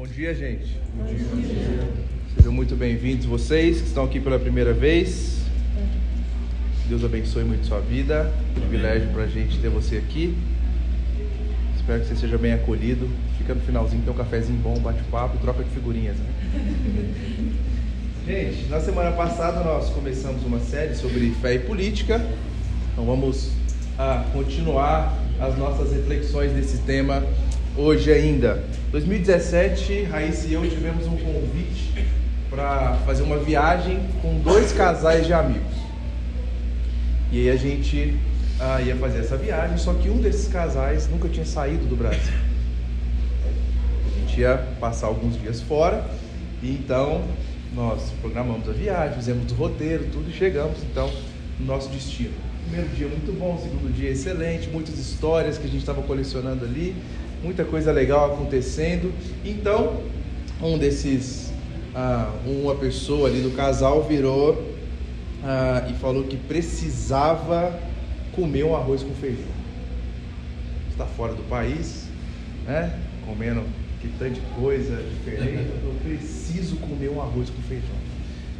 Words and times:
Bom 0.00 0.06
dia, 0.06 0.34
gente. 0.34 0.78
Bom 0.96 1.04
dia. 1.04 1.26
Bom 1.30 1.40
dia. 1.42 1.92
Sejam 2.34 2.50
muito 2.50 2.74
bem-vindos 2.74 3.26
vocês 3.26 3.82
que 3.82 3.86
estão 3.86 4.04
aqui 4.04 4.18
pela 4.18 4.38
primeira 4.38 4.72
vez. 4.72 5.42
Deus 6.88 7.04
abençoe 7.04 7.44
muito 7.44 7.66
sua 7.66 7.80
vida. 7.80 8.32
Privilégio 8.54 9.10
para 9.10 9.24
a 9.24 9.26
gente 9.26 9.58
ter 9.58 9.68
você 9.68 9.98
aqui. 9.98 10.34
Espero 11.76 12.00
que 12.00 12.06
você 12.06 12.16
seja 12.16 12.38
bem 12.38 12.54
acolhido. 12.54 13.10
Fica 13.36 13.54
no 13.54 13.60
finalzinho, 13.60 14.02
tem 14.02 14.10
um 14.10 14.16
cafezinho 14.16 14.58
bom, 14.60 14.78
bate-papo 14.78 15.36
e 15.36 15.40
troca 15.40 15.62
de 15.62 15.68
figurinhas. 15.68 16.16
Né? 16.16 17.52
gente, 18.26 18.70
na 18.70 18.80
semana 18.80 19.12
passada 19.12 19.62
nós 19.62 19.90
começamos 19.90 20.42
uma 20.46 20.60
série 20.60 20.94
sobre 20.94 21.30
fé 21.42 21.56
e 21.56 21.58
política. 21.58 22.26
Então 22.94 23.04
vamos 23.04 23.50
ah, 23.98 24.24
continuar 24.32 25.14
as 25.38 25.58
nossas 25.58 25.92
reflexões 25.92 26.52
desse 26.52 26.78
tema 26.78 27.22
hoje 27.76 28.12
ainda. 28.12 28.62
2017, 28.90 30.04
Raíssa 30.04 30.46
e 30.48 30.54
eu 30.54 30.68
tivemos 30.68 31.06
um 31.06 31.16
convite 31.16 32.04
para 32.48 32.94
fazer 33.06 33.22
uma 33.22 33.38
viagem 33.38 34.00
com 34.20 34.40
dois 34.40 34.72
casais 34.72 35.26
de 35.26 35.32
amigos. 35.32 35.72
E 37.30 37.38
aí 37.38 37.50
a 37.50 37.56
gente 37.56 38.16
ah, 38.58 38.80
ia 38.80 38.96
fazer 38.96 39.20
essa 39.20 39.36
viagem, 39.36 39.78
só 39.78 39.94
que 39.94 40.10
um 40.10 40.18
desses 40.18 40.48
casais 40.48 41.08
nunca 41.08 41.28
tinha 41.28 41.46
saído 41.46 41.86
do 41.86 41.96
Brasil. 41.96 42.34
A 44.04 44.18
gente 44.20 44.40
ia 44.40 44.58
passar 44.80 45.06
alguns 45.06 45.40
dias 45.40 45.60
fora, 45.60 46.04
e 46.62 46.72
então 46.72 47.22
nós 47.74 48.10
programamos 48.20 48.68
a 48.68 48.72
viagem, 48.72 49.16
fizemos 49.16 49.50
o 49.52 49.54
roteiro, 49.54 50.06
tudo 50.12 50.28
e 50.28 50.32
chegamos 50.32 50.78
então 50.82 51.10
no 51.58 51.66
nosso 51.66 51.88
destino. 51.88 52.34
Primeiro 52.64 52.88
dia 52.94 53.08
muito 53.08 53.32
bom, 53.38 53.58
segundo 53.62 53.92
dia 53.94 54.10
excelente, 54.10 54.68
muitas 54.68 54.98
histórias 54.98 55.56
que 55.56 55.64
a 55.64 55.68
gente 55.68 55.80
estava 55.80 56.02
colecionando 56.02 56.64
ali, 56.64 56.94
muita 57.42 57.64
coisa 57.64 57.92
legal 57.92 58.34
acontecendo. 58.34 59.12
Então, 59.44 60.02
um 60.62 60.78
desses, 60.78 61.52
ah, 61.94 62.32
uma 62.46 62.74
pessoa 62.74 63.28
ali 63.28 63.40
do 63.40 63.50
casal 63.50 64.02
virou 64.02 64.74
ah, 65.42 65.86
e 65.90 65.94
falou 65.94 66.24
que 66.24 66.36
precisava 66.36 67.78
comer 68.32 68.64
um 68.64 68.76
arroz 68.76 69.02
com 69.02 69.14
feijão. 69.14 69.60
Está 70.90 71.06
fora 71.06 71.34
do 71.34 71.42
país, 71.48 72.08
né? 72.66 72.98
Comendo 73.26 73.62
que 74.00 74.08
tanta 74.18 74.40
coisa 74.58 74.96
diferente. 75.02 75.70
Eu 75.82 75.94
preciso 76.02 76.76
comer 76.76 77.10
um 77.10 77.20
arroz 77.20 77.50
com 77.50 77.62
feijão. 77.62 78.00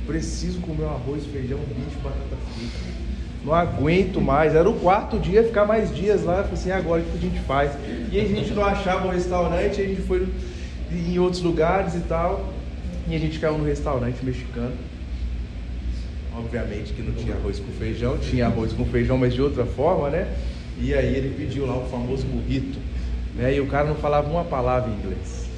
Preciso 0.06 0.60
comer 0.60 0.84
um 0.84 0.90
arroz, 0.90 1.24
feijão, 1.26 1.58
bicho, 1.58 1.98
batata 2.02 2.36
frita. 2.54 2.99
Não 3.44 3.54
aguento 3.54 4.20
mais. 4.20 4.54
Era 4.54 4.68
o 4.68 4.74
quarto 4.80 5.18
dia, 5.18 5.42
ficar 5.42 5.64
mais 5.64 5.94
dias 5.94 6.24
lá. 6.24 6.42
Falei 6.42 6.52
assim, 6.52 6.70
agora 6.70 7.02
o 7.02 7.04
que 7.04 7.16
a 7.16 7.20
gente 7.20 7.40
faz? 7.40 7.72
E 8.12 8.20
a 8.20 8.24
gente 8.24 8.52
não 8.52 8.64
achava 8.64 9.06
um 9.06 9.10
restaurante, 9.10 9.80
a 9.80 9.86
gente 9.86 10.02
foi 10.02 10.28
em 10.92 11.18
outros 11.18 11.42
lugares 11.42 11.94
e 11.94 12.00
tal. 12.00 12.52
E 13.08 13.14
a 13.14 13.18
gente 13.18 13.38
caiu 13.38 13.58
no 13.58 13.64
restaurante 13.64 14.24
mexicano. 14.24 14.74
Obviamente 16.36 16.92
que 16.92 17.02
não 17.02 17.12
tinha 17.12 17.34
arroz 17.34 17.58
com 17.58 17.72
feijão, 17.72 18.16
tinha 18.18 18.46
arroz 18.46 18.72
com 18.72 18.84
feijão, 18.84 19.18
mas 19.18 19.34
de 19.34 19.42
outra 19.42 19.64
forma, 19.66 20.10
né? 20.10 20.28
E 20.78 20.94
aí 20.94 21.14
ele 21.14 21.34
pediu 21.36 21.66
lá 21.66 21.76
o 21.76 21.86
famoso 21.88 22.24
burrito, 22.26 22.78
né? 23.36 23.54
E 23.54 23.60
o 23.60 23.66
cara 23.66 23.88
não 23.88 23.96
falava 23.96 24.30
uma 24.30 24.44
palavra 24.44 24.90
em 24.90 24.94
inglês. 24.94 25.48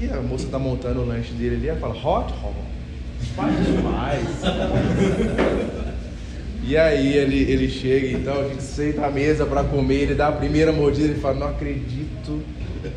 E 0.00 0.06
a 0.06 0.20
moça 0.20 0.46
tá 0.50 0.58
montando 0.58 1.00
o 1.00 1.06
lanche 1.06 1.32
dele 1.32 1.56
ali, 1.56 1.68
ela 1.68 1.80
fala, 1.80 1.94
hot, 1.94 2.32
hot, 2.32 2.54
faz 3.34 3.66
demais. 3.66 4.28
E 6.62 6.76
aí 6.76 7.16
ele, 7.16 7.50
ele 7.50 7.68
chega, 7.68 8.18
então 8.18 8.40
a 8.40 8.48
gente 8.48 8.62
senta 8.62 9.06
à 9.06 9.10
mesa 9.10 9.46
para 9.46 9.64
comer, 9.64 10.02
ele 10.02 10.14
dá 10.14 10.28
a 10.28 10.32
primeira 10.32 10.72
mordida 10.72 11.12
e 11.12 11.20
fala, 11.20 11.34
não 11.34 11.48
acredito 11.48 12.42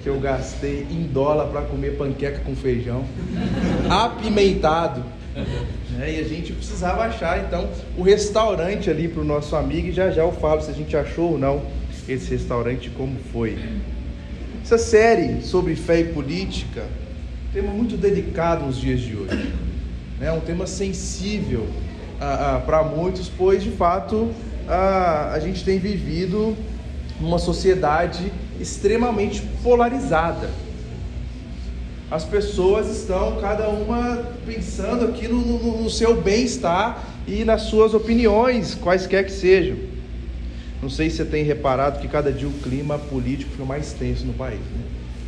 que 0.03 0.07
eu 0.07 0.19
gastei 0.19 0.85
em 0.89 1.03
dólar 1.03 1.47
para 1.47 1.61
comer 1.61 1.97
panqueca 1.97 2.39
com 2.39 2.55
feijão, 2.55 3.05
apimentado. 3.89 5.03
Né? 5.91 6.15
E 6.15 6.19
a 6.19 6.23
gente 6.23 6.53
precisava 6.53 7.03
achar 7.03 7.45
então 7.45 7.69
o 7.97 8.03
restaurante 8.03 8.89
ali 8.89 9.07
para 9.07 9.21
o 9.21 9.25
nosso 9.25 9.55
amigo 9.55 9.87
e 9.87 9.91
já 9.91 10.11
já 10.11 10.23
eu 10.23 10.31
falo 10.31 10.61
se 10.61 10.69
a 10.69 10.73
gente 10.73 10.95
achou 10.95 11.31
ou 11.31 11.37
não 11.37 11.61
esse 12.07 12.31
restaurante 12.31 12.89
como 12.89 13.15
foi. 13.31 13.57
Essa 14.63 14.77
série 14.77 15.41
sobre 15.41 15.75
fé 15.75 16.01
e 16.01 16.05
política, 16.05 16.85
tema 17.53 17.71
muito 17.71 17.97
delicado 17.97 18.65
nos 18.65 18.79
dias 18.79 18.99
de 18.99 19.15
hoje, 19.15 19.53
né? 20.19 20.31
um 20.31 20.39
tema 20.39 20.67
sensível 20.67 21.67
ah, 22.21 22.61
para 22.65 22.83
muitos, 22.83 23.29
pois 23.29 23.63
de 23.63 23.71
fato 23.71 24.29
ah, 24.67 25.31
a 25.33 25.39
gente 25.39 25.63
tem 25.63 25.79
vivido 25.79 26.55
uma 27.19 27.39
sociedade 27.39 28.31
extremamente 28.59 29.41
polarizada 29.63 30.49
as 32.11 32.25
pessoas 32.25 32.89
estão 32.89 33.39
cada 33.39 33.69
uma 33.69 34.17
pensando 34.45 35.05
aqui 35.05 35.29
no, 35.29 35.39
no, 35.39 35.83
no 35.83 35.89
seu 35.89 36.21
bem-estar 36.21 37.01
e 37.25 37.45
nas 37.45 37.61
suas 37.61 37.93
opiniões, 37.93 38.75
quaisquer 38.75 39.23
que 39.23 39.31
sejam. 39.31 39.77
Não 40.81 40.89
sei 40.89 41.09
se 41.09 41.17
você 41.17 41.25
tem 41.25 41.45
reparado 41.45 41.99
que 41.99 42.09
cada 42.09 42.29
dia 42.29 42.49
o 42.49 42.51
clima 42.51 42.99
político 42.99 43.51
fica 43.51 43.63
mais 43.63 43.93
tenso 43.93 44.25
no 44.25 44.33
país. 44.33 44.59
Né? 44.59 44.83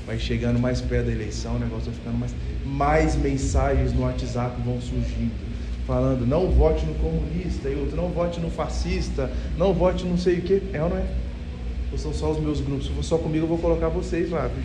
Vai 0.05 0.19
chegando 0.19 0.59
mais 0.59 0.81
perto 0.81 1.05
da 1.05 1.13
eleição, 1.13 1.55
o 1.55 1.59
negócio 1.59 1.85
vai 1.85 1.93
ficando 1.93 2.17
mais. 2.17 2.35
Mais 2.65 3.15
mensagens 3.15 3.93
no 3.93 4.01
WhatsApp 4.01 4.61
vão 4.65 4.81
surgindo, 4.81 5.31
falando 5.85 6.25
não 6.25 6.49
vote 6.49 6.85
no 6.85 6.95
comunista, 6.95 7.69
e 7.69 7.75
outro 7.75 7.95
não 7.95 8.09
vote 8.09 8.39
no 8.39 8.49
fascista, 8.49 9.29
não 9.57 9.73
vote 9.73 10.05
não 10.05 10.17
sei 10.17 10.39
o 10.39 10.41
que. 10.41 10.61
É 10.73 10.81
ou 10.81 10.89
não 10.89 10.97
é? 10.97 11.05
Ou 11.91 11.97
são 11.97 12.13
só 12.13 12.31
os 12.31 12.39
meus 12.39 12.61
grupos? 12.61 12.87
Se 12.87 12.93
for 12.93 13.03
só 13.03 13.17
comigo, 13.17 13.45
eu 13.45 13.49
vou 13.49 13.57
colocar 13.57 13.89
vocês 13.89 14.31
lá. 14.31 14.49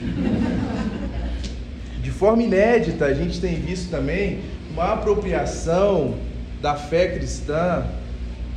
De 2.03 2.11
forma 2.11 2.43
inédita, 2.43 3.05
a 3.05 3.13
gente 3.13 3.41
tem 3.41 3.57
visto 3.57 3.91
também 3.91 4.41
uma 4.73 4.95
apropriação 4.95 6.15
da 6.63 6.75
fé 6.75 7.09
cristã 7.09 7.87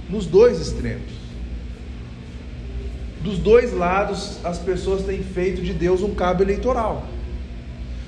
nos 0.10 0.26
dois 0.26 0.60
extremos. 0.60 1.22
Dos 3.22 3.38
dois 3.38 3.74
lados, 3.74 4.40
as 4.44 4.58
pessoas 4.58 5.04
têm 5.04 5.22
feito 5.22 5.62
de 5.62 5.74
Deus 5.74 6.02
um 6.02 6.16
cabo 6.16 6.42
eleitoral. 6.44 7.06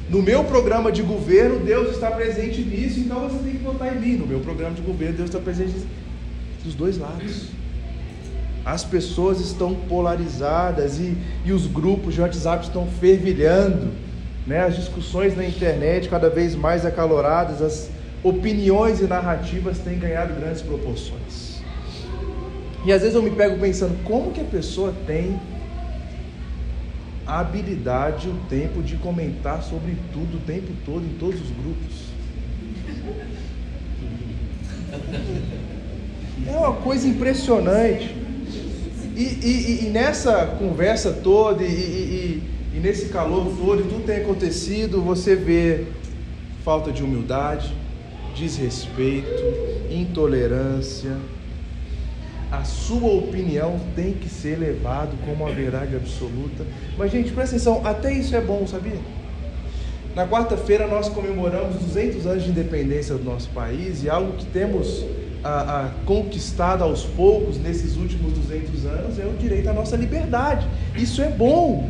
No 0.09 0.21
meu 0.21 0.43
programa 0.43 0.91
de 0.91 1.01
governo, 1.01 1.59
Deus 1.59 1.91
está 1.91 2.11
presente 2.11 2.61
nisso, 2.61 2.99
então 2.99 3.27
você 3.27 3.43
tem 3.43 3.53
que 3.53 3.63
votar 3.63 3.95
em 3.95 3.99
mim. 3.99 4.15
No 4.17 4.27
meu 4.27 4.39
programa 4.39 4.75
de 4.75 4.81
governo, 4.81 5.17
Deus 5.17 5.29
está 5.29 5.39
presente 5.39 5.73
dos 6.63 6.75
dois 6.75 6.97
lados. 6.97 7.47
As 8.65 8.83
pessoas 8.83 9.39
estão 9.39 9.73
polarizadas 9.73 10.99
e, 10.99 11.17
e 11.45 11.51
os 11.51 11.67
grupos 11.67 12.13
de 12.13 12.21
WhatsApp 12.21 12.65
estão 12.65 12.87
fervilhando 12.87 13.91
né? 14.45 14.61
As 14.61 14.75
discussões 14.75 15.35
na 15.35 15.45
internet 15.45 16.09
cada 16.09 16.29
vez 16.29 16.55
mais 16.55 16.85
acaloradas, 16.85 17.61
as 17.61 17.89
opiniões 18.21 18.99
e 18.99 19.05
narrativas 19.05 19.79
têm 19.79 19.97
ganhado 19.97 20.33
grandes 20.33 20.61
proporções. 20.61 21.61
E 22.85 22.91
às 22.91 23.01
vezes 23.01 23.15
eu 23.15 23.21
me 23.21 23.31
pego 23.31 23.57
pensando 23.59 23.97
como 24.03 24.31
que 24.31 24.41
a 24.41 24.45
pessoa 24.45 24.93
tem 25.07 25.39
a 27.25 27.39
habilidade, 27.39 28.27
o 28.27 28.35
tempo 28.49 28.81
de 28.81 28.97
comentar 28.97 29.63
sobre 29.63 29.95
tudo 30.11 30.37
o 30.37 30.39
tempo 30.41 30.71
todo 30.85 31.05
em 31.05 31.17
todos 31.17 31.39
os 31.39 31.49
grupos. 31.51 32.13
É 36.47 36.57
uma 36.57 36.73
coisa 36.73 37.07
impressionante. 37.07 38.15
E, 39.15 39.23
e, 39.23 39.85
e 39.85 39.89
nessa 39.89 40.45
conversa 40.57 41.11
toda, 41.11 41.63
e, 41.63 41.67
e 42.73 42.79
nesse 42.79 43.09
calor 43.09 43.55
todo, 43.55 43.81
e 43.81 43.83
tudo 43.83 44.05
tem 44.05 44.17
acontecido, 44.17 45.01
você 45.01 45.35
vê 45.35 45.85
falta 46.65 46.91
de 46.91 47.03
humildade, 47.03 47.73
desrespeito, 48.35 49.43
intolerância. 49.89 51.15
A 52.53 52.63
sua 52.63 53.11
opinião 53.11 53.79
tem 53.95 54.13
que 54.13 54.29
ser 54.29 54.59
levada 54.59 55.09
como 55.25 55.47
a 55.47 55.49
verdade 55.49 55.95
absoluta. 55.95 56.63
Mas, 56.95 57.11
gente, 57.11 57.31
presta 57.31 57.55
atenção, 57.55 57.81
até 57.83 58.13
isso 58.13 58.35
é 58.35 58.41
bom, 58.41 58.67
sabia? 58.67 58.99
Na 60.15 60.27
quarta-feira 60.27 60.85
nós 60.85 61.09
comemoramos 61.09 61.77
200 61.77 62.27
anos 62.27 62.43
de 62.43 62.51
independência 62.51 63.15
do 63.15 63.23
nosso 63.23 63.49
país 63.49 64.03
e 64.03 64.09
algo 64.09 64.33
que 64.33 64.45
temos 64.45 65.03
a, 65.43 65.85
a, 65.85 65.89
conquistado 66.05 66.83
aos 66.83 67.03
poucos 67.03 67.57
nesses 67.57 67.97
últimos 67.97 68.33
200 68.33 68.85
anos 68.85 69.17
é 69.17 69.25
o 69.25 69.33
direito 69.33 69.67
à 69.69 69.73
nossa 69.73 69.95
liberdade. 69.95 70.67
Isso 70.95 71.23
é 71.23 71.29
bom. 71.29 71.89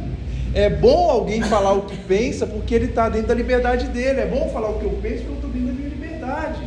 É 0.54 0.69
bom 0.69 1.09
alguém 1.09 1.42
falar 1.42 1.74
o 1.74 1.81
que 1.81 1.98
pensa 1.98 2.48
porque 2.48 2.74
ele 2.74 2.86
está 2.86 3.09
dentro 3.09 3.27
da 3.27 3.33
liberdade 3.33 3.89
dele. 3.89 4.21
É 4.21 4.25
bom 4.25 4.48
falar 4.48 4.69
o 4.69 4.80
que 4.80 4.86
eu 4.86 4.98
penso 5.01 5.25
porque 5.25 5.30
eu 5.30 5.36
estou 5.36 5.50
dentro 5.50 5.68
da 5.68 5.74
minha 5.74 5.89
liberdade. 5.89 6.62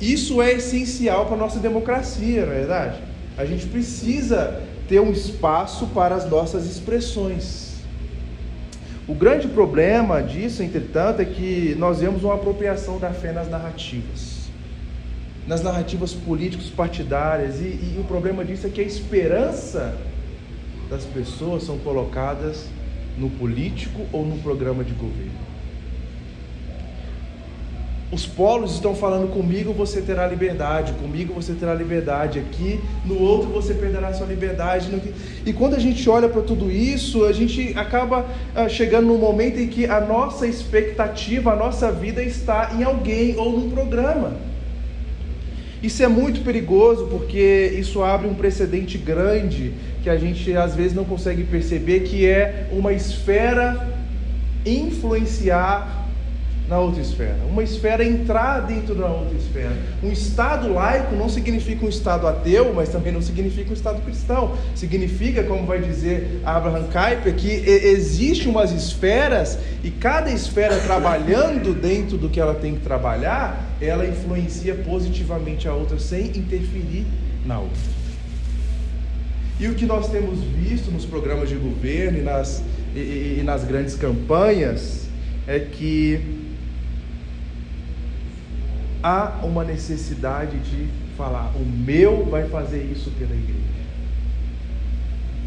Isso 0.00 0.42
é 0.42 0.52
essencial 0.52 1.26
para 1.26 1.34
a 1.34 1.38
nossa 1.38 1.58
democracia, 1.58 2.44
não 2.44 2.52
é 2.52 2.56
verdade? 2.56 2.98
A 3.36 3.44
gente 3.44 3.66
precisa 3.66 4.60
ter 4.88 5.00
um 5.00 5.10
espaço 5.12 5.86
para 5.88 6.14
as 6.14 6.28
nossas 6.28 6.66
expressões. 6.66 7.74
O 9.06 9.14
grande 9.14 9.48
problema 9.48 10.22
disso, 10.22 10.62
entretanto, 10.62 11.20
é 11.20 11.24
que 11.24 11.74
nós 11.78 12.00
vemos 12.00 12.24
uma 12.24 12.34
apropriação 12.34 12.98
da 12.98 13.10
fé 13.10 13.32
nas 13.32 13.48
narrativas, 13.50 14.48
nas 15.46 15.62
narrativas 15.62 16.14
políticos 16.14 16.70
partidárias, 16.70 17.60
e, 17.60 17.64
e 17.64 17.96
o 17.98 18.04
problema 18.04 18.44
disso 18.44 18.66
é 18.66 18.70
que 18.70 18.80
a 18.80 18.84
esperança 18.84 19.94
das 20.88 21.04
pessoas 21.04 21.64
são 21.64 21.78
colocadas 21.78 22.66
no 23.18 23.28
político 23.30 24.06
ou 24.12 24.24
no 24.24 24.38
programa 24.38 24.82
de 24.82 24.92
governo. 24.94 25.53
Os 28.14 28.24
polos 28.24 28.74
estão 28.74 28.94
falando 28.94 29.28
comigo 29.32 29.72
você 29.72 30.00
terá 30.00 30.24
liberdade, 30.24 30.92
comigo 30.92 31.34
você 31.34 31.52
terá 31.52 31.74
liberdade, 31.74 32.38
aqui 32.38 32.78
no 33.04 33.20
outro 33.20 33.48
você 33.48 33.74
perderá 33.74 34.14
sua 34.14 34.28
liberdade. 34.28 34.88
E 35.44 35.52
quando 35.52 35.74
a 35.74 35.80
gente 35.80 36.08
olha 36.08 36.28
para 36.28 36.40
tudo 36.42 36.70
isso, 36.70 37.24
a 37.24 37.32
gente 37.32 37.76
acaba 37.76 38.24
ah, 38.54 38.68
chegando 38.68 39.08
num 39.08 39.18
momento 39.18 39.58
em 39.58 39.66
que 39.66 39.86
a 39.86 40.00
nossa 40.00 40.46
expectativa, 40.46 41.54
a 41.54 41.56
nossa 41.56 41.90
vida 41.90 42.22
está 42.22 42.70
em 42.78 42.84
alguém 42.84 43.36
ou 43.36 43.50
num 43.50 43.68
programa. 43.68 44.36
Isso 45.82 46.00
é 46.00 46.06
muito 46.06 46.44
perigoso 46.44 47.08
porque 47.08 47.74
isso 47.76 48.00
abre 48.00 48.28
um 48.28 48.34
precedente 48.34 48.96
grande 48.96 49.74
que 50.04 50.08
a 50.08 50.16
gente 50.16 50.56
às 50.56 50.76
vezes 50.76 50.94
não 50.94 51.04
consegue 51.04 51.42
perceber, 51.42 52.04
que 52.04 52.24
é 52.24 52.68
uma 52.70 52.92
esfera 52.92 53.92
influenciar 54.64 56.03
na 56.68 56.78
outra 56.78 57.02
esfera. 57.02 57.36
Uma 57.48 57.62
esfera 57.62 58.04
entrar 58.04 58.60
dentro 58.60 58.94
da 58.94 59.06
outra 59.06 59.36
esfera. 59.36 59.76
Um 60.02 60.10
Estado 60.10 60.72
laico 60.72 61.14
não 61.14 61.28
significa 61.28 61.84
um 61.84 61.88
Estado 61.88 62.26
ateu, 62.26 62.72
mas 62.74 62.88
também 62.88 63.12
não 63.12 63.20
significa 63.20 63.70
um 63.70 63.74
Estado 63.74 64.00
cristão. 64.02 64.56
Significa, 64.74 65.42
como 65.44 65.66
vai 65.66 65.80
dizer 65.80 66.40
Abraham 66.44 66.84
Kuyper, 66.84 67.34
que 67.34 67.48
existe 67.48 68.48
umas 68.48 68.72
esferas 68.72 69.58
e 69.82 69.90
cada 69.90 70.30
esfera 70.30 70.78
trabalhando 70.78 71.74
dentro 71.74 72.16
do 72.16 72.30
que 72.30 72.40
ela 72.40 72.54
tem 72.54 72.74
que 72.74 72.80
trabalhar, 72.80 73.76
ela 73.80 74.06
influencia 74.06 74.74
positivamente 74.74 75.68
a 75.68 75.74
outra 75.74 75.98
sem 75.98 76.28
interferir 76.28 77.04
na 77.44 77.60
outra. 77.60 77.94
E 79.60 79.68
o 79.68 79.74
que 79.74 79.84
nós 79.84 80.08
temos 80.08 80.40
visto 80.40 80.90
nos 80.90 81.04
programas 81.04 81.48
de 81.48 81.54
governo 81.54 82.18
e 82.18 82.22
nas, 82.22 82.62
e, 82.94 83.38
e 83.38 83.42
nas 83.44 83.64
grandes 83.64 83.94
campanhas 83.94 85.04
é 85.46 85.60
que 85.60 86.43
há 89.04 89.40
uma 89.42 89.62
necessidade 89.62 90.58
de 90.60 90.88
falar: 91.14 91.52
o 91.54 91.64
meu 91.64 92.24
vai 92.24 92.48
fazer 92.48 92.82
isso 92.90 93.10
pela 93.10 93.34
igreja. 93.34 93.60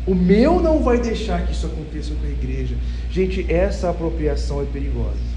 O 0.06 0.14
meu 0.14 0.62
não 0.62 0.84
vai 0.84 1.00
deixar 1.00 1.46
que 1.46 1.52
isso 1.52 1.66
aconteça 1.66 2.14
com 2.14 2.26
a 2.26 2.30
igreja. 2.30 2.76
Gente, 3.10 3.52
essa 3.52 3.90
apropriação 3.90 4.62
é 4.62 4.66
perigosa. 4.66 5.28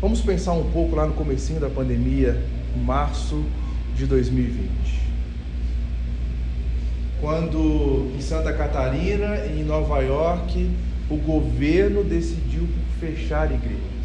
Vamos 0.00 0.20
pensar 0.20 0.52
um 0.52 0.70
pouco 0.70 0.94
lá 0.94 1.06
no 1.06 1.14
comecinho 1.14 1.58
da 1.60 1.70
pandemia, 1.70 2.36
em 2.76 2.80
março 2.80 3.42
de 3.96 4.04
2020. 4.04 4.68
Quando 7.20 8.12
em 8.16 8.20
Santa 8.20 8.52
Catarina 8.52 9.46
e 9.46 9.60
em 9.60 9.64
Nova 9.64 10.00
York, 10.00 10.70
o 11.08 11.16
governo 11.16 12.04
decidiu 12.04 12.68
fechar 13.00 13.50
igrejas. 13.50 13.97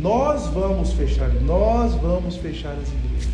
Nós 0.00 0.46
vamos 0.46 0.92
fechar, 0.92 1.28
nós 1.42 1.94
vamos 1.94 2.36
fechar 2.36 2.72
as 2.72 2.88
igrejas. 2.88 3.32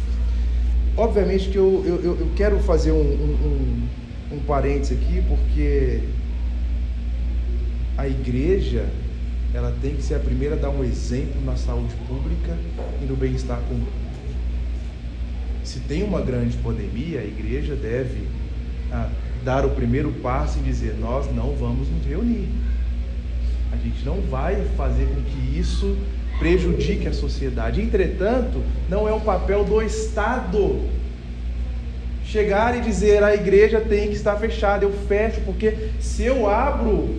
Obviamente 0.97 1.49
que 1.51 1.57
eu, 1.57 1.85
eu, 1.87 2.19
eu 2.19 2.31
quero 2.35 2.59
fazer 2.61 2.91
um, 2.91 2.97
um, 2.97 3.89
um, 4.33 4.37
um 4.37 4.41
parênteses 4.41 4.99
aqui, 4.99 5.23
porque 5.29 6.01
a 7.97 8.09
igreja 8.09 8.87
ela 9.55 9.75
tem 9.81 9.95
que 9.95 10.03
ser 10.03 10.17
a 10.17 10.19
primeira 10.19 10.57
a 10.57 10.59
dar 10.59 10.71
um 10.71 10.85
exemplo 10.85 11.41
na 11.45 11.57
saúde 11.57 11.95
pública 12.07 12.57
e 13.03 13.07
no 13.07 13.17
bem-estar 13.17 13.61
comum. 13.69 13.87
Se 15.65 15.81
tem 15.81 16.03
uma 16.03 16.21
grande 16.21 16.57
pandemia, 16.59 17.21
a 17.21 17.25
igreja 17.25 17.75
deve 17.75 18.27
ah, 18.93 19.11
dar 19.45 19.65
o 19.65 19.71
primeiro 19.71 20.13
passo 20.23 20.59
e 20.59 20.63
dizer: 20.63 20.97
nós 20.99 21.33
não 21.35 21.55
vamos 21.55 21.89
nos 21.89 22.05
reunir. 22.05 22.49
A 23.73 23.77
gente 23.77 24.05
não 24.05 24.21
vai 24.23 24.65
fazer 24.77 25.07
com 25.07 25.23
que 25.23 25.59
isso 25.59 25.97
prejudique 26.39 27.09
a 27.09 27.13
sociedade. 27.13 27.81
Entretanto, 27.81 28.63
não 28.89 29.09
é 29.09 29.13
um 29.13 29.21
papel 29.21 29.65
do 29.65 29.83
Estado 29.83 30.81
chegar 32.25 32.77
e 32.77 32.81
dizer 32.83 33.23
a 33.23 33.35
igreja 33.35 33.81
tem 33.81 34.09
que 34.09 34.15
estar 34.15 34.37
fechada, 34.37 34.85
eu 34.85 34.93
fecho, 34.93 35.41
porque 35.43 35.75
se 35.99 36.25
eu 36.25 36.49
abro 36.49 37.17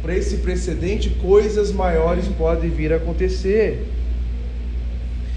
para 0.00 0.16
esse 0.16 0.38
precedente, 0.38 1.10
coisas 1.10 1.70
maiores 1.70 2.26
podem 2.26 2.70
vir 2.70 2.92
a 2.92 2.96
acontecer. 2.96 3.86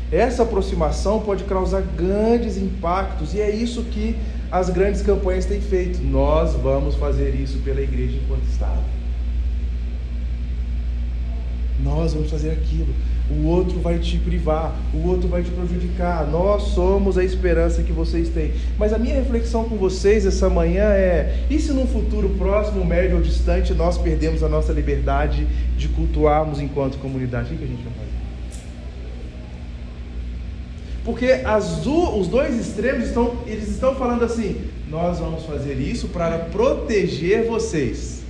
Essa 0.09 0.43
aproximação 0.43 1.19
pode 1.19 1.43
causar 1.43 1.81
grandes 1.81 2.57
impactos, 2.57 3.33
e 3.33 3.41
é 3.41 3.53
isso 3.53 3.83
que 3.83 4.15
as 4.49 4.69
grandes 4.69 5.01
campanhas 5.01 5.45
têm 5.45 5.59
feito. 5.59 5.99
Nós 6.01 6.53
vamos 6.53 6.95
fazer 6.95 7.35
isso 7.35 7.57
pela 7.59 7.81
igreja 7.81 8.17
enquanto 8.23 8.43
Estado. 8.43 9.02
Nós 11.83 12.13
vamos 12.13 12.31
fazer 12.31 12.51
aquilo. 12.51 12.93
O 13.29 13.47
outro 13.47 13.79
vai 13.79 13.99
te 13.99 14.17
privar, 14.17 14.75
o 14.93 15.07
outro 15.07 15.27
vai 15.27 15.43
te 15.43 15.49
prejudicar. 15.51 16.27
Nós 16.27 16.63
somos 16.63 17.17
a 17.17 17.23
esperança 17.23 17.83
que 17.83 17.91
vocês 17.91 18.29
têm. 18.29 18.53
Mas 18.77 18.93
a 18.93 18.97
minha 18.97 19.15
reflexão 19.15 19.63
com 19.65 19.75
vocês 19.75 20.25
essa 20.25 20.49
manhã 20.49 20.85
é: 20.85 21.45
e 21.49 21.59
se 21.59 21.71
num 21.71 21.87
futuro 21.87 22.29
próximo, 22.37 22.83
médio 22.85 23.17
ou 23.17 23.21
distante, 23.21 23.73
nós 23.73 23.97
perdemos 23.97 24.43
a 24.43 24.49
nossa 24.49 24.71
liberdade 24.71 25.47
de 25.77 25.87
cultuarmos 25.89 26.59
enquanto 26.59 26.97
comunidade? 26.97 27.53
O 27.53 27.57
que 27.57 27.63
a 27.63 27.67
gente 27.67 27.83
vai 27.83 27.93
fazer? 27.93 28.23
Porque 31.05 31.25
as, 31.43 31.85
os 31.85 32.27
dois 32.27 32.55
extremos 32.55 33.07
estão, 33.07 33.37
eles 33.45 33.69
estão 33.69 33.95
falando 33.95 34.23
assim: 34.23 34.61
nós 34.89 35.19
vamos 35.19 35.43
fazer 35.43 35.75
isso 35.75 36.07
para 36.09 36.39
proteger 36.39 37.45
vocês. 37.45 38.22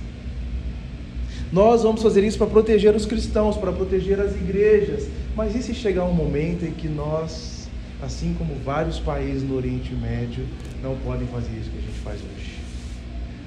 Nós 1.54 1.84
vamos 1.84 2.02
fazer 2.02 2.24
isso 2.24 2.36
para 2.36 2.48
proteger 2.48 2.96
os 2.96 3.06
cristãos, 3.06 3.56
para 3.56 3.70
proteger 3.70 4.18
as 4.18 4.34
igrejas. 4.34 5.06
Mas 5.36 5.54
e 5.54 5.62
se 5.62 5.72
chegar 5.72 6.02
um 6.02 6.12
momento 6.12 6.64
em 6.64 6.72
que 6.72 6.88
nós, 6.88 7.68
assim 8.02 8.34
como 8.36 8.56
vários 8.64 8.98
países 8.98 9.44
no 9.44 9.54
Oriente 9.54 9.94
Médio, 9.94 10.44
não 10.82 10.96
podem 10.96 11.28
fazer 11.28 11.56
isso 11.56 11.70
que 11.70 11.78
a 11.78 11.80
gente 11.80 12.00
faz 12.00 12.18
hoje? 12.18 12.58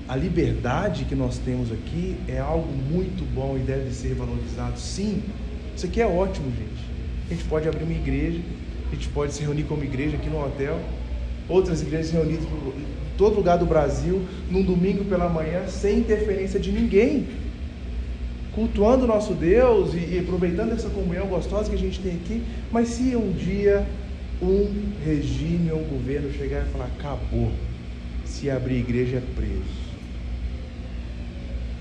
A 0.08 0.16
liberdade 0.16 1.04
que 1.04 1.16
nós 1.16 1.38
temos 1.38 1.70
aqui 1.70 2.16
é 2.30 2.40
algo 2.40 2.72
muito 2.90 3.26
bom 3.36 3.58
e 3.58 3.60
deve 3.60 3.92
ser 3.92 4.14
valorizado. 4.14 4.80
Sim, 4.80 5.22
isso 5.76 5.86
aqui 5.86 6.02
é 6.02 6.08
ótimo, 6.08 6.50
gente. 6.52 6.86
A 7.30 7.34
gente 7.34 7.44
pode 7.44 7.68
abrir 7.68 7.84
uma 7.84 7.92
igreja, 7.92 8.40
a 8.90 8.96
gente 8.96 9.10
pode 9.10 9.34
se 9.34 9.42
reunir 9.42 9.64
como 9.64 9.84
igreja 9.84 10.16
aqui 10.16 10.30
no 10.30 10.42
hotel, 10.42 10.80
outras 11.50 11.82
igrejas 11.82 12.12
reunidas 12.12 12.46
em 12.46 13.18
todo 13.18 13.36
lugar 13.36 13.58
do 13.58 13.66
Brasil, 13.66 14.22
num 14.50 14.64
domingo 14.64 15.04
pela 15.04 15.28
manhã, 15.28 15.68
sem 15.68 16.00
interferência 16.00 16.58
de 16.58 16.72
ninguém 16.72 17.28
cultuando 18.58 19.04
o 19.04 19.08
nosso 19.08 19.36
Deus 19.36 19.94
e, 19.94 20.16
e 20.16 20.20
aproveitando 20.20 20.72
essa 20.72 20.90
comunhão 20.90 21.28
gostosa 21.28 21.70
que 21.70 21.76
a 21.76 21.80
gente 21.80 22.00
tem 22.00 22.16
aqui, 22.16 22.42
mas 22.72 22.88
se 22.88 23.16
um 23.16 23.32
dia 23.32 23.86
um 24.42 24.92
regime 25.06 25.72
ou 25.72 25.80
um 25.80 25.84
governo 25.84 26.34
chegar 26.34 26.66
e 26.66 26.72
falar 26.72 26.86
acabou, 26.86 27.52
se 28.26 28.50
abrir 28.50 28.80
igreja 28.80 29.18
é 29.18 29.24
preso, 29.36 29.78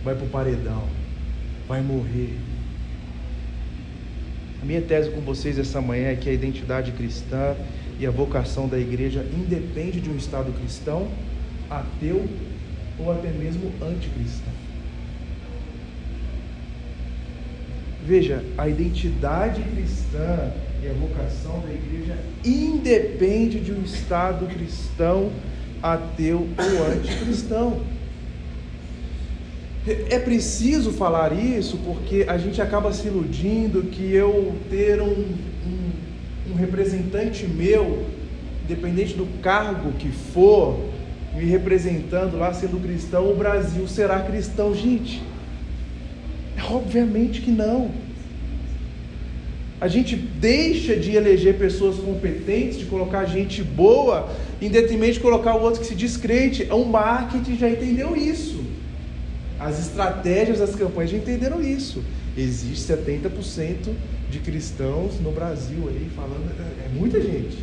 vai 0.05 0.15
para 0.15 0.27
o 0.27 0.29
paredão, 0.29 0.85
vai 1.67 1.81
morrer. 1.81 2.37
A 4.61 4.67
minha 4.67 4.83
tese 4.83 5.11
com 5.13 5.23
vocês 5.23 5.59
essa 5.59 5.81
manhã 5.81 6.09
é 6.09 6.17
que 6.17 6.29
a 6.29 6.33
identidade 6.33 6.93
cristã 6.93 7.57
e 7.99 8.07
a 8.07 8.11
vocação 8.11 8.69
da 8.69 8.79
igreja 8.79 9.25
independe 9.35 9.99
de 9.99 10.11
um 10.11 10.17
Estado 10.17 10.53
cristão, 10.53 11.09
ateu 11.71 12.29
ou 12.99 13.11
até 13.11 13.31
mesmo 13.31 13.73
anticristão. 13.81 14.56
Veja, 18.07 18.41
a 18.57 18.69
identidade 18.69 19.61
cristã 19.63 20.53
e 20.81 20.89
a 20.89 20.93
vocação 20.93 21.59
da 21.59 21.75
igreja 21.75 22.17
independe 22.45 23.59
de 23.59 23.73
um 23.73 23.83
Estado 23.83 24.47
cristão, 24.47 25.33
ateu 25.83 26.47
ou 26.57 26.87
anticristão. 26.87 27.81
É 30.09 30.21
preciso 30.21 30.93
falar 30.93 31.33
isso 31.33 31.79
porque 31.79 32.25
a 32.29 32.39
gente 32.39 32.63
acaba 32.63 32.93
se 32.93 33.09
iludindo 33.09 33.83
que 33.83 34.15
eu 34.15 34.55
ter 34.71 35.03
um, 35.03 35.25
um, 35.67 36.53
um 36.53 36.55
representante 36.55 37.45
meu, 37.45 38.07
independente 38.65 39.15
do 39.15 39.27
cargo 39.43 39.91
que 39.99 40.11
for, 40.11 40.79
me 41.35 41.45
representando 41.45 42.39
lá 42.39 42.55
sendo 42.55 42.81
cristão, 42.81 43.29
o 43.33 43.35
Brasil 43.35 43.89
será 43.89 44.21
cristão, 44.21 44.73
gente. 44.73 45.21
Obviamente 46.71 47.41
que 47.41 47.51
não. 47.51 47.91
A 49.81 49.89
gente 49.89 50.17
deixa 50.17 50.97
de 50.97 51.13
eleger 51.13 51.59
pessoas 51.59 51.97
competentes, 51.97 52.79
de 52.79 52.87
colocar 52.87 53.27
gente 53.27 53.63
boa, 53.63 54.31
em 54.61 54.71
detrimento 54.71 55.15
de 55.15 55.21
colocar 55.21 55.55
o 55.55 55.63
outro 55.63 55.81
que 55.81 55.87
se 55.87 55.95
descrente. 55.95 56.67
O 56.71 56.85
marketing 56.85 57.57
já 57.57 57.69
entendeu 57.69 58.17
isso. 58.17 58.65
As 59.61 59.79
estratégias 59.79 60.59
das 60.59 60.75
campanhas 60.75 61.11
já 61.11 61.19
entenderam 61.19 61.63
isso. 61.63 62.03
Existe 62.37 62.91
70% 62.91 63.93
de 64.31 64.39
cristãos 64.39 65.21
no 65.21 65.31
Brasil 65.31 65.89
aí 65.89 66.09
falando. 66.17 66.51
É 66.85 66.89
muita 66.89 67.21
gente. 67.21 67.59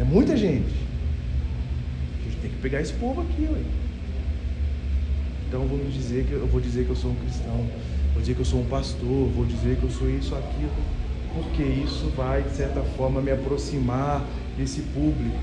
É 0.00 0.04
muita 0.04 0.36
gente. 0.36 0.74
A 2.20 2.24
gente 2.24 2.36
tem 2.40 2.50
que 2.50 2.56
pegar 2.58 2.80
esse 2.80 2.92
povo 2.94 3.20
aqui, 3.20 3.42
ué. 3.42 3.79
Então 5.50 5.62
vou 5.62 5.80
dizer 5.80 6.26
que 6.26 6.32
eu 6.32 6.46
vou 6.46 6.60
dizer 6.60 6.84
que 6.84 6.90
eu 6.90 6.96
sou 6.96 7.10
um 7.10 7.14
cristão, 7.16 7.66
vou 8.12 8.20
dizer 8.20 8.34
que 8.34 8.40
eu 8.40 8.44
sou 8.44 8.60
um 8.60 8.66
pastor, 8.66 9.28
vou 9.34 9.44
dizer 9.44 9.76
que 9.78 9.82
eu 9.82 9.90
sou 9.90 10.08
isso, 10.08 10.32
aquilo, 10.36 10.70
porque 11.34 11.64
isso 11.64 12.08
vai 12.16 12.42
de 12.42 12.52
certa 12.52 12.80
forma 12.96 13.20
me 13.20 13.32
aproximar 13.32 14.24
desse 14.56 14.80
público. 14.80 15.36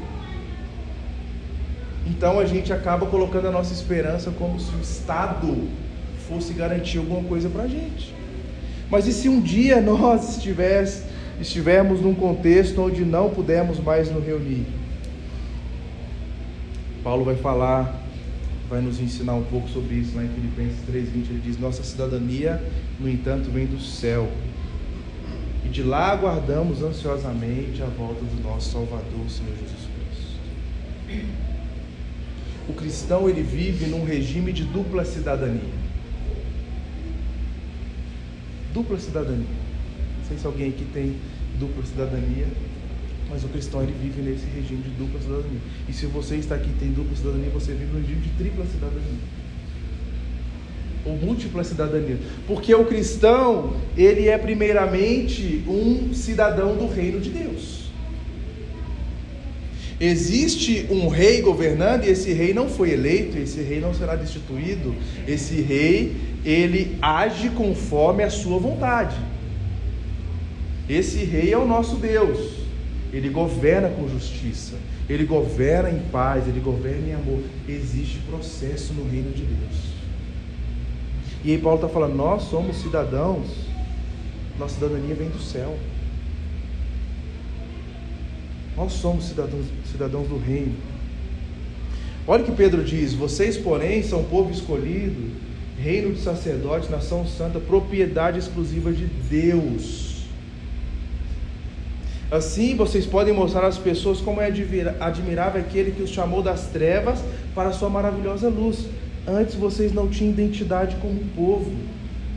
Então 2.05 2.39
a 2.39 2.45
gente 2.45 2.71
acaba 2.71 3.05
colocando 3.05 3.49
a 3.49 3.51
nossa 3.51 3.73
esperança 3.73 4.31
como 4.31 4.57
se 4.57 4.73
o 4.73 4.79
Estado 4.79 5.67
fosse 6.25 6.53
garantir 6.53 6.99
alguma 6.99 7.27
coisa 7.27 7.49
para 7.49 7.63
a 7.63 7.67
gente. 7.67 8.15
Mas 8.89 9.07
e 9.07 9.11
se 9.11 9.27
um 9.27 9.41
dia 9.41 9.81
nós 9.83 10.37
estivermos 11.41 11.99
num 11.99 12.15
contexto 12.15 12.81
onde 12.81 13.03
não 13.03 13.29
pudermos 13.29 13.77
mais 13.77 14.09
nos 14.09 14.25
reunir? 14.25 14.65
Paulo 17.03 17.25
vai 17.25 17.35
falar, 17.35 17.96
vai 18.69 18.81
nos 18.81 18.99
ensinar 18.99 19.33
um 19.33 19.43
pouco 19.43 19.69
sobre 19.69 19.95
isso 19.95 20.15
lá 20.15 20.23
em 20.23 20.29
Filipenses 20.29 20.79
3:20. 20.87 21.29
Ele 21.29 21.41
diz: 21.43 21.59
Nossa 21.59 21.83
cidadania, 21.83 22.61
no 22.99 23.09
entanto, 23.09 23.49
vem 23.49 23.65
do 23.65 23.79
céu. 23.79 24.29
E 25.65 25.69
de 25.69 25.83
lá 25.83 26.11
aguardamos 26.11 26.81
ansiosamente 26.81 27.81
a 27.81 27.87
volta 27.87 28.23
do 28.23 28.41
nosso 28.43 28.71
Salvador, 28.71 29.29
Senhor 29.29 29.53
Jesus 29.53 29.87
Cristo. 29.95 31.27
O 32.69 32.73
cristão 32.73 33.29
ele 33.29 33.41
vive 33.41 33.85
num 33.87 34.03
regime 34.03 34.51
de 34.51 34.63
dupla 34.63 35.03
cidadania. 35.05 35.87
Dupla 38.73 38.99
cidadania. 38.99 39.45
Não 40.19 40.27
sei 40.27 40.37
se 40.37 40.45
alguém 40.45 40.69
aqui 40.69 40.85
tem 40.93 41.15
dupla 41.59 41.83
cidadania. 41.85 42.47
Mas 43.29 43.43
o 43.43 43.47
cristão 43.49 43.83
ele 43.83 43.93
vive 44.01 44.21
nesse 44.21 44.45
regime 44.45 44.81
de 44.83 44.89
dupla 44.91 45.19
cidadania. 45.19 45.59
E 45.87 45.93
se 45.93 46.05
você 46.05 46.35
está 46.35 46.55
aqui 46.55 46.69
e 46.69 46.79
tem 46.79 46.91
dupla 46.91 47.15
cidadania, 47.15 47.49
você 47.49 47.73
vive 47.73 47.91
no 47.91 47.99
regime 47.99 48.21
de 48.21 48.29
tripla 48.29 48.65
cidadania. 48.65 49.19
Ou 51.05 51.17
múltipla 51.17 51.63
cidadania. 51.63 52.17
Porque 52.47 52.73
o 52.73 52.85
cristão, 52.85 53.75
ele 53.97 54.27
é 54.27 54.37
primeiramente 54.37 55.63
um 55.67 56.13
cidadão 56.13 56.75
do 56.75 56.87
reino 56.87 57.19
de 57.19 57.29
Deus. 57.29 57.87
Existe 59.99 60.85
um 60.91 61.07
rei 61.07 61.41
governando 61.41 62.03
e 62.05 62.09
esse 62.09 62.31
rei 62.31 62.53
não 62.53 62.69
foi 62.69 62.91
eleito, 62.91 63.37
esse 63.37 63.61
rei 63.61 63.79
não 63.79 63.93
será 63.93 64.15
destituído. 64.15 64.93
Esse 65.27 65.59
rei, 65.59 66.15
ele 66.45 66.97
age 67.01 67.49
conforme 67.49 68.23
a 68.23 68.29
sua 68.29 68.59
vontade. 68.59 69.15
Esse 70.87 71.23
rei 71.25 71.51
é 71.51 71.57
o 71.57 71.67
nosso 71.67 71.95
Deus. 71.95 72.56
Ele 73.11 73.29
governa 73.29 73.89
com 73.89 74.07
justiça, 74.07 74.75
ele 75.09 75.25
governa 75.25 75.89
em 75.89 75.99
paz, 76.09 76.47
ele 76.47 76.59
governa 76.59 77.07
em 77.07 77.13
amor. 77.13 77.41
Existe 77.67 78.19
processo 78.29 78.93
no 78.93 79.09
reino 79.09 79.31
de 79.31 79.43
Deus. 79.43 79.93
E 81.43 81.51
aí 81.51 81.57
Paulo 81.57 81.77
está 81.77 81.87
falando: 81.87 82.15
nós 82.15 82.43
somos 82.43 82.77
cidadãos, 82.77 83.47
nossa 84.59 84.75
cidadania 84.75 85.15
vem 85.15 85.29
do 85.29 85.39
céu. 85.39 85.77
Nós 88.75 88.93
somos 88.93 89.25
cidadãos, 89.25 89.65
cidadãos 89.89 90.27
do 90.27 90.37
reino. 90.37 90.75
Olha 92.27 92.43
o 92.43 92.45
que 92.45 92.51
Pedro 92.51 92.83
diz: 92.83 93.13
vocês, 93.13 93.57
porém, 93.57 94.03
são 94.03 94.25
povo 94.25 94.51
escolhido, 94.51 95.31
reino 95.81 96.13
de 96.13 96.19
sacerdotes, 96.19 96.89
nação 96.89 97.25
santa, 97.25 97.59
propriedade 97.59 98.37
exclusiva 98.37 98.91
de 98.91 99.05
Deus 99.05 100.06
Assim 102.29 102.75
vocês 102.75 103.05
podem 103.05 103.33
mostrar 103.33 103.65
às 103.65 103.77
pessoas 103.77 104.19
como 104.19 104.41
é 104.41 104.47
admirável 104.99 105.61
aquele 105.61 105.91
que 105.91 106.03
os 106.03 106.09
chamou 106.09 106.43
das 106.43 106.67
trevas 106.67 107.23
para 107.55 107.69
a 107.69 107.71
sua 107.71 107.89
maravilhosa 107.89 108.49
luz. 108.49 108.85
Antes 109.25 109.55
vocês 109.55 109.93
não 109.93 110.09
tinham 110.09 110.31
identidade 110.31 110.97
como 110.97 111.19
povo, 111.35 111.71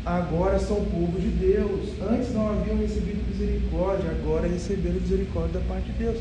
agora 0.07 0.61
são 0.61 0.77
povo 0.85 1.19
de 1.19 1.27
Deus. 1.29 1.91
Antes 2.09 2.33
não 2.33 2.51
haviam 2.51 2.79
recebido 2.79 3.21
misericórdia, 3.29 4.11
agora 4.11 4.47
receberam 4.47 5.01
misericórdia 5.01 5.59
da 5.59 5.67
parte 5.67 5.87
de 5.87 5.99
Deus. 5.99 6.19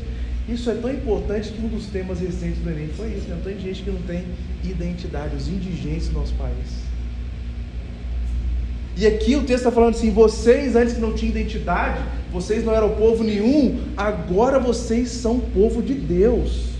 Isso 0.48 0.68
é 0.68 0.74
tão 0.74 0.90
importante 0.92 1.52
que 1.52 1.64
um 1.64 1.68
dos 1.68 1.86
temas 1.86 2.18
recentes 2.18 2.58
do 2.58 2.70
Enem 2.70 2.88
foi 2.88 3.10
isso. 3.10 3.28
Né? 3.28 3.40
Tem 3.44 3.56
gente 3.60 3.84
que 3.84 3.90
não 3.90 4.02
tem 4.02 4.24
identidade, 4.64 5.36
os 5.36 5.46
indigentes 5.46 6.08
do 6.08 6.14
nosso 6.14 6.34
país. 6.34 6.89
E 9.00 9.06
aqui 9.06 9.34
o 9.34 9.40
texto 9.40 9.60
está 9.60 9.72
falando 9.72 9.94
assim: 9.94 10.10
vocês 10.10 10.76
antes 10.76 10.92
que 10.92 11.00
não 11.00 11.14
tinham 11.14 11.30
identidade, 11.30 12.02
vocês 12.30 12.62
não 12.62 12.74
eram 12.74 12.90
povo 12.90 13.24
nenhum, 13.24 13.80
agora 13.96 14.58
vocês 14.58 15.08
são 15.08 15.40
povo 15.40 15.80
de 15.80 15.94
Deus, 15.94 16.72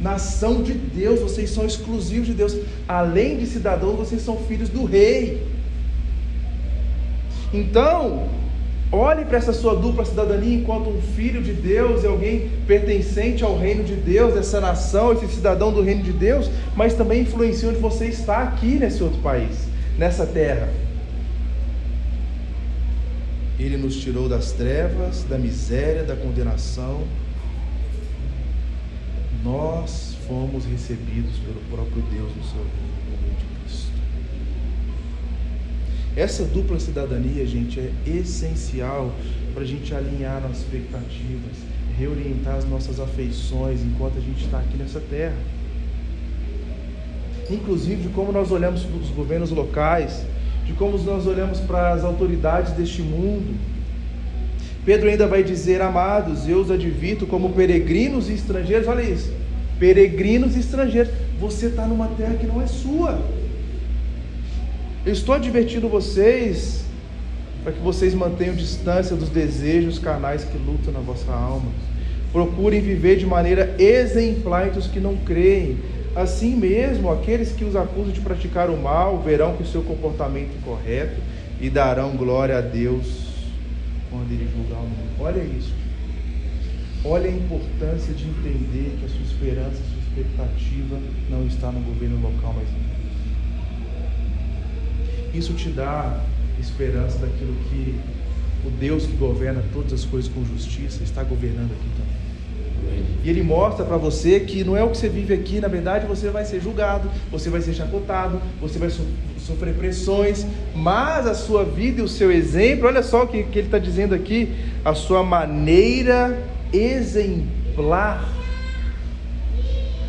nação 0.00 0.62
de 0.62 0.72
Deus, 0.72 1.20
vocês 1.20 1.50
são 1.50 1.66
exclusivos 1.66 2.26
de 2.26 2.32
Deus. 2.32 2.56
Além 2.88 3.36
de 3.36 3.44
cidadãos, 3.44 3.96
vocês 3.96 4.22
são 4.22 4.38
filhos 4.38 4.70
do 4.70 4.86
rei. 4.86 5.46
Então, 7.52 8.26
olhe 8.90 9.26
para 9.26 9.36
essa 9.36 9.52
sua 9.52 9.76
dupla 9.76 10.06
cidadania 10.06 10.56
enquanto 10.56 10.88
um 10.88 11.02
filho 11.02 11.42
de 11.42 11.52
Deus 11.52 12.02
e 12.02 12.06
alguém 12.06 12.50
pertencente 12.66 13.44
ao 13.44 13.58
reino 13.58 13.84
de 13.84 13.94
Deus, 13.94 14.34
essa 14.34 14.58
nação, 14.58 15.12
esse 15.12 15.28
cidadão 15.28 15.70
do 15.70 15.82
reino 15.82 16.02
de 16.02 16.12
Deus, 16.12 16.50
mas 16.74 16.94
também 16.94 17.20
influencia 17.20 17.68
onde 17.68 17.78
você 17.78 18.06
está 18.06 18.38
aqui 18.38 18.78
nesse 18.78 19.02
outro 19.02 19.20
país, 19.20 19.68
nessa 19.98 20.24
terra. 20.24 20.87
Ele 23.58 23.76
nos 23.76 23.96
tirou 23.96 24.28
das 24.28 24.52
trevas, 24.52 25.24
da 25.24 25.36
miséria, 25.36 26.04
da 26.04 26.14
condenação. 26.14 27.02
Nós 29.42 30.16
fomos 30.28 30.64
recebidos 30.64 31.38
pelo 31.38 31.60
próprio 31.70 32.02
Deus 32.12 32.30
no 32.36 32.44
seu 32.44 32.60
nome 32.60 33.34
de 33.36 33.62
Cristo. 33.64 33.92
Essa 36.14 36.44
dupla 36.44 36.78
cidadania, 36.78 37.44
gente, 37.46 37.80
é 37.80 37.92
essencial 38.06 39.12
para 39.52 39.62
a 39.62 39.66
gente 39.66 39.92
alinhar 39.92 40.40
nossas 40.42 40.58
expectativas, 40.58 41.56
reorientar 41.98 42.56
as 42.56 42.64
nossas 42.64 43.00
afeições 43.00 43.80
enquanto 43.82 44.18
a 44.18 44.20
gente 44.20 44.44
está 44.44 44.60
aqui 44.60 44.76
nessa 44.76 45.00
terra. 45.00 45.36
Inclusive 47.50 48.10
como 48.10 48.30
nós 48.30 48.52
olhamos 48.52 48.84
para 48.84 48.96
os 48.96 49.08
governos 49.10 49.50
locais 49.50 50.24
de 50.68 50.74
como 50.74 50.98
nós 50.98 51.26
olhamos 51.26 51.58
para 51.60 51.92
as 51.94 52.04
autoridades 52.04 52.72
deste 52.72 53.00
mundo. 53.00 53.56
Pedro 54.84 55.08
ainda 55.08 55.26
vai 55.26 55.42
dizer, 55.42 55.80
amados, 55.80 56.46
eu 56.46 56.60
os 56.60 56.70
advirto 56.70 57.26
como 57.26 57.50
peregrinos 57.50 58.28
e 58.28 58.34
estrangeiros, 58.34 58.86
olha 58.86 59.02
isso, 59.02 59.32
peregrinos 59.78 60.56
e 60.56 60.60
estrangeiros, 60.60 61.10
você 61.40 61.66
está 61.66 61.86
numa 61.86 62.08
terra 62.08 62.34
que 62.34 62.46
não 62.46 62.60
é 62.60 62.66
sua. 62.66 63.18
Eu 65.06 65.12
estou 65.12 65.34
advertindo 65.34 65.88
vocês 65.88 66.84
para 67.62 67.72
que 67.72 67.80
vocês 67.80 68.12
mantenham 68.14 68.54
distância 68.54 69.16
dos 69.16 69.30
desejos 69.30 69.98
carnais 69.98 70.44
que 70.44 70.58
lutam 70.58 70.92
na 70.92 71.00
vossa 71.00 71.32
alma. 71.32 71.70
Procurem 72.30 72.80
viver 72.80 73.16
de 73.16 73.24
maneira 73.24 73.74
exemplar 73.78 74.66
entre 74.66 74.80
os 74.80 74.86
que 74.86 75.00
não 75.00 75.16
creem 75.16 75.78
Assim 76.18 76.56
mesmo, 76.56 77.12
aqueles 77.12 77.52
que 77.52 77.62
os 77.64 77.76
acusam 77.76 78.10
de 78.10 78.20
praticar 78.20 78.68
o 78.70 78.76
mal 78.76 79.20
verão 79.20 79.56
que 79.56 79.62
o 79.62 79.66
seu 79.66 79.82
comportamento 79.82 80.50
é 80.52 80.64
correto 80.64 81.20
e 81.60 81.70
darão 81.70 82.16
glória 82.16 82.58
a 82.58 82.60
Deus 82.60 83.28
quando 84.10 84.32
ele 84.32 84.50
julgar 84.52 84.80
o 84.80 84.88
mundo. 84.88 85.12
Olha 85.20 85.40
isso. 85.40 85.72
Olha 87.04 87.30
a 87.30 87.32
importância 87.32 88.12
de 88.12 88.24
entender 88.24 88.96
que 88.98 89.06
a 89.06 89.08
sua 89.08 89.22
esperança, 89.22 89.76
a 89.80 89.84
sua 89.90 90.00
expectativa 90.08 90.98
não 91.30 91.46
está 91.46 91.70
no 91.70 91.78
governo 91.82 92.20
local, 92.20 92.52
mas 92.56 92.66
em 95.32 95.38
Isso 95.38 95.52
te 95.52 95.68
dá 95.68 96.20
esperança 96.58 97.18
daquilo 97.18 97.54
que 97.70 97.94
o 98.66 98.70
Deus 98.70 99.06
que 99.06 99.16
governa 99.16 99.62
todas 99.72 99.92
as 99.92 100.04
coisas 100.04 100.28
com 100.28 100.44
justiça 100.44 101.04
está 101.04 101.22
governando 101.22 101.70
aqui 101.70 101.88
também. 101.96 102.07
E 103.22 103.28
ele 103.28 103.42
mostra 103.42 103.84
para 103.84 103.96
você 103.96 104.40
que 104.40 104.64
não 104.64 104.76
é 104.76 104.82
o 104.82 104.90
que 104.90 104.98
você 104.98 105.08
vive 105.08 105.34
aqui, 105.34 105.60
na 105.60 105.68
verdade 105.68 106.06
você 106.06 106.30
vai 106.30 106.44
ser 106.44 106.60
julgado, 106.60 107.10
você 107.30 107.50
vai 107.50 107.60
ser 107.60 107.74
chacotado, 107.74 108.40
você 108.60 108.78
vai 108.78 108.90
so 108.90 109.02
sofrer 109.38 109.72
pressões, 109.74 110.46
mas 110.74 111.26
a 111.26 111.34
sua 111.34 111.64
vida 111.64 112.02
e 112.02 112.04
o 112.04 112.08
seu 112.08 112.30
exemplo, 112.30 112.86
olha 112.86 113.02
só 113.02 113.22
o 113.22 113.26
que, 113.26 113.44
que 113.44 113.60
ele 113.60 113.68
está 113.68 113.78
dizendo 113.78 114.14
aqui, 114.14 114.54
a 114.84 114.92
sua 114.94 115.22
maneira 115.22 116.38
exemplar, 116.70 118.28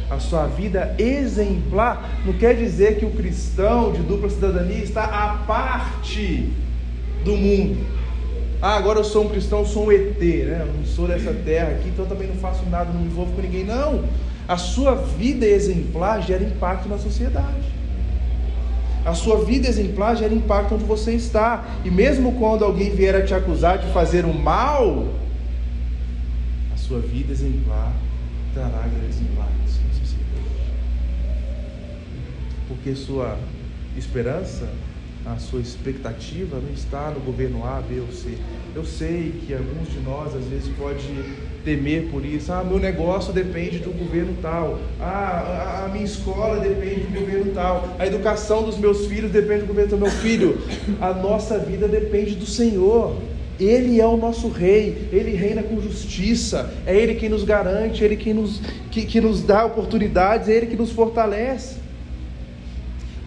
a 0.09 0.19
sua 0.19 0.45
vida 0.45 0.93
exemplar, 0.97 2.19
não 2.25 2.33
quer 2.33 2.53
dizer 2.53 2.99
que 2.99 3.05
o 3.05 3.11
cristão 3.11 3.93
de 3.93 4.01
dupla 4.01 4.29
cidadania 4.29 4.83
está 4.83 5.05
à 5.05 5.37
parte 5.45 6.51
do 7.23 7.37
mundo. 7.37 7.98
Ah, 8.61 8.75
agora 8.75 8.99
eu 8.99 9.05
sou 9.05 9.25
um 9.25 9.29
cristão, 9.29 9.59
eu 9.59 9.65
sou 9.65 9.87
um 9.87 9.91
ET, 9.91 10.19
né? 10.19 10.65
Eu 10.67 10.73
não 10.73 10.85
sou 10.85 11.07
dessa 11.07 11.33
terra 11.33 11.69
aqui, 11.69 11.89
então 11.89 12.03
eu 12.03 12.09
também 12.09 12.27
não 12.27 12.35
faço 12.35 12.65
nada, 12.69 12.91
não 12.91 12.99
me 12.99 13.07
envolvo 13.07 13.31
com 13.33 13.41
ninguém. 13.41 13.63
Não. 13.63 14.03
A 14.47 14.57
sua 14.57 14.95
vida 14.95 15.45
exemplar 15.45 16.21
gera 16.21 16.43
impacto 16.43 16.89
na 16.89 16.97
sociedade. 16.97 17.69
A 19.05 19.13
sua 19.13 19.45
vida 19.45 19.67
exemplar 19.67 20.17
gera 20.17 20.33
impacto 20.33 20.75
onde 20.75 20.83
você 20.83 21.13
está. 21.13 21.63
E 21.85 21.89
mesmo 21.89 22.33
quando 22.33 22.65
alguém 22.65 22.89
vier 22.89 23.15
a 23.15 23.25
te 23.25 23.33
acusar 23.33 23.77
de 23.77 23.87
fazer 23.93 24.25
o 24.25 24.33
mal, 24.33 25.07
a 26.73 26.77
sua 26.77 26.99
vida 26.99 27.31
exemplar 27.31 27.93
trará 28.53 28.87
grandes 28.87 29.21
impactos 29.21 29.79
na 29.87 29.93
sociedade. 29.93 30.73
Porque 32.67 32.93
sua 32.93 33.37
esperança, 33.95 34.67
a 35.25 35.37
sua 35.37 35.59
expectativa 35.59 36.57
não 36.57 36.73
está 36.73 37.11
no 37.11 37.19
governo 37.19 37.65
A, 37.65 37.81
B 37.81 37.99
ou 37.99 38.11
C. 38.11 38.37
Eu 38.75 38.85
sei 38.85 39.33
que 39.45 39.53
alguns 39.53 39.89
de 39.89 39.99
nós 39.99 40.35
às 40.35 40.45
vezes 40.45 40.69
pode 40.77 41.07
temer 41.63 42.09
por 42.09 42.25
isso. 42.25 42.51
Ah, 42.51 42.63
meu 42.63 42.79
negócio 42.79 43.33
depende 43.33 43.79
do 43.79 43.91
governo 43.91 44.35
tal. 44.41 44.79
Ah, 44.99 45.85
a 45.85 45.89
minha 45.89 46.05
escola 46.05 46.59
depende 46.59 47.01
do 47.01 47.19
governo 47.19 47.51
tal. 47.53 47.95
A 47.99 48.07
educação 48.07 48.63
dos 48.63 48.77
meus 48.77 49.07
filhos 49.07 49.31
depende 49.31 49.61
do 49.61 49.67
governo 49.67 49.91
do 49.91 49.97
meu 49.97 50.11
filho. 50.11 50.57
A 51.01 51.13
nossa 51.13 51.57
vida 51.59 51.87
depende 51.87 52.35
do 52.35 52.45
Senhor. 52.45 53.17
Ele 53.59 53.99
é 53.99 54.07
o 54.07 54.15
nosso 54.15 54.47
rei, 54.47 55.09
ele 55.11 55.33
reina 55.33 55.61
com 55.61 55.81
justiça, 55.81 56.73
é 56.85 56.95
ele 56.95 57.15
quem 57.15 57.27
nos 57.27 57.43
garante, 57.43 58.01
é 58.01 58.05
ele 58.05 58.15
quem 58.15 58.33
nos, 58.33 58.61
que, 58.89 59.05
que 59.05 59.19
nos 59.19 59.43
dá 59.43 59.65
oportunidades, 59.65 60.47
é 60.47 60.53
ele 60.53 60.67
que 60.67 60.77
nos 60.77 60.91
fortalece. 60.91 61.75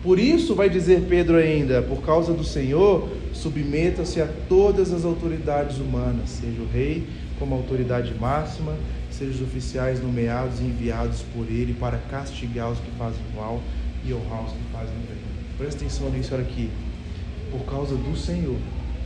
Por 0.03 0.19
isso, 0.19 0.55
vai 0.57 0.69
dizer 0.69 1.03
Pedro 1.09 1.37
ainda, 1.37 1.81
por 1.81 2.03
causa 2.03 2.33
do 2.33 2.43
Senhor, 2.43 3.09
submeta-se 3.33 4.21
a 4.21 4.27
todas 4.49 4.93
as 4.93 5.05
autoridades 5.05 5.79
humanas, 5.79 6.29
seja 6.31 6.61
o 6.61 6.67
rei 6.67 7.07
como 7.39 7.55
autoridade 7.55 8.13
máxima, 8.21 8.77
seja 9.11 9.31
os 9.31 9.43
oficiais 9.43 10.03
nomeados 10.03 10.61
e 10.61 10.65
enviados 10.65 11.23
por 11.35 11.47
ele 11.49 11.75
para 11.75 11.99
castigar 11.99 12.73
os 12.73 12.79
que 12.81 12.91
fazem 12.99 13.23
mal 13.37 13.63
e 14.05 14.13
honrar 14.13 14.45
os 14.45 14.53
que 14.53 14.73
fazem 14.73 14.95
bem. 15.09 15.19
Presta 15.57 15.85
atenção 15.85 16.11
nisso 16.11 16.35
aqui. 16.35 16.69
Por 17.53 17.61
causa 17.61 17.95
do 17.95 18.17
Senhor, 18.17 18.57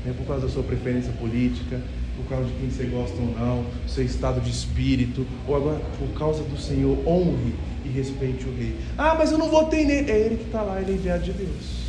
não 0.05 0.13
é 0.13 0.15
por 0.15 0.27
causa 0.27 0.47
da 0.47 0.53
sua 0.53 0.63
preferência 0.63 1.13
política, 1.13 1.79
por 2.17 2.27
causa 2.27 2.45
de 2.47 2.53
quem 2.55 2.71
você 2.71 2.85
gosta 2.85 3.17
ou 3.17 3.35
não, 3.39 3.65
seu 3.87 4.05
estado 4.05 4.41
de 4.41 4.51
espírito, 4.51 5.27
ou 5.47 5.57
agora 5.57 5.81
por 5.99 6.09
causa 6.19 6.43
do 6.43 6.59
Senhor, 6.59 6.97
honre 7.07 7.55
e 7.85 7.89
respeite 7.89 8.45
o 8.47 8.57
rei. 8.57 8.77
Ah, 8.97 9.15
mas 9.17 9.31
eu 9.31 9.39
não 9.39 9.49
votei 9.49 9.85
nele. 9.85 10.11
É 10.11 10.19
ele 10.19 10.37
que 10.37 10.45
está 10.45 10.63
lá, 10.63 10.81
ele 10.81 10.93
é 10.93 10.95
enviado 10.95 11.23
de 11.23 11.33
Deus. 11.33 11.87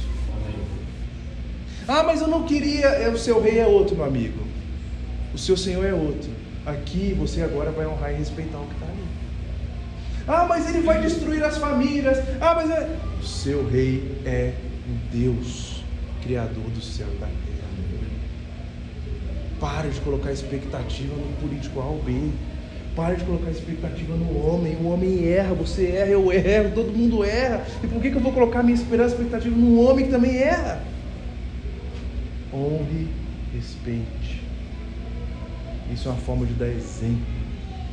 Ah, 1.88 2.04
mas 2.04 2.22
eu 2.22 2.28
não 2.28 2.44
queria. 2.44 2.88
É, 2.88 3.10
o 3.10 3.18
seu 3.18 3.42
rei 3.42 3.60
é 3.60 3.66
outro, 3.66 3.96
meu 3.96 4.06
amigo. 4.06 4.46
O 5.34 5.38
seu 5.38 5.56
Senhor 5.56 5.86
é 5.86 5.94
outro. 5.94 6.30
Aqui 6.66 7.16
você 7.18 7.42
agora 7.42 7.72
vai 7.72 7.88
honrar 7.88 8.12
e 8.12 8.18
respeitar 8.18 8.58
o 8.58 8.66
que 8.66 8.74
está 8.74 8.86
ali. 8.86 9.04
Ah, 10.28 10.46
mas 10.48 10.68
ele 10.68 10.82
vai 10.82 11.02
destruir 11.02 11.42
as 11.44 11.58
famílias. 11.58 12.18
Ah, 12.42 12.54
mas 12.54 12.70
é. 12.70 12.98
O 13.22 13.24
seu 13.24 13.66
rei 13.70 14.04
é 14.26 14.54
um 14.90 15.18
Deus, 15.18 15.84
Criador 16.22 16.70
do 16.72 16.82
céu 16.82 17.08
e 17.16 17.20
da 17.20 17.28
terra. 17.28 17.57
Pare 19.60 19.90
de 19.90 20.00
colocar 20.02 20.32
expectativa 20.32 21.16
no 21.16 21.34
político 21.42 21.80
A 21.80 21.86
ou 21.86 22.02
B. 22.02 22.32
Pare 22.96 23.16
de 23.16 23.24
colocar 23.26 23.50
expectativa 23.50 24.16
no 24.16 24.46
homem. 24.46 24.76
O 24.76 24.88
homem 24.88 25.28
erra, 25.28 25.54
você 25.54 25.88
erra, 25.88 26.10
eu 26.10 26.32
erro, 26.32 26.72
todo 26.74 26.92
mundo 26.92 27.24
erra. 27.24 27.66
E 27.84 27.88
por 27.88 28.02
que, 28.02 28.12
que 28.12 28.18
eu 28.18 28.22
vou 28.22 28.34
colocar 28.34 28.64
minha 28.64 28.76
esperança 28.76 29.16
e 29.16 29.18
expectativa 29.18 29.56
no 29.56 29.82
homem 29.82 30.06
que 30.06 30.12
também 30.12 30.38
erra? 30.38 30.84
Honre, 32.54 33.08
respeite. 33.54 34.44
Isso 35.94 36.08
é 36.08 36.12
uma 36.12 36.22
forma 36.22 36.46
de 36.46 36.54
dar 36.54 36.68
exemplo. 36.68 37.38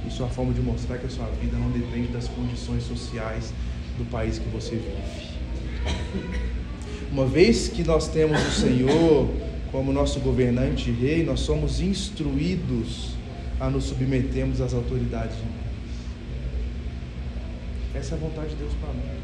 Isso 0.06 0.22
é 0.22 0.26
uma 0.26 0.32
forma 0.32 0.52
de 0.52 0.60
mostrar 0.60 0.98
que 0.98 1.06
a 1.06 1.10
sua 1.10 1.26
vida 1.40 1.56
não 1.56 1.70
depende 1.70 2.08
das 2.08 2.28
condições 2.28 2.82
sociais 2.82 3.52
do 3.96 4.04
país 4.10 4.38
que 4.38 4.48
você 4.48 4.76
vive. 4.76 5.34
Uma 7.10 7.26
vez 7.26 7.68
que 7.68 7.82
nós 7.84 8.08
temos 8.08 8.40
o 8.40 8.50
Senhor 8.50 9.28
como 9.74 9.92
nosso 9.92 10.20
governante 10.20 10.88
e 10.88 10.92
rei, 10.92 11.24
nós 11.24 11.40
somos 11.40 11.80
instruídos 11.80 13.16
a 13.58 13.68
nos 13.68 13.86
submetermos 13.86 14.60
às 14.60 14.72
autoridades 14.72 15.36
humanas. 15.36 15.64
Essa 17.92 18.14
é 18.14 18.16
a 18.16 18.20
vontade 18.20 18.50
de 18.50 18.54
Deus 18.54 18.72
para 18.74 18.90
nós. 18.90 19.18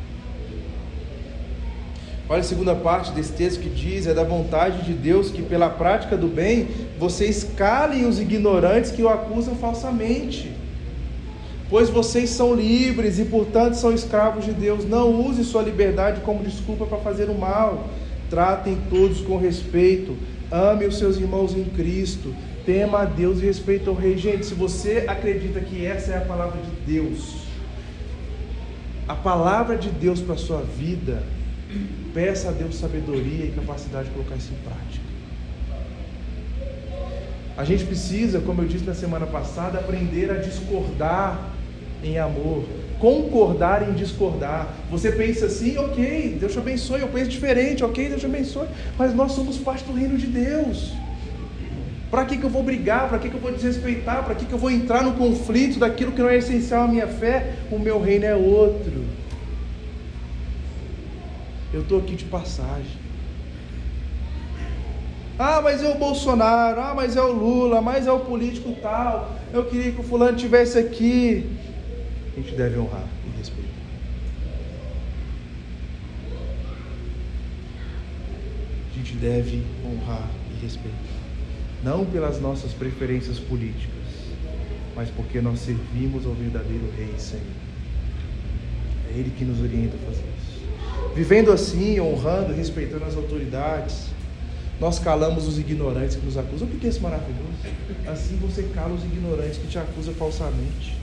Olha 2.28 2.40
a 2.40 2.42
segunda 2.42 2.74
parte 2.74 3.12
desse 3.12 3.32
texto 3.32 3.60
que 3.60 3.68
diz: 3.68 4.08
é 4.08 4.12
da 4.12 4.24
vontade 4.24 4.82
de 4.82 4.92
Deus 4.92 5.30
que, 5.30 5.40
pela 5.40 5.70
prática 5.70 6.16
do 6.16 6.26
bem, 6.26 6.66
vocês 6.98 7.44
calem 7.56 8.04
os 8.04 8.18
ignorantes 8.18 8.90
que 8.90 9.04
o 9.04 9.08
acusam 9.08 9.54
falsamente. 9.54 10.50
Pois 11.68 11.88
vocês 11.88 12.28
são 12.28 12.56
livres 12.56 13.20
e, 13.20 13.24
portanto, 13.24 13.74
são 13.74 13.94
escravos 13.94 14.44
de 14.44 14.52
Deus. 14.52 14.84
Não 14.84 15.12
use 15.28 15.44
sua 15.44 15.62
liberdade 15.62 16.22
como 16.22 16.42
desculpa 16.42 16.86
para 16.86 16.98
fazer 16.98 17.30
o 17.30 17.38
mal. 17.38 17.88
Tratem 18.28 18.78
todos 18.90 19.20
com 19.20 19.36
respeito. 19.36 20.16
Ame 20.50 20.86
os 20.86 20.98
seus 20.98 21.16
irmãos 21.16 21.54
em 21.54 21.64
Cristo 21.64 22.34
tema 22.64 23.00
a 23.00 23.04
Deus 23.04 23.40
e 23.40 23.46
respeita 23.46 23.90
ao 23.90 23.96
rei. 23.96 24.16
Gente, 24.16 24.46
se 24.46 24.54
você 24.54 25.04
acredita 25.08 25.60
que 25.60 25.84
essa 25.84 26.12
é 26.12 26.18
a 26.18 26.20
palavra 26.20 26.60
de 26.60 26.92
Deus, 26.92 27.46
a 29.08 29.14
palavra 29.14 29.76
de 29.76 29.88
Deus 29.90 30.20
para 30.20 30.34
a 30.34 30.38
sua 30.38 30.62
vida, 30.62 31.22
peça 32.14 32.48
a 32.48 32.52
Deus 32.52 32.76
sabedoria 32.76 33.46
e 33.46 33.52
capacidade 33.52 34.08
de 34.08 34.14
colocar 34.14 34.36
isso 34.36 34.52
em 34.52 34.64
prática. 34.64 35.10
A 37.56 37.64
gente 37.64 37.84
precisa, 37.84 38.40
como 38.40 38.62
eu 38.62 38.68
disse 38.68 38.84
na 38.84 38.94
semana 38.94 39.26
passada, 39.26 39.78
aprender 39.78 40.30
a 40.30 40.34
discordar 40.34 41.50
em 42.02 42.18
amor, 42.18 42.64
concordar 42.98 43.88
em 43.88 43.92
discordar. 43.92 44.68
Você 44.90 45.12
pensa 45.12 45.46
assim, 45.46 45.76
ok, 45.78 46.36
Deus 46.38 46.52
te 46.52 46.58
abençoe, 46.58 47.00
eu 47.00 47.08
penso 47.08 47.30
diferente, 47.30 47.84
ok, 47.84 48.08
Deus 48.08 48.20
te 48.20 48.26
abençoe, 48.26 48.66
mas 48.98 49.14
nós 49.14 49.32
somos 49.32 49.58
parte 49.58 49.84
do 49.84 49.92
reino 49.92 50.16
de 50.16 50.26
Deus. 50.26 50.92
Para 52.10 52.24
que, 52.24 52.36
que 52.36 52.44
eu 52.44 52.50
vou 52.50 52.62
brigar? 52.62 53.08
Para 53.08 53.18
que, 53.18 53.28
que 53.28 53.36
eu 53.36 53.40
vou 53.40 53.52
desrespeitar? 53.52 54.24
Para 54.24 54.34
que, 54.34 54.44
que 54.44 54.52
eu 54.52 54.58
vou 54.58 54.70
entrar 54.70 55.04
no 55.04 55.12
conflito 55.12 55.78
daquilo 55.78 56.10
que 56.10 56.20
não 56.20 56.28
é 56.28 56.38
essencial 56.38 56.84
à 56.84 56.88
minha 56.88 57.06
fé? 57.06 57.52
O 57.70 57.78
meu 57.78 58.00
reino 58.00 58.24
é 58.24 58.34
outro. 58.34 59.04
Eu 61.72 61.82
estou 61.82 62.00
aqui 62.00 62.16
de 62.16 62.24
passagem. 62.24 62.98
Ah, 65.38 65.60
mas 65.62 65.82
é 65.82 65.88
o 65.88 65.94
Bolsonaro, 65.94 66.80
ah, 66.80 66.92
mas 66.94 67.16
é 67.16 67.22
o 67.22 67.32
Lula, 67.32 67.80
mas 67.80 68.08
é 68.08 68.12
o 68.12 68.20
político 68.20 68.74
tal. 68.82 69.30
Eu 69.52 69.64
queria 69.64 69.92
que 69.92 70.00
o 70.00 70.04
fulano 70.04 70.36
tivesse 70.36 70.78
aqui. 70.78 71.48
A 72.36 72.40
gente 72.40 72.54
deve 72.54 72.78
honrar 72.78 73.08
e 73.26 73.38
respeitar. 73.38 73.70
A 78.90 78.96
gente 78.96 79.14
deve 79.14 79.62
honrar 79.84 80.30
e 80.50 80.62
respeitar 80.64 81.20
não 81.82 82.04
pelas 82.04 82.40
nossas 82.40 82.72
preferências 82.72 83.38
políticas, 83.38 83.90
mas 84.94 85.08
porque 85.10 85.40
nós 85.40 85.60
servimos 85.60 86.26
ao 86.26 86.32
verdadeiro 86.34 86.90
Rei 86.96 87.14
e 87.16 87.20
Senhor. 87.20 87.44
É 89.08 89.18
Ele 89.18 89.32
que 89.36 89.44
nos 89.44 89.60
orienta 89.60 89.96
a 89.96 90.06
fazer 90.06 90.24
isso. 90.38 90.60
Vivendo 91.14 91.50
assim, 91.50 91.98
honrando 91.98 92.52
respeitando 92.52 93.04
as 93.04 93.16
autoridades, 93.16 94.08
nós 94.78 94.98
calamos 94.98 95.46
os 95.46 95.58
ignorantes 95.58 96.16
que 96.16 96.24
nos 96.24 96.36
acusam. 96.36 96.68
O 96.68 96.70
que 96.70 96.86
é 96.86 96.90
isso 96.90 97.00
maravilhoso? 97.00 97.50
Assim 98.06 98.36
você 98.36 98.62
cala 98.74 98.94
os 98.94 99.04
ignorantes 99.04 99.58
que 99.58 99.66
te 99.66 99.78
acusam 99.78 100.14
falsamente. 100.14 100.99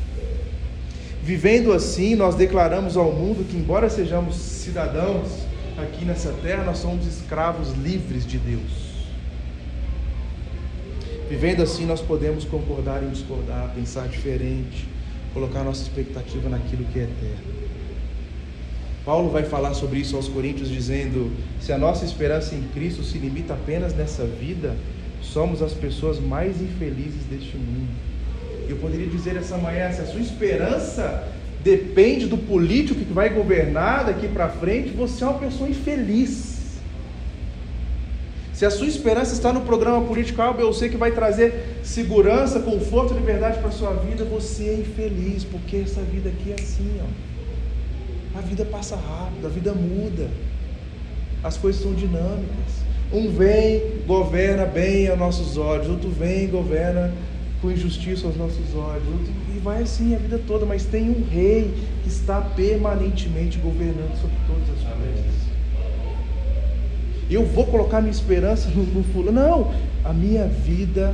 Vivendo 1.27 1.73
assim, 1.73 2.15
nós 2.15 2.35
declaramos 2.35 2.95
ao 2.95 3.11
mundo 3.11 3.45
que, 3.45 3.57
embora 3.57 3.89
sejamos 3.89 4.37
cidadãos 4.37 5.27
aqui 5.77 6.05
nessa 6.05 6.31
terra, 6.41 6.63
nós 6.63 6.77
somos 6.77 7.05
escravos 7.05 7.73
livres 7.73 8.25
de 8.25 8.37
Deus. 8.37 8.71
Vivendo 11.29 11.61
assim, 11.61 11.85
nós 11.85 11.99
podemos 11.99 12.45
concordar 12.45 13.03
em 13.03 13.09
discordar, 13.09 13.73
pensar 13.75 14.07
diferente, 14.07 14.87
colocar 15.33 15.65
nossa 15.65 15.81
expectativa 15.81 16.47
naquilo 16.47 16.85
que 16.85 16.99
é 16.99 17.03
eterno. 17.03 17.53
Paulo 19.03 19.29
vai 19.29 19.43
falar 19.43 19.73
sobre 19.73 19.99
isso 19.99 20.15
aos 20.15 20.29
Coríntios, 20.29 20.69
dizendo: 20.69 21.29
se 21.59 21.73
a 21.73 21.77
nossa 21.77 22.05
esperança 22.05 22.55
em 22.55 22.63
Cristo 22.73 23.03
se 23.03 23.17
limita 23.17 23.53
apenas 23.53 23.93
nessa 23.93 24.23
vida, 24.23 24.77
somos 25.21 25.61
as 25.61 25.73
pessoas 25.73 26.21
mais 26.21 26.61
infelizes 26.61 27.25
deste 27.29 27.57
mundo. 27.57 28.16
Eu 28.69 28.77
poderia 28.77 29.07
dizer 29.07 29.35
essa 29.35 29.57
manhã: 29.57 29.91
se 29.91 30.01
a 30.01 30.05
sua 30.05 30.21
esperança 30.21 31.27
depende 31.63 32.27
do 32.27 32.37
político 32.37 32.99
que 32.99 33.13
vai 33.13 33.29
governar 33.29 34.05
daqui 34.05 34.27
para 34.27 34.49
frente, 34.49 34.89
você 34.89 35.23
é 35.23 35.27
uma 35.27 35.39
pessoa 35.39 35.69
infeliz. 35.69 36.57
Se 38.53 38.65
a 38.65 38.71
sua 38.71 38.87
esperança 38.87 39.33
está 39.33 39.53
no 39.53 39.61
programa 39.61 40.03
político 40.05 40.41
A, 40.41 40.51
B 40.51 40.63
ou 40.63 40.73
C 40.73 40.89
que 40.89 40.97
vai 40.97 41.11
trazer 41.11 41.79
segurança, 41.83 42.59
conforto 42.59 43.13
e 43.13 43.17
liberdade 43.17 43.59
para 43.59 43.67
a 43.67 43.71
sua 43.71 43.93
vida, 43.93 44.25
você 44.25 44.63
é 44.63 44.73
infeliz, 44.73 45.43
porque 45.43 45.77
essa 45.77 46.01
vida 46.01 46.29
aqui 46.29 46.51
é 46.51 46.55
assim, 46.59 46.99
ó. 46.99 48.39
A 48.39 48.41
vida 48.41 48.65
passa 48.65 48.95
rápido, 48.95 49.45
a 49.45 49.49
vida 49.49 49.73
muda. 49.73 50.27
As 51.43 51.55
coisas 51.55 51.81
são 51.81 51.93
dinâmicas. 51.93 52.87
Um 53.13 53.29
vem, 53.29 54.01
governa 54.07 54.65
bem 54.65 55.07
aos 55.07 55.19
nossos 55.19 55.55
olhos, 55.55 55.87
outro 55.87 56.09
vem 56.09 56.47
governa 56.47 57.13
com 57.61 57.71
injustiça 57.71 58.27
aos 58.27 58.35
nossos 58.35 58.75
olhos. 58.75 59.29
E 59.55 59.59
vai 59.59 59.81
assim 59.81 60.15
a 60.15 60.17
vida 60.17 60.39
toda, 60.47 60.65
mas 60.65 60.85
tem 60.85 61.09
um 61.09 61.23
rei 61.29 61.73
que 62.03 62.09
está 62.09 62.41
permanentemente 62.41 63.57
governando 63.57 64.19
sobre 64.19 64.37
todas 64.47 64.69
as 64.69 64.93
coisas 64.93 65.47
eu 67.29 67.45
vou 67.45 67.65
colocar 67.65 67.99
minha 67.99 68.11
esperança 68.11 68.69
no, 68.69 68.83
no 68.83 69.03
fulano. 69.03 69.33
Não, 69.33 69.73
a 70.03 70.13
minha 70.13 70.47
vida 70.47 71.13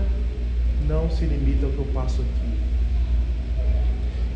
não 0.88 1.10
se 1.10 1.26
limita 1.26 1.66
ao 1.66 1.72
que 1.72 1.80
eu 1.80 1.88
passo 1.94 2.22
aqui. 2.22 2.43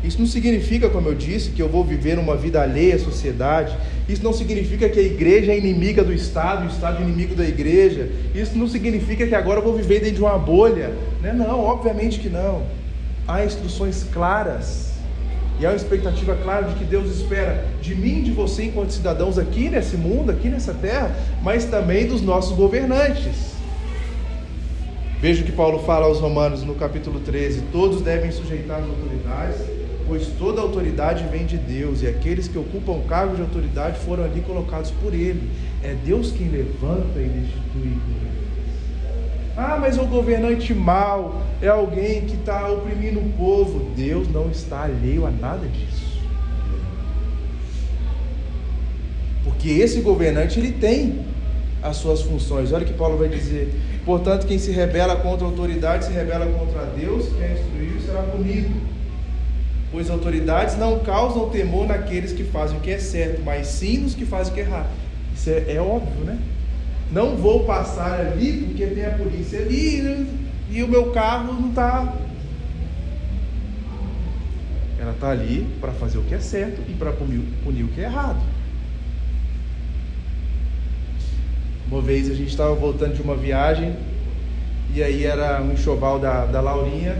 Isso 0.02 0.18
não 0.20 0.26
significa, 0.26 0.88
como 0.88 1.08
eu 1.08 1.14
disse, 1.14 1.50
que 1.50 1.60
eu 1.60 1.68
vou 1.68 1.84
viver 1.84 2.18
uma 2.18 2.36
vida 2.36 2.62
alheia 2.62 2.94
à 2.94 2.98
sociedade. 2.98 3.76
Isso 4.08 4.22
não 4.22 4.32
significa 4.32 4.88
que 4.88 4.98
a 4.98 5.02
igreja 5.02 5.52
é 5.52 5.58
inimiga 5.58 6.04
do 6.04 6.12
Estado, 6.12 6.66
o 6.66 6.68
Estado 6.68 6.98
é 6.98 7.02
inimigo 7.02 7.34
da 7.34 7.44
igreja. 7.44 8.08
Isso 8.34 8.56
não 8.56 8.68
significa 8.68 9.26
que 9.26 9.34
agora 9.34 9.58
eu 9.58 9.64
vou 9.64 9.74
viver 9.74 10.00
dentro 10.00 10.16
de 10.16 10.20
uma 10.22 10.38
bolha. 10.38 10.92
Não, 11.20 11.30
é 11.30 11.32
não 11.32 11.60
obviamente 11.60 12.20
que 12.20 12.28
não. 12.28 12.62
Há 13.26 13.44
instruções 13.44 14.04
claras. 14.12 14.92
E 15.60 15.66
há 15.66 15.70
uma 15.70 15.76
expectativa 15.76 16.36
clara 16.36 16.68
de 16.68 16.74
que 16.76 16.84
Deus 16.84 17.10
espera 17.10 17.64
de 17.82 17.92
mim 17.94 18.22
de 18.22 18.30
você, 18.30 18.64
enquanto 18.64 18.90
cidadãos 18.90 19.36
aqui 19.36 19.68
nesse 19.68 19.96
mundo, 19.96 20.30
aqui 20.30 20.48
nessa 20.48 20.72
terra, 20.72 21.14
mas 21.42 21.64
também 21.64 22.06
dos 22.06 22.22
nossos 22.22 22.56
governantes. 22.56 23.58
Veja 25.20 25.42
o 25.42 25.44
que 25.44 25.50
Paulo 25.50 25.80
fala 25.80 26.06
aos 26.06 26.20
Romanos 26.20 26.62
no 26.62 26.76
capítulo 26.76 27.18
13: 27.18 27.62
todos 27.72 28.00
devem 28.02 28.30
sujeitar 28.30 28.78
as 28.78 28.84
autoridades, 28.84 29.77
pois 30.08 30.26
toda 30.38 30.60
autoridade 30.60 31.24
vem 31.30 31.46
de 31.46 31.56
Deus, 31.56 32.02
e 32.02 32.06
aqueles 32.08 32.48
que 32.48 32.58
ocupam 32.58 33.00
cargos 33.06 33.36
de 33.36 33.42
autoridade 33.42 33.98
foram 34.00 34.24
ali 34.24 34.40
colocados 34.40 34.90
por 34.90 35.14
Ele. 35.14 35.50
É 35.84 35.94
Deus 36.04 36.32
quem 36.32 36.48
levanta 36.48 37.20
e 37.20 37.28
destitui. 37.28 37.98
Ah, 39.56 39.76
mas 39.80 39.98
o 39.98 40.06
governante 40.06 40.72
mau 40.72 41.42
é 41.60 41.68
alguém 41.68 42.22
que 42.22 42.34
está 42.34 42.68
oprimindo 42.68 43.20
o 43.20 43.32
povo. 43.36 43.90
Deus 43.94 44.26
não 44.28 44.50
está 44.50 44.84
alheio 44.84 45.26
a 45.26 45.30
nada 45.30 45.66
disso. 45.66 46.18
Porque 49.44 49.68
esse 49.68 50.00
governante 50.00 50.58
ele 50.58 50.72
tem 50.72 51.26
as 51.82 51.96
suas 51.96 52.22
funções. 52.22 52.72
Olha 52.72 52.84
o 52.84 52.86
que 52.86 52.94
Paulo 52.94 53.18
vai 53.18 53.28
dizer 53.28 53.72
Portanto, 54.08 54.46
quem 54.46 54.58
se 54.58 54.70
rebela 54.70 55.16
contra 55.16 55.46
a 55.46 55.50
autoridade 55.50 56.06
se 56.06 56.12
rebela 56.12 56.46
contra 56.46 56.86
Deus, 56.98 57.28
quem 57.28 57.42
é 57.42 57.52
instruído 57.52 58.00
será 58.00 58.22
punido. 58.22 58.70
Pois 59.90 60.10
autoridades 60.10 60.76
não 60.76 60.98
causam 60.98 61.48
temor 61.48 61.86
naqueles 61.86 62.32
que 62.32 62.44
fazem 62.44 62.76
o 62.76 62.80
que 62.80 62.90
é 62.90 62.98
certo, 62.98 63.42
mas 63.42 63.66
sim 63.68 63.98
nos 63.98 64.14
que 64.14 64.26
fazem 64.26 64.52
o 64.52 64.54
que 64.54 64.60
é 64.60 64.64
errado. 64.64 64.88
Isso 65.34 65.48
é, 65.50 65.64
é 65.74 65.80
óbvio, 65.80 66.24
né? 66.24 66.38
Não 67.10 67.36
vou 67.36 67.64
passar 67.64 68.20
ali 68.20 68.64
porque 68.66 68.86
tem 68.86 69.06
a 69.06 69.10
polícia 69.10 69.60
ali 69.60 70.28
e 70.70 70.82
o 70.82 70.88
meu 70.88 71.10
carro 71.10 71.54
não 71.54 71.70
está. 71.70 72.14
Ela 75.00 75.12
está 75.12 75.30
ali 75.30 75.66
para 75.80 75.92
fazer 75.92 76.18
o 76.18 76.22
que 76.22 76.34
é 76.34 76.40
certo 76.40 76.82
e 76.86 76.92
para 76.92 77.12
punir, 77.12 77.40
punir 77.64 77.84
o 77.84 77.88
que 77.88 78.00
é 78.00 78.04
errado. 78.04 78.40
Uma 81.90 82.02
vez 82.02 82.30
a 82.30 82.34
gente 82.34 82.50
estava 82.50 82.74
voltando 82.74 83.14
de 83.14 83.22
uma 83.22 83.34
viagem 83.34 83.96
e 84.94 85.02
aí 85.02 85.24
era 85.24 85.62
um 85.62 85.72
enxoval 85.72 86.18
da, 86.18 86.44
da 86.44 86.60
Laurinha. 86.60 87.16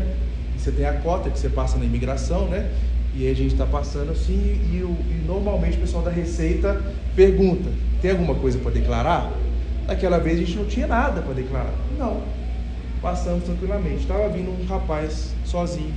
Você 0.59 0.73
tem 0.73 0.85
a 0.85 0.95
cota 0.95 1.31
que 1.31 1.39
você 1.39 1.49
passa 1.49 1.79
na 1.79 1.85
imigração, 1.85 2.49
né? 2.49 2.71
E 3.15 3.25
aí 3.25 3.33
a 3.33 3.35
gente 3.35 3.53
está 3.53 3.67
passando 3.67 4.13
assim 4.13 4.35
e, 4.35 4.77
e, 4.77 5.25
normalmente 5.27 5.77
o 5.77 5.81
pessoal 5.81 6.03
da 6.03 6.11
Receita 6.11 6.81
pergunta: 7.17 7.71
tem 8.03 8.11
alguma 8.11 8.35
coisa 8.35 8.59
para 8.59 8.71
declarar? 8.71 9.33
Naquela 9.87 10.19
vez 10.19 10.37
a 10.37 10.45
gente 10.45 10.57
não 10.57 10.67
tinha 10.67 10.87
nada 10.87 11.23
para 11.23 11.33
declarar. 11.33 11.75
Não. 11.99 12.23
Passamos 13.01 13.45
tranquilamente. 13.45 14.03
Estava 14.03 14.29
vindo 14.29 14.51
um 14.51 14.67
rapaz 14.67 15.35
sozinho. 15.45 15.95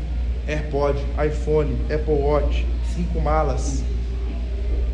AirPod, 0.48 0.98
iPhone, 1.26 1.76
Apple 1.94 2.14
Watch, 2.14 2.66
cinco 2.96 3.20
malas. 3.20 3.84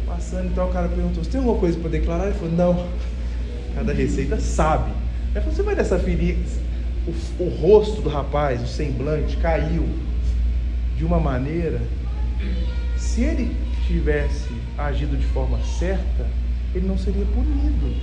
Passando, 0.05 0.47
então 0.47 0.67
o 0.67 0.73
cara 0.73 0.87
perguntou: 0.87 1.23
Você 1.23 1.29
tem 1.29 1.39
alguma 1.39 1.59
coisa 1.59 1.77
para 1.79 1.89
declarar? 1.89 2.25
Ele 2.25 2.35
falou: 2.35 2.51
Não 2.53 2.87
cada 3.77 3.93
receita 3.93 4.39
sabe. 4.39 4.91
Aí 5.35 5.41
você 5.41 5.61
vai 5.61 5.75
dessa 5.75 5.99
ferida, 5.99 6.39
o, 7.07 7.43
o 7.43 7.49
rosto 7.49 8.01
do 8.01 8.09
rapaz, 8.09 8.61
o 8.61 8.67
semblante 8.67 9.37
caiu 9.37 9.87
de 10.97 11.05
uma 11.05 11.19
maneira. 11.19 11.81
Se 12.97 13.21
ele 13.21 13.55
tivesse 13.87 14.49
agido 14.77 15.15
de 15.15 15.25
forma 15.27 15.59
certa, 15.79 16.27
ele 16.75 16.85
não 16.85 16.97
seria 16.97 17.25
punido. 17.25 17.95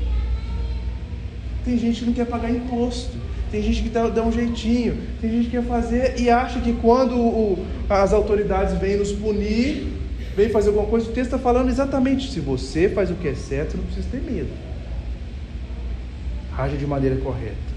Tem 1.64 1.78
gente 1.78 2.00
que 2.00 2.06
não 2.06 2.12
quer 2.12 2.26
pagar 2.26 2.50
imposto, 2.50 3.16
tem 3.50 3.62
gente 3.62 3.82
que 3.82 3.88
dá, 3.88 4.22
um 4.22 4.32
jeitinho, 4.32 4.98
tem 5.20 5.30
gente 5.30 5.44
que 5.44 5.50
quer 5.52 5.64
fazer 5.64 6.18
e 6.18 6.28
acha 6.28 6.60
que 6.60 6.72
quando 6.74 7.16
o, 7.16 7.64
as 7.88 8.12
autoridades 8.12 8.76
vêm 8.78 8.96
nos 8.96 9.12
punir, 9.12 9.86
vêm 10.36 10.48
fazer 10.48 10.68
alguma 10.68 10.86
coisa, 10.86 11.08
o 11.08 11.12
texto 11.12 11.34
está 11.34 11.38
falando 11.38 11.68
exatamente: 11.68 12.32
se 12.32 12.40
você 12.40 12.88
faz 12.88 13.10
o 13.10 13.14
que 13.14 13.28
é 13.28 13.34
certo, 13.34 13.76
não 13.76 13.84
precisa 13.84 14.08
ter 14.10 14.20
medo. 14.20 14.50
Haja 16.56 16.76
de 16.76 16.86
maneira 16.86 17.16
correta. 17.16 17.73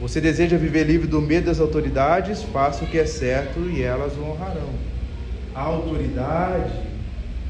Você 0.00 0.20
deseja 0.20 0.56
viver 0.56 0.84
livre 0.84 1.08
do 1.08 1.20
medo 1.20 1.46
das 1.46 1.58
autoridades? 1.58 2.42
Faça 2.44 2.84
o 2.84 2.86
que 2.86 2.98
é 2.98 3.06
certo 3.06 3.58
e 3.68 3.82
elas 3.82 4.16
o 4.16 4.22
honrarão. 4.22 4.70
A 5.52 5.62
autoridade 5.62 6.72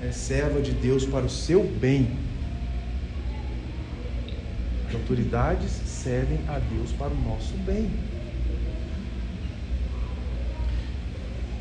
é 0.02 0.11
serva 0.11 0.61
de 0.61 0.72
Deus 0.72 1.04
para 1.04 1.26
o 1.26 1.28
seu 1.28 1.62
bem. 1.62 2.08
As 4.88 4.94
autoridades 4.94 5.70
servem 5.70 6.38
a 6.48 6.58
Deus 6.58 6.90
para 6.92 7.08
o 7.08 7.28
nosso 7.28 7.54
bem. 7.66 7.90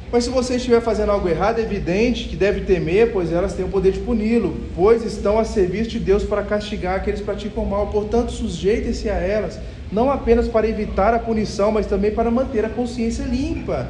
Mas 0.10 0.24
se 0.24 0.30
você 0.30 0.56
estiver 0.56 0.80
fazendo 0.80 1.12
algo 1.12 1.28
errado, 1.28 1.60
é 1.60 1.64
evidente 1.64 2.30
que 2.30 2.38
deve 2.38 2.62
temer, 2.62 3.12
pois 3.12 3.34
elas 3.34 3.54
têm 3.54 3.66
o 3.66 3.70
poder 3.70 3.92
de 3.92 4.00
puni-lo, 4.00 4.56
pois 4.74 5.04
estão 5.04 5.38
a 5.38 5.44
serviço 5.44 5.90
de 5.90 6.00
Deus 6.00 6.24
para 6.24 6.44
castigar 6.44 6.96
aqueles 6.96 7.20
que 7.20 7.26
praticam 7.26 7.66
mal. 7.66 7.88
Portanto, 7.88 8.32
sujeite-se 8.32 9.10
a 9.10 9.16
elas, 9.16 9.60
não 9.92 10.12
apenas 10.12 10.48
para 10.48 10.68
evitar 10.68 11.14
a 11.14 11.20
punição, 11.20 11.72
mas 11.72 11.86
também 11.86 12.12
para 12.12 12.30
manter 12.30 12.66
a 12.66 12.70
consciência 12.70 13.24
limpa. 13.24 13.90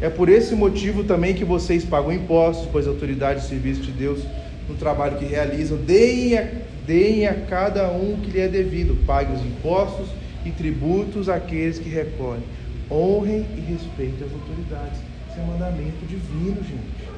É 0.00 0.10
por 0.10 0.28
esse 0.28 0.54
motivo 0.54 1.04
também 1.04 1.34
que 1.34 1.44
vocês 1.44 1.84
pagam 1.84 2.12
impostos, 2.12 2.68
pois 2.70 2.86
autoridade 2.86 3.40
de 3.40 3.46
serviço 3.46 3.82
de 3.82 3.92
Deus 3.92 4.20
no 4.68 4.74
trabalho 4.74 5.16
que 5.18 5.24
realizam, 5.24 5.78
deem 5.78 6.36
a, 6.36 6.48
deem 6.86 7.26
a 7.26 7.34
cada 7.34 7.88
um 7.90 8.18
que 8.22 8.30
lhe 8.30 8.40
é 8.40 8.48
devido, 8.48 8.96
pague 9.06 9.32
os 9.32 9.40
impostos 9.40 10.08
e 10.44 10.50
tributos 10.50 11.28
àqueles 11.28 11.78
que 11.78 11.88
recolhem. 11.88 12.42
Honrem 12.90 13.46
e 13.56 13.60
respeitem 13.60 14.26
as 14.26 14.32
autoridades 14.32 15.14
isso 15.34 15.40
é 15.40 15.44
mandamento 15.44 16.06
divino, 16.06 16.62
gente. 16.62 17.10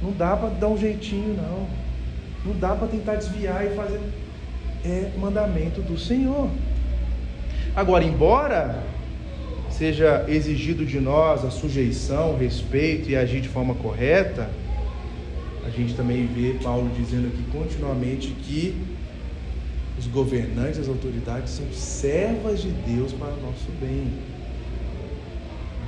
Não 0.00 0.12
dá 0.12 0.36
para 0.36 0.50
dar 0.50 0.68
um 0.68 0.78
jeitinho, 0.78 1.34
não. 1.34 1.66
Não 2.44 2.58
dá 2.60 2.76
para 2.76 2.86
tentar 2.86 3.16
desviar 3.16 3.66
e 3.66 3.74
fazer. 3.74 4.00
É 4.84 5.10
mandamento 5.18 5.82
do 5.82 5.98
Senhor. 5.98 6.48
Agora, 7.76 8.04
embora 8.04 8.84
seja 9.68 10.24
exigido 10.28 10.86
de 10.86 11.00
nós 11.00 11.44
a 11.44 11.50
sujeição, 11.50 12.34
o 12.34 12.36
respeito 12.36 13.10
e 13.10 13.16
agir 13.16 13.40
de 13.40 13.48
forma 13.48 13.74
correta, 13.74 14.48
a 15.66 15.70
gente 15.70 15.94
também 15.94 16.24
vê 16.26 16.54
Paulo 16.62 16.88
dizendo 16.96 17.26
aqui 17.26 17.42
continuamente 17.50 18.28
que 18.28 18.76
os 19.98 20.06
governantes, 20.06 20.78
as 20.78 20.88
autoridades 20.88 21.52
são 21.52 21.66
servas 21.72 22.60
de 22.60 22.68
Deus 22.70 23.12
para 23.12 23.32
o 23.32 23.40
nosso 23.40 23.72
bem. 23.80 24.06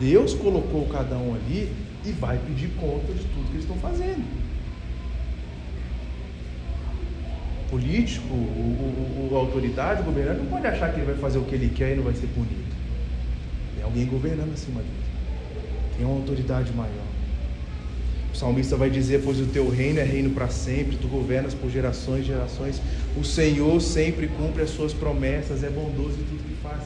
Deus 0.00 0.34
colocou 0.34 0.86
cada 0.86 1.16
um 1.16 1.34
ali 1.34 1.70
e 2.04 2.10
vai 2.12 2.36
pedir 2.38 2.68
conta 2.80 3.12
de 3.12 3.20
tudo 3.20 3.46
que 3.46 3.52
eles 3.52 3.62
estão 3.62 3.76
fazendo. 3.78 4.24
O 7.52 7.55
político, 7.70 8.32
o, 8.32 9.28
o, 9.28 9.28
o 9.32 9.36
autoridade, 9.36 10.02
o 10.02 10.04
governante 10.04 10.40
não 10.40 10.46
pode 10.46 10.66
achar 10.66 10.92
que 10.92 11.00
ele 11.00 11.06
vai 11.06 11.16
fazer 11.16 11.38
o 11.38 11.42
que 11.42 11.54
ele 11.54 11.70
quer 11.74 11.92
e 11.92 11.96
não 11.96 12.04
vai 12.04 12.14
ser 12.14 12.26
punido. 12.28 12.76
Tem 13.74 13.84
alguém 13.84 14.06
governando 14.06 14.52
acima 14.52 14.80
dele. 14.80 14.92
Tem 15.96 16.06
uma 16.06 16.16
autoridade 16.16 16.72
maior. 16.72 17.06
O 18.32 18.36
salmista 18.36 18.76
vai 18.76 18.90
dizer: 18.90 19.22
Pois 19.24 19.40
o 19.40 19.46
teu 19.46 19.68
reino 19.68 19.98
é 19.98 20.04
reino 20.04 20.30
para 20.30 20.48
sempre, 20.48 20.96
tu 20.96 21.08
governas 21.08 21.54
por 21.54 21.70
gerações 21.70 22.20
e 22.20 22.28
gerações. 22.28 22.80
O 23.16 23.24
Senhor 23.24 23.80
sempre 23.80 24.28
cumpre 24.28 24.62
as 24.62 24.70
suas 24.70 24.92
promessas, 24.92 25.64
é 25.64 25.70
bondoso 25.70 26.18
em 26.20 26.24
tudo 26.24 26.48
que 26.48 26.62
faz. 26.62 26.82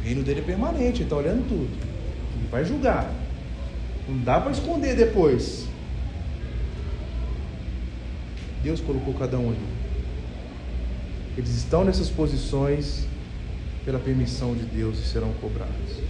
O 0.00 0.04
reino 0.04 0.22
dele 0.22 0.40
é 0.40 0.42
permanente, 0.42 0.98
ele 0.98 1.04
está 1.04 1.16
olhando 1.16 1.46
tudo 1.48 1.96
vai 2.50 2.64
julgar. 2.64 3.12
Não 4.08 4.18
dá 4.18 4.40
para 4.40 4.52
esconder 4.52 4.96
depois. 4.96 5.66
Deus 8.62 8.80
colocou 8.80 9.14
cada 9.14 9.38
um 9.38 9.48
ali. 9.50 9.75
Eles 11.36 11.50
estão 11.50 11.84
nessas 11.84 12.08
posições 12.08 13.06
pela 13.84 13.98
permissão 13.98 14.54
de 14.54 14.64
Deus 14.64 14.98
e 14.98 15.06
serão 15.06 15.32
cobrados. 15.34 16.00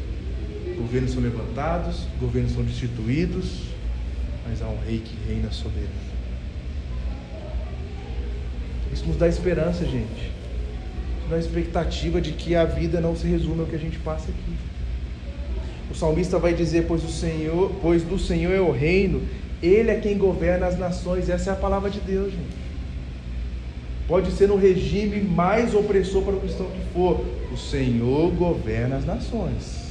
Governos 0.78 1.12
são 1.12 1.22
levantados, 1.22 2.06
governos 2.20 2.52
são 2.52 2.62
destituídos, 2.62 3.62
mas 4.48 4.62
há 4.62 4.68
um 4.68 4.78
rei 4.86 4.98
que 4.98 5.16
reina 5.26 5.50
soberano. 5.50 5.90
Isso 8.92 9.04
nos 9.06 9.16
dá 9.16 9.26
esperança, 9.26 9.84
gente. 9.84 10.30
Nos 11.22 11.30
dá 11.30 11.38
expectativa 11.38 12.20
de 12.20 12.32
que 12.32 12.54
a 12.54 12.64
vida 12.64 13.00
não 13.00 13.16
se 13.16 13.26
resume 13.26 13.60
ao 13.60 13.66
que 13.66 13.74
a 13.74 13.80
gente 13.80 13.98
passa 13.98 14.30
aqui. 14.30 14.56
O 15.90 15.94
salmista 15.94 16.38
vai 16.38 16.54
dizer: 16.54 16.86
"Pois 16.86 17.02
o 17.02 17.10
Senhor, 17.10 17.72
pois 17.82 18.02
do 18.02 18.18
Senhor 18.18 18.52
é 18.52 18.60
o 18.60 18.70
reino, 18.70 19.22
ele 19.62 19.90
é 19.90 19.98
quem 19.98 20.16
governa 20.16 20.66
as 20.66 20.78
nações". 20.78 21.28
Essa 21.28 21.50
é 21.50 21.52
a 21.52 21.56
palavra 21.56 21.90
de 21.90 22.00
Deus, 22.00 22.32
gente. 22.32 22.65
Pode 24.06 24.30
ser 24.30 24.46
no 24.48 24.56
regime 24.56 25.20
mais 25.20 25.74
opressor 25.74 26.22
para 26.22 26.36
o 26.36 26.40
cristão 26.40 26.66
que 26.66 26.92
for, 26.92 27.24
o 27.52 27.56
Senhor 27.56 28.30
governa 28.32 28.96
as 28.96 29.04
nações. 29.04 29.86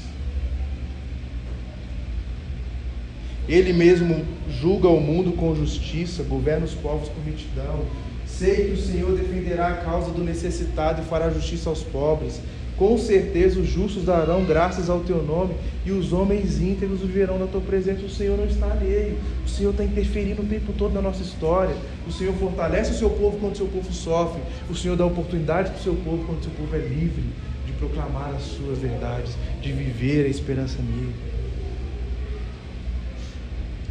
Ele 3.47 3.73
mesmo 3.73 4.25
julga 4.49 4.87
o 4.87 4.99
mundo 4.99 5.33
com 5.33 5.53
justiça, 5.55 6.23
governa 6.23 6.65
os 6.65 6.73
povos 6.73 7.09
com 7.09 7.21
retidão. 7.21 7.85
Sei 8.25 8.67
que 8.67 8.71
o 8.71 8.77
Senhor 8.77 9.15
defenderá 9.15 9.67
a 9.67 9.75
causa 9.77 10.11
do 10.11 10.23
necessitado 10.23 11.01
e 11.01 11.05
fará 11.05 11.29
justiça 11.29 11.69
aos 11.69 11.83
pobres. 11.83 12.39
Com 12.77 12.97
certeza 12.97 13.59
os 13.59 13.67
justos 13.67 14.03
darão 14.03 14.43
graças 14.43 14.89
ao 14.89 14.99
teu 14.99 15.23
nome 15.23 15.53
e 15.85 15.91
os 15.91 16.11
homens 16.11 16.59
íntegros 16.59 16.99
viverão 16.99 17.39
na 17.39 17.47
tua 17.47 17.61
presença. 17.61 18.05
O 18.05 18.09
Senhor 18.09 18.37
não 18.37 18.45
está 18.45 18.69
alheio, 18.69 19.17
o 19.45 19.49
Senhor 19.49 19.71
está 19.71 19.85
interferindo 19.85 20.41
o 20.41 20.45
tempo 20.45 20.73
todo 20.73 20.93
na 20.93 21.01
nossa 21.01 21.23
história. 21.23 21.75
O 22.05 22.11
Senhor 22.11 22.33
fortalece 22.35 22.91
o 22.91 22.95
seu 22.95 23.09
povo 23.09 23.37
quando 23.39 23.53
o 23.53 23.57
seu 23.57 23.67
povo 23.67 23.93
sofre. 23.93 24.41
O 24.69 24.75
Senhor 24.75 24.97
dá 24.97 25.05
oportunidade 25.05 25.69
para 25.69 25.79
o 25.79 25.83
seu 25.83 25.95
povo 25.95 26.25
quando 26.25 26.41
o 26.41 26.43
seu 26.43 26.51
povo 26.51 26.75
é 26.75 26.79
livre 26.79 27.23
de 27.65 27.71
proclamar 27.73 28.33
as 28.35 28.43
suas 28.43 28.79
verdades, 28.79 29.37
de 29.61 29.71
viver 29.71 30.25
a 30.25 30.29
esperança 30.29 30.77
nele. 30.81 31.15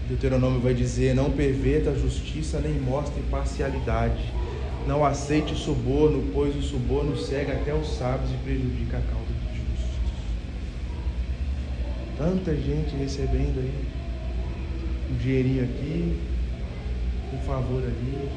Deuteronômio 0.08 0.60
vai 0.60 0.74
dizer: 0.74 1.14
Não 1.14 1.30
perverta 1.30 1.88
a 1.88 1.94
justiça 1.94 2.60
nem 2.60 2.74
mostre 2.74 3.22
parcialidade 3.30 4.22
não 4.86 5.04
aceite 5.04 5.54
o 5.54 5.56
suborno, 5.56 6.30
pois 6.32 6.54
o 6.54 6.62
suborno 6.62 7.16
cega 7.16 7.54
até 7.54 7.72
os 7.74 7.96
sábios 7.96 8.30
e 8.30 8.36
prejudica 8.44 8.98
a 8.98 9.00
causa 9.00 9.26
dos 9.26 9.56
justos. 9.56 9.98
Tanta 12.18 12.54
gente 12.54 12.94
recebendo 12.96 13.60
aí 13.60 13.84
um 15.10 15.16
dinheirinho 15.16 15.64
aqui, 15.64 16.20
um 17.32 17.38
favor 17.38 17.82
ali. 17.82 18.28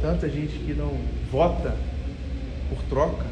Tanta 0.00 0.28
gente 0.28 0.58
que 0.60 0.72
não 0.74 0.96
vota 1.30 1.76
por 2.68 2.82
troca. 2.84 3.26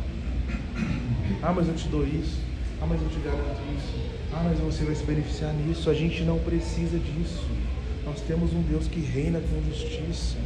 Ah, 1.42 1.52
mas 1.52 1.68
eu 1.68 1.74
te 1.74 1.88
dou 1.88 2.04
isso. 2.04 2.40
Ah, 2.80 2.86
mas 2.86 3.00
eu 3.00 3.08
te 3.08 3.20
garanto 3.20 3.60
isso. 3.76 3.94
Ah, 4.32 4.42
mas 4.44 4.58
você 4.58 4.84
vai 4.84 4.94
se 4.94 5.04
beneficiar 5.04 5.54
nisso. 5.54 5.88
A 5.88 5.94
gente 5.94 6.22
não 6.24 6.38
precisa 6.38 6.98
disso. 6.98 7.46
Nós 8.04 8.20
temos 8.20 8.52
um 8.52 8.62
Deus 8.62 8.86
que 8.86 9.00
reina 9.00 9.40
com 9.40 9.70
justiça. 9.70 10.36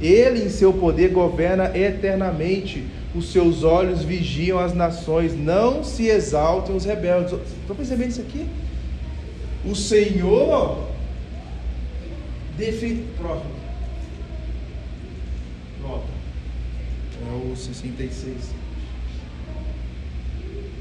Ele, 0.00 0.44
em 0.44 0.48
seu 0.48 0.72
poder, 0.72 1.10
governa 1.10 1.76
eternamente. 1.76 2.86
Os 3.14 3.32
seus 3.32 3.64
olhos 3.64 4.02
vigiam 4.02 4.58
as 4.58 4.74
nações. 4.74 5.36
Não 5.36 5.82
se 5.84 6.06
exaltem 6.06 6.74
os 6.74 6.84
rebeldes. 6.84 7.32
Estão 7.60 7.76
percebendo 7.76 8.10
isso 8.10 8.20
aqui? 8.20 8.46
O 9.64 9.74
Senhor 9.74 10.88
defende. 12.56 13.04
Pronto. 13.18 13.60
É 17.28 17.52
o 17.52 17.54
66. 17.54 18.36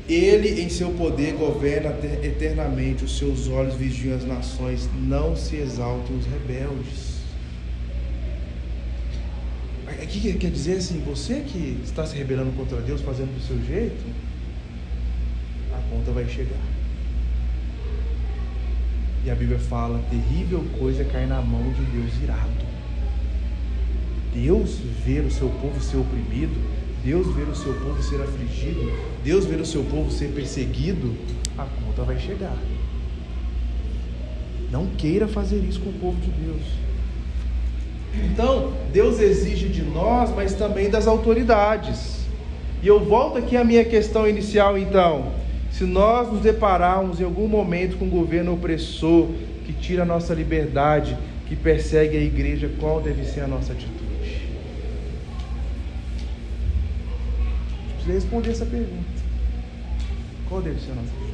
Ele 0.08 0.62
em 0.62 0.70
seu 0.70 0.90
poder 0.92 1.34
governa 1.34 1.96
eternamente, 2.24 3.04
os 3.04 3.18
seus 3.18 3.48
olhos 3.48 3.76
vigiam 3.76 4.16
as 4.16 4.26
nações, 4.26 4.90
não 5.00 5.36
se 5.36 5.58
exaltem 5.58 6.18
os 6.18 6.26
rebeldes. 6.26 7.19
Aqui 10.10 10.34
quer 10.34 10.50
dizer 10.50 10.78
assim, 10.78 11.04
você 11.06 11.42
que 11.42 11.80
está 11.84 12.04
se 12.04 12.18
rebelando 12.18 12.52
contra 12.54 12.82
Deus, 12.82 13.00
fazendo 13.00 13.32
do 13.32 13.46
seu 13.46 13.64
jeito, 13.64 14.04
a 15.72 15.80
conta 15.88 16.12
vai 16.12 16.28
chegar. 16.28 16.58
E 19.24 19.30
a 19.30 19.36
Bíblia 19.36 19.60
fala: 19.60 20.04
terrível 20.10 20.66
coisa 20.80 21.04
é 21.04 21.06
cair 21.06 21.28
na 21.28 21.40
mão 21.44 21.62
de 21.74 21.84
Deus 21.84 22.12
irado. 22.24 22.50
Deus 24.34 24.80
ver 25.06 25.26
o 25.26 25.32
seu 25.32 25.48
povo 25.48 25.80
ser 25.80 25.98
oprimido, 25.98 26.60
Deus 27.06 27.28
ver 27.36 27.48
o 27.48 27.56
seu 27.56 27.76
povo 27.76 28.02
ser 28.02 28.20
afligido, 28.20 28.92
Deus 29.24 29.46
ver 29.46 29.62
o 29.62 29.66
seu 29.66 29.84
povo 29.84 30.10
ser 30.10 30.30
perseguido, 30.34 31.16
a 31.56 31.66
conta 31.66 32.02
vai 32.02 32.20
chegar. 32.20 32.58
Não 34.72 34.88
queira 34.88 35.28
fazer 35.28 35.60
isso 35.60 35.80
com 35.80 35.92
o 35.92 36.00
povo 36.00 36.20
de 36.20 36.32
Deus. 36.32 36.89
Então, 38.14 38.74
Deus 38.92 39.20
exige 39.20 39.70
de 39.70 39.84
nós, 39.84 40.32
mas 40.36 40.54
também 40.54 40.90
das 40.90 41.08
autoridades. 41.08 42.20
E 42.82 42.88
eu 42.88 43.00
volto 43.00 43.38
aqui 43.38 43.56
à 43.56 43.64
minha 43.64 43.84
questão 43.84 44.28
inicial, 44.28 44.78
então. 44.78 45.32
Se 45.72 45.84
nós 45.84 46.32
nos 46.32 46.42
depararmos 46.42 47.20
em 47.20 47.24
algum 47.24 47.48
momento 47.48 47.98
com 47.98 48.06
um 48.06 48.10
governo 48.10 48.54
opressor 48.54 49.28
que 49.66 49.74
tira 49.74 50.04
a 50.04 50.06
nossa 50.06 50.34
liberdade, 50.34 51.16
que 51.48 51.56
persegue 51.56 52.18
a 52.18 52.22
igreja, 52.22 52.70
qual 52.80 53.02
deve 53.02 53.26
ser 53.26 53.42
a 53.42 53.48
nossa 53.48 53.74
atitude? 53.74 54.00
Precisa 57.96 58.14
responder 58.14 58.52
essa 58.52 58.66
pergunta. 58.66 59.20
Qual 60.48 60.62
deve 60.62 60.80
ser 60.80 60.92
a 60.92 60.96
nossa 60.96 61.10
atitude? 61.10 61.30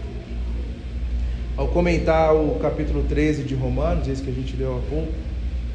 Ao 1.58 1.68
comentar 1.70 2.36
o 2.36 2.60
capítulo 2.60 3.04
13 3.04 3.44
de 3.44 3.56
Romanos, 3.56 4.08
esse 4.08 4.22
que 4.22 4.30
a 4.30 4.34
gente 4.34 4.58
leu 4.58 4.78
há 4.78 4.90
pouco, 4.90 5.14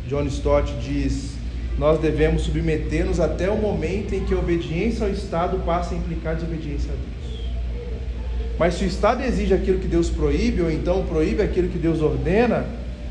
John 0.09 0.27
Stott 0.27 0.73
diz: 0.81 1.35
Nós 1.79 1.99
devemos 2.01 2.43
submeter-nos 2.43 3.21
até 3.21 3.51
o 3.51 3.57
momento 3.57 4.15
em 4.15 4.25
que 4.25 4.35
a 4.35 4.39
obediência 4.39 5.07
ao 5.07 5.13
Estado 5.13 5.59
passa 5.65 5.95
a 5.95 5.99
implicar 5.99 6.35
desobediência 6.35 6.93
a 6.93 6.97
Deus. 6.97 7.11
Mas 8.59 8.75
se 8.75 8.85
o 8.85 8.87
Estado 8.87 9.23
exige 9.23 9.55
aquilo 9.55 9.79
que 9.79 9.89
Deus 9.89 10.11
proíbe, 10.11 10.61
ou 10.61 10.71
então 10.71 11.07
proíbe 11.07 11.43
aquilo 11.43 11.69
que 11.69 11.79
Deus 11.79 12.03
ordena, 12.03 12.67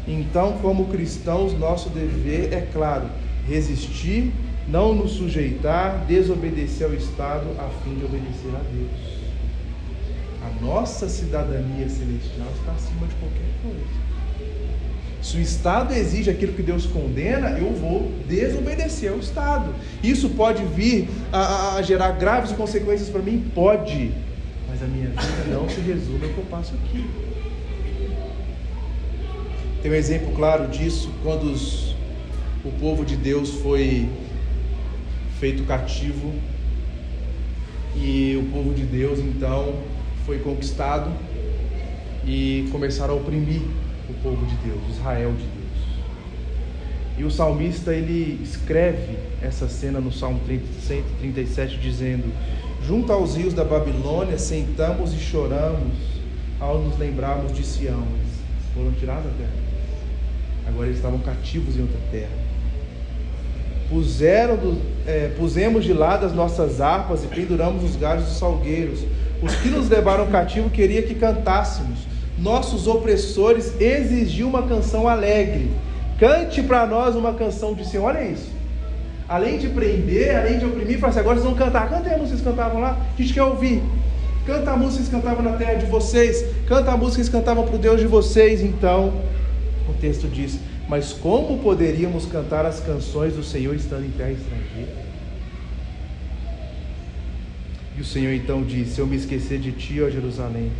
então, 0.08 0.54
como 0.62 0.88
cristãos, 0.88 1.58
nosso 1.58 1.89
dever 1.89 2.54
é 2.54 2.62
claro: 2.62 3.10
resistir, 3.47 4.32
não 4.67 4.93
nos 4.93 5.12
sujeitar, 5.12 6.06
desobedecer 6.08 6.88
ao 6.88 6.93
Estado 6.93 7.47
a 7.60 7.69
fim 7.84 7.95
de 7.95 8.06
obedecer 8.06 8.49
a 8.56 8.62
Deus. 8.71 9.19
A 10.41 10.63
nossa 10.63 11.10
cidadania 11.10 11.88
celestial 11.89 12.47
está 12.60 12.71
acima 12.71 13.08
de 13.08 13.15
qualquer 13.15 13.49
coisa. 13.62 13.99
Se 15.21 15.38
o 15.38 15.41
Estado 15.41 15.93
exige 15.93 16.29
aquilo 16.29 16.53
que 16.53 16.62
Deus 16.62 16.86
condena, 16.86 17.49
eu 17.49 17.73
vou 17.73 18.12
desobedecer 18.27 19.12
ao 19.12 19.19
Estado. 19.19 19.73
Isso 20.01 20.29
pode 20.29 20.63
vir 20.63 21.10
a, 21.32 21.75
a 21.75 21.82
gerar 21.82 22.12
graves 22.12 22.51
consequências 22.53 23.10
para 23.10 23.21
mim? 23.21 23.51
Pode. 23.53 24.12
Mas 24.69 24.82
a 24.82 24.86
minha 24.86 25.10
vida 25.10 25.43
não 25.51 25.67
se 25.69 25.82
resume 25.82 26.23
ao 26.25 26.29
que 26.32 26.38
eu 26.38 26.45
passo 26.45 26.73
aqui. 26.75 27.05
Tem 29.82 29.91
um 29.91 29.95
exemplo 29.95 30.34
claro 30.36 30.67
disso 30.67 31.12
quando 31.21 31.43
os, 31.51 31.95
o 32.63 32.71
povo 32.79 33.03
de 33.03 33.15
Deus 33.15 33.49
foi 33.55 34.08
feito 35.39 35.63
cativo 35.63 36.34
e 37.95 38.38
o 38.38 38.51
povo 38.53 38.73
de 38.73 38.84
Deus 38.84 39.19
então 39.19 39.75
foi 40.25 40.39
conquistado 40.39 41.12
e 42.25 42.67
começaram 42.71 43.13
a 43.13 43.17
oprimir 43.17 43.62
o 44.10 44.13
povo 44.24 44.45
de 44.45 44.56
Deus, 44.56 44.82
Israel 44.89 45.32
de 45.32 45.43
Deus. 45.43 45.69
E 47.17 47.24
o 47.24 47.30
salmista 47.30 47.93
ele 47.93 48.39
escreve 48.41 49.17
essa 49.41 49.67
cena 49.67 50.00
no 50.00 50.12
Salmo 50.12 50.39
137 50.48 51.78
dizendo: 51.78 52.32
Junto 52.86 53.12
aos 53.12 53.36
rios 53.36 53.54
da 53.54 53.63
Babilônia 53.63 54.38
sentamos 54.38 55.13
e 55.13 55.17
choramos 55.17 55.98
ao 56.60 56.80
nos 56.80 56.98
lembrarmos 56.98 57.54
de 57.54 57.63
Sião. 57.63 58.04
Eles 58.15 58.74
foram 58.74 58.91
tirados 58.93 59.26
da 59.26 59.38
terra. 59.38 59.69
Agora 60.67 60.88
eles 60.88 60.98
estavam 60.98 61.19
cativos 61.19 61.76
em 61.76 61.82
outra 61.82 62.00
terra. 62.12 62.50
Puseram 63.89 64.56
do, 64.56 64.82
é, 65.06 65.34
pusemos 65.38 65.84
de 65.84 65.93
lado 65.93 66.26
as 66.26 66.34
nossas 66.34 66.80
harpas 66.80 67.24
e 67.24 67.28
penduramos 67.28 67.84
os 67.84 67.95
galhos 67.95 68.26
dos 68.26 68.38
salgueiros. 68.38 69.04
Os 69.41 69.56
que 69.56 69.69
nos 69.69 69.89
levaram 69.89 70.28
cativo 70.28 70.69
queria 70.69 71.02
que 71.02 71.15
cantássemos 71.15 72.00
nossos 72.39 72.88
opressores 72.88 73.80
exigiu 73.80 74.47
uma 74.47 74.63
canção 74.63 75.08
alegre. 75.08 75.69
Cante 76.17 76.62
para 76.62 76.86
nós 76.86 77.15
uma 77.15 77.34
canção 77.34 77.73
de 77.73 77.86
Senhor. 77.86 78.06
Olha 78.06 78.23
isso. 78.23 78.49
Além 79.28 79.58
de 79.60 79.69
prender, 79.69 80.36
além 80.36 80.58
de 80.58 80.65
oprimir, 80.65 80.99
fala 80.99 81.12
assim, 81.12 81.19
agora 81.19 81.36
vocês 81.36 81.45
vão 81.45 81.56
cantar. 81.56 81.89
Canta 81.89 82.13
a 82.13 82.17
música 82.17 82.38
que 82.38 82.43
cantavam 82.43 82.82
lá. 82.82 82.97
A 83.17 83.21
gente 83.21 83.34
quer 83.34 83.43
ouvir. 83.43 83.84
Canta 84.45 84.71
a 84.71 84.78
música 84.78 85.04
que 85.04 85.12
cantavam 85.12 85.43
na 85.43 85.54
terra 85.54 85.75
de 85.75 85.86
vocês. 85.86 86.43
Canta 86.67 86.91
a 86.91 86.97
música 86.97 87.23
que 87.23 87.30
cantavam 87.30 87.65
para 87.65 87.75
o 87.75 87.78
Deus 87.78 87.99
de 87.99 88.08
vocês. 88.08 88.62
Então, 88.62 89.13
o 89.88 89.93
texto 89.93 90.28
diz: 90.28 90.60
Mas 90.88 91.13
como 91.13 91.60
poderíamos 91.60 92.25
cantar 92.25 92.65
as 92.65 92.80
canções 92.80 93.34
do 93.34 93.43
Senhor 93.43 93.75
estando 93.75 94.06
em 94.06 94.12
terra 94.12 94.32
estrangeira? 94.32 95.10
E 97.95 98.02
o 98.02 98.06
Senhor 98.06 98.34
então 98.34 98.63
disse: 98.63 98.95
Se 98.95 98.99
eu 99.02 99.06
me 99.06 99.15
esquecer 99.15 99.60
de 99.60 99.71
ti, 99.73 100.02
ó 100.02 100.10
Jerusalém, 100.10 100.71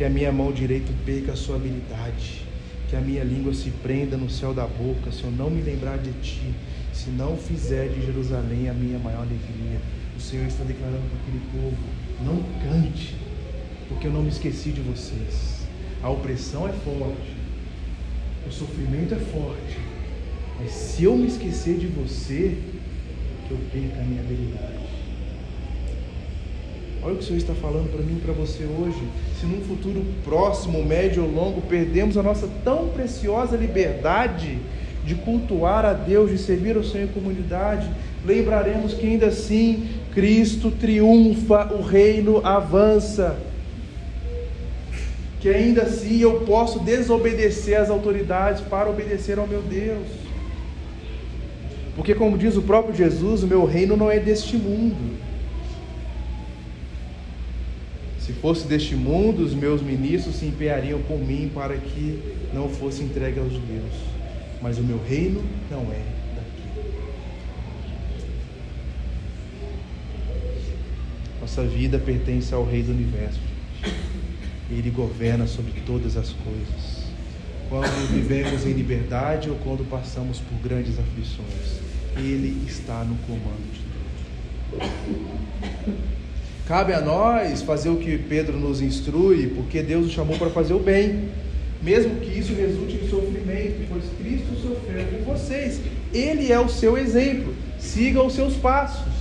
que 0.00 0.04
a 0.06 0.08
minha 0.08 0.32
mão 0.32 0.50
direita 0.50 0.90
perca 1.04 1.32
a 1.32 1.36
sua 1.36 1.56
habilidade, 1.56 2.40
que 2.88 2.96
a 2.96 3.02
minha 3.02 3.22
língua 3.22 3.52
se 3.52 3.68
prenda 3.82 4.16
no 4.16 4.30
céu 4.30 4.54
da 4.54 4.66
boca, 4.66 5.12
se 5.12 5.22
eu 5.24 5.30
não 5.30 5.50
me 5.50 5.60
lembrar 5.60 5.98
de 5.98 6.10
ti, 6.22 6.54
se 6.90 7.10
não 7.10 7.36
fizer 7.36 7.86
de 7.90 8.06
Jerusalém 8.06 8.70
a 8.70 8.72
minha 8.72 8.98
maior 8.98 9.20
alegria. 9.20 9.78
O 10.16 10.18
Senhor 10.18 10.46
está 10.46 10.64
declarando 10.64 11.02
para 11.02 11.20
aquele 11.20 11.42
povo: 11.52 11.76
não 12.24 12.42
cante, 12.62 13.14
porque 13.90 14.06
eu 14.06 14.10
não 14.10 14.22
me 14.22 14.30
esqueci 14.30 14.70
de 14.70 14.80
vocês. 14.80 15.66
A 16.02 16.08
opressão 16.08 16.66
é 16.66 16.72
forte, 16.72 17.36
o 18.48 18.50
sofrimento 18.50 19.14
é 19.14 19.18
forte, 19.18 19.76
mas 20.58 20.70
se 20.70 21.04
eu 21.04 21.14
me 21.14 21.26
esquecer 21.26 21.76
de 21.76 21.88
você, 21.88 22.56
que 23.46 23.50
eu 23.50 23.58
perca 23.70 24.00
a 24.00 24.04
minha 24.04 24.22
habilidade. 24.22 24.79
Olha 27.02 27.14
o 27.14 27.16
que 27.16 27.22
o 27.22 27.26
Senhor 27.26 27.38
está 27.38 27.54
falando 27.54 27.90
para 27.90 28.02
mim 28.02 28.18
e 28.18 28.20
para 28.20 28.32
você 28.32 28.64
hoje. 28.64 29.00
Se 29.40 29.46
num 29.46 29.62
futuro 29.62 30.04
próximo, 30.22 30.84
médio 30.84 31.24
ou 31.24 31.30
longo, 31.30 31.62
perdemos 31.62 32.18
a 32.18 32.22
nossa 32.22 32.48
tão 32.62 32.88
preciosa 32.88 33.56
liberdade 33.56 34.58
de 35.04 35.14
cultuar 35.14 35.84
a 35.86 35.94
Deus, 35.94 36.30
de 36.30 36.36
servir 36.36 36.76
ao 36.76 36.84
Senhor 36.84 37.04
em 37.04 37.12
comunidade, 37.12 37.90
lembraremos 38.24 38.92
que 38.92 39.06
ainda 39.06 39.26
assim 39.26 39.88
Cristo 40.12 40.70
triunfa, 40.70 41.72
o 41.72 41.80
reino 41.80 42.44
avança. 42.44 43.36
Que 45.40 45.48
ainda 45.48 45.82
assim 45.82 46.20
eu 46.20 46.40
posso 46.40 46.80
desobedecer 46.80 47.80
às 47.80 47.88
autoridades 47.88 48.60
para 48.60 48.90
obedecer 48.90 49.38
ao 49.38 49.46
meu 49.46 49.62
Deus. 49.62 50.06
Porque, 51.96 52.14
como 52.14 52.36
diz 52.36 52.56
o 52.56 52.62
próprio 52.62 52.94
Jesus, 52.94 53.42
o 53.42 53.46
meu 53.46 53.64
reino 53.64 53.96
não 53.96 54.10
é 54.10 54.18
deste 54.18 54.56
mundo. 54.56 55.16
Se 58.30 58.36
fosse 58.36 58.68
deste 58.68 58.94
mundo, 58.94 59.42
os 59.42 59.52
meus 59.52 59.82
ministros 59.82 60.36
se 60.36 60.46
empenhariam 60.46 61.02
por 61.02 61.18
mim 61.18 61.50
para 61.52 61.76
que 61.76 62.22
não 62.54 62.68
fosse 62.68 63.02
entregue 63.02 63.40
aos 63.40 63.52
judeus. 63.52 63.92
Mas 64.62 64.78
o 64.78 64.84
meu 64.84 65.02
reino 65.04 65.42
não 65.68 65.80
é 65.90 66.00
daqui. 66.36 66.62
Nossa 71.40 71.64
vida 71.64 71.98
pertence 71.98 72.54
ao 72.54 72.64
Rei 72.64 72.84
do 72.84 72.92
Universo. 72.92 73.40
Ele 74.70 74.90
governa 74.90 75.48
sobre 75.48 75.80
todas 75.84 76.16
as 76.16 76.30
coisas. 76.30 77.10
Quando 77.68 78.12
vivemos 78.12 78.64
em 78.64 78.74
liberdade 78.74 79.50
ou 79.50 79.56
quando 79.56 79.84
passamos 79.90 80.38
por 80.38 80.56
grandes 80.62 80.96
aflições, 81.00 81.80
Ele 82.16 82.64
está 82.64 83.02
no 83.02 83.16
comando 83.26 83.72
de 83.72 83.80
tudo. 84.70 86.09
Cabe 86.70 86.92
a 86.92 87.00
nós 87.00 87.62
fazer 87.62 87.88
o 87.88 87.96
que 87.96 88.16
Pedro 88.16 88.56
nos 88.56 88.80
instrui, 88.80 89.48
porque 89.56 89.82
Deus 89.82 90.04
nos 90.04 90.12
chamou 90.12 90.38
para 90.38 90.50
fazer 90.50 90.72
o 90.72 90.78
bem, 90.78 91.28
mesmo 91.82 92.20
que 92.20 92.38
isso 92.38 92.54
resulte 92.54 92.94
em 92.94 93.08
sofrimento, 93.08 93.88
pois 93.88 94.04
Cristo 94.16 94.54
sofreu 94.54 95.04
por 95.04 95.34
vocês. 95.34 95.80
Ele 96.14 96.52
é 96.52 96.60
o 96.60 96.68
seu 96.68 96.96
exemplo. 96.96 97.52
Siga 97.76 98.22
os 98.22 98.34
seus 98.34 98.54
passos. 98.54 99.12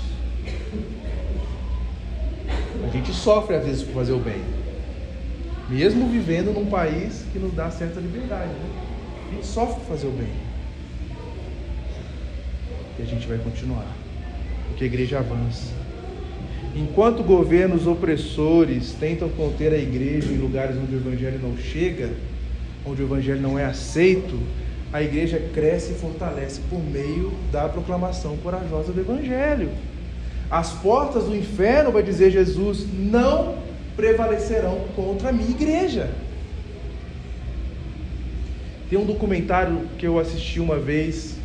A 2.84 2.90
gente 2.92 3.12
sofre 3.12 3.56
às 3.56 3.66
vezes 3.66 3.82
por 3.82 3.96
fazer 3.96 4.14
o 4.14 4.20
bem, 4.20 4.44
mesmo 5.68 6.08
vivendo 6.08 6.54
num 6.54 6.68
país 6.68 7.26
que 7.34 7.40
nos 7.40 7.52
dá 7.56 7.72
certa 7.72 8.00
liberdade. 8.00 8.50
Né? 8.50 8.70
A 9.28 9.34
gente 9.34 9.48
sofre 9.48 9.74
por 9.74 9.86
fazer 9.86 10.06
o 10.06 10.12
bem. 10.12 10.30
E 13.00 13.02
a 13.02 13.06
gente 13.06 13.26
vai 13.26 13.40
continuar, 13.40 13.88
porque 14.68 14.84
a 14.84 14.88
igreja 14.88 15.18
avança. 15.18 15.79
Enquanto 16.76 17.24
governos 17.24 17.88
opressores 17.88 18.94
tentam 18.94 19.28
conter 19.30 19.74
a 19.74 19.78
igreja 19.78 20.32
em 20.32 20.38
lugares 20.38 20.78
onde 20.78 20.96
o 20.96 21.00
evangelho 21.00 21.40
não 21.42 21.58
chega, 21.58 22.12
onde 22.86 23.02
o 23.02 23.06
evangelho 23.06 23.42
não 23.42 23.58
é 23.58 23.66
aceito, 23.66 24.40
a 24.94 25.02
igreja 25.02 25.42
cresce 25.54 25.94
e 25.94 25.96
fortalece 25.96 26.62
por 26.70 26.80
meio 26.84 27.32
da 27.52 27.68
proclamação 27.68 28.38
corajosa 28.38 28.92
do 28.92 29.02
evangelho. 29.02 29.70
As 30.50 30.72
portas 30.74 31.26
do 31.26 31.36
inferno, 31.36 31.92
vai 31.92 32.04
dizer 32.04 32.32
Jesus, 32.32 32.86
não 32.92 33.58
prevalecerão 33.96 34.86
contra 34.96 35.30
a 35.30 35.32
minha 35.32 35.50
igreja. 35.50 36.10
Tem 38.90 38.98
um 38.98 39.06
documentário 39.06 39.82
que 39.98 40.08
eu 40.08 40.18
assisti 40.18 40.60
uma 40.60 40.78
vez 40.78 41.38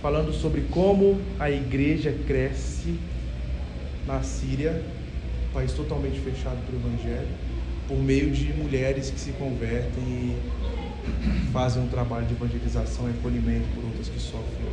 falando 0.00 0.32
sobre 0.32 0.62
como 0.70 1.20
a 1.38 1.50
igreja 1.50 2.14
cresce 2.26 2.94
na 4.06 4.22
Síria, 4.22 4.82
um 5.50 5.52
país 5.52 5.72
totalmente 5.72 6.20
fechado 6.20 6.58
para 6.64 6.74
o 6.74 6.78
Evangelho, 6.78 7.28
por 7.88 7.98
meio 7.98 8.30
de 8.30 8.52
mulheres 8.52 9.10
que 9.10 9.18
se 9.18 9.32
convertem 9.32 10.02
e 10.02 10.36
fazem 11.52 11.82
um 11.82 11.88
trabalho 11.88 12.26
de 12.26 12.34
evangelização 12.34 13.08
e 13.08 13.10
acolhimento 13.10 13.66
por 13.74 13.84
outras 13.84 14.08
que 14.08 14.18
sofrem. 14.18 14.66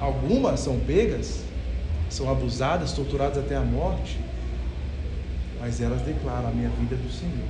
Algumas 0.00 0.60
são 0.60 0.78
pegas, 0.80 1.44
são 2.10 2.30
abusadas, 2.30 2.92
torturadas 2.92 3.38
até 3.38 3.56
a 3.56 3.62
morte, 3.62 4.18
mas 5.60 5.80
elas 5.80 6.02
declaram: 6.02 6.48
a 6.48 6.52
minha 6.52 6.68
vida 6.68 6.94
é 6.94 6.98
do 6.98 7.10
Senhor. 7.10 7.48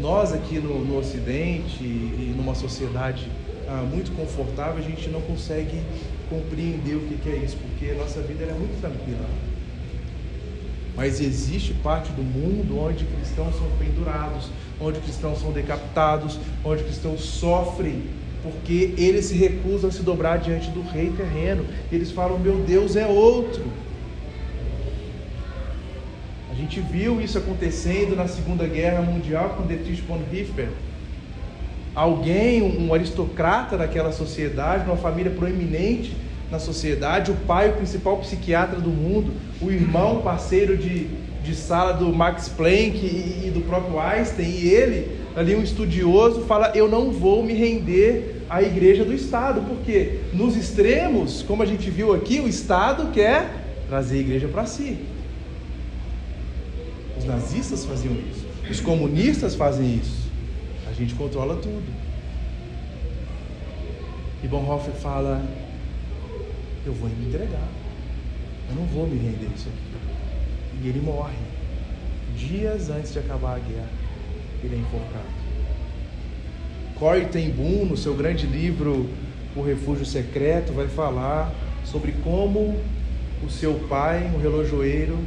Nós 0.00 0.32
aqui 0.32 0.58
no, 0.58 0.84
no 0.84 0.98
Ocidente 0.98 1.82
e 1.82 2.34
numa 2.36 2.54
sociedade 2.54 3.28
ah, 3.68 3.82
muito 3.82 4.14
confortável, 4.16 4.78
a 4.78 4.80
gente 4.80 5.08
não 5.08 5.20
consegue 5.20 5.82
compreender 6.28 6.96
o 6.96 7.00
que, 7.00 7.28
é 7.28 7.36
isso, 7.36 7.56
porque 7.56 7.92
nossa 7.94 8.20
vida 8.20 8.44
é 8.44 8.52
muito 8.52 8.80
tranquila. 8.80 9.26
Mas 10.96 11.20
existe 11.20 11.74
parte 11.74 12.10
do 12.12 12.22
mundo 12.22 12.78
onde 12.78 13.04
cristãos 13.04 13.56
são 13.56 13.68
pendurados, 13.78 14.50
onde 14.80 14.98
cristãos 15.00 15.40
são 15.40 15.52
decapitados, 15.52 16.38
onde 16.64 16.82
cristãos 16.82 17.20
sofrem, 17.20 18.02
porque 18.42 18.94
eles 18.96 19.26
se 19.26 19.34
recusam 19.34 19.90
a 19.90 19.92
se 19.92 20.02
dobrar 20.02 20.38
diante 20.38 20.70
do 20.70 20.82
rei 20.82 21.10
terreno. 21.16 21.64
Eles 21.92 22.10
falam: 22.10 22.38
Meu 22.38 22.56
Deus 22.56 22.96
é 22.96 23.06
outro. 23.06 23.64
A 26.50 26.54
gente 26.54 26.80
viu 26.80 27.20
isso 27.20 27.38
acontecendo 27.38 28.16
na 28.16 28.26
Segunda 28.26 28.66
Guerra 28.66 29.00
Mundial 29.00 29.50
com 29.50 29.66
Dietrich 29.66 30.02
Bonhoeffer 30.02 30.68
alguém, 31.98 32.62
um 32.62 32.94
aristocrata 32.94 33.76
daquela 33.76 34.12
sociedade, 34.12 34.84
uma 34.86 34.96
família 34.96 35.32
proeminente 35.32 36.16
na 36.48 36.60
sociedade, 36.60 37.32
o 37.32 37.34
pai, 37.34 37.70
o 37.70 37.72
principal 37.72 38.18
psiquiatra 38.18 38.80
do 38.80 38.88
mundo, 38.88 39.32
o 39.60 39.68
irmão, 39.68 40.22
parceiro 40.22 40.76
de, 40.76 41.08
de 41.42 41.54
sala 41.56 41.92
do 41.92 42.14
Max 42.14 42.48
Planck 42.48 42.96
e, 43.04 43.48
e 43.48 43.50
do 43.50 43.62
próprio 43.62 43.98
Einstein, 43.98 44.48
e 44.48 44.68
ele, 44.68 45.18
ali 45.34 45.56
um 45.56 45.62
estudioso, 45.62 46.42
fala: 46.42 46.70
Eu 46.72 46.88
não 46.88 47.10
vou 47.10 47.42
me 47.42 47.52
render 47.52 48.44
à 48.48 48.62
igreja 48.62 49.04
do 49.04 49.12
Estado, 49.12 49.60
porque 49.62 50.20
nos 50.32 50.56
extremos, 50.56 51.42
como 51.42 51.64
a 51.64 51.66
gente 51.66 51.90
viu 51.90 52.14
aqui, 52.14 52.38
o 52.38 52.46
Estado 52.46 53.10
quer 53.12 53.50
trazer 53.88 54.18
a 54.18 54.20
igreja 54.20 54.46
para 54.46 54.66
si. 54.66 54.98
Os 57.18 57.24
nazistas 57.24 57.84
faziam 57.84 58.14
isso, 58.14 58.46
os 58.70 58.80
comunistas 58.80 59.56
fazem 59.56 59.96
isso 59.96 60.17
gente 60.98 61.14
controla 61.14 61.56
tudo. 61.56 61.86
E 64.42 64.48
Bonhoeffer 64.48 64.94
fala: 64.94 65.42
Eu 66.84 66.92
vou 66.92 67.08
me 67.08 67.26
entregar. 67.26 67.68
Eu 68.68 68.74
não 68.76 68.84
vou 68.86 69.06
me 69.06 69.16
render 69.16 69.48
isso 69.54 69.68
aqui. 69.68 70.82
E 70.82 70.88
ele 70.88 71.00
morre. 71.00 71.36
Dias 72.36 72.90
antes 72.90 73.12
de 73.12 73.18
acabar 73.18 73.56
a 73.56 73.58
guerra, 73.58 73.88
ele 74.62 74.76
é 74.76 74.78
enforcado. 74.78 75.38
Corey 76.98 77.26
Ten 77.26 77.50
Boom, 77.50 77.86
no 77.86 77.96
seu 77.96 78.14
grande 78.14 78.46
livro 78.46 79.08
O 79.56 79.62
Refúgio 79.62 80.04
Secreto, 80.04 80.72
vai 80.72 80.88
falar 80.88 81.52
sobre 81.84 82.12
como 82.24 82.78
o 83.44 83.50
seu 83.50 83.74
pai, 83.88 84.30
um 84.34 84.40
relojoeiro, 84.40 85.18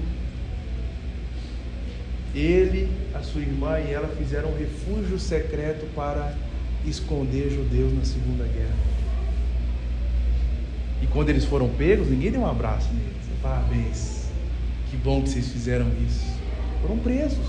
ele, 2.34 2.90
a 3.14 3.20
sua 3.20 3.42
irmã 3.42 3.80
e 3.80 3.92
ela 3.92 4.08
fizeram 4.08 4.50
um 4.50 4.58
refúgio 4.58 5.20
secreto 5.20 5.86
para 5.96 6.34
esconder 6.86 7.50
judeus 7.50 7.94
na 7.94 8.06
Segunda 8.06 8.44
Guerra. 8.46 8.76
E 11.02 11.08
quando 11.08 11.30
eles 11.30 11.46
foram 11.46 11.68
pegos, 11.70 12.10
ninguém 12.10 12.32
deu 12.32 12.42
um 12.42 12.48
abraço 12.48 12.88
neles. 12.94 13.12
Parabéns. 13.42 14.26
Que 14.90 14.98
bom 14.98 15.22
que 15.22 15.30
vocês 15.30 15.48
fizeram 15.50 15.88
isso. 16.08 16.26
Foram 16.82 16.98
presos. 16.98 17.48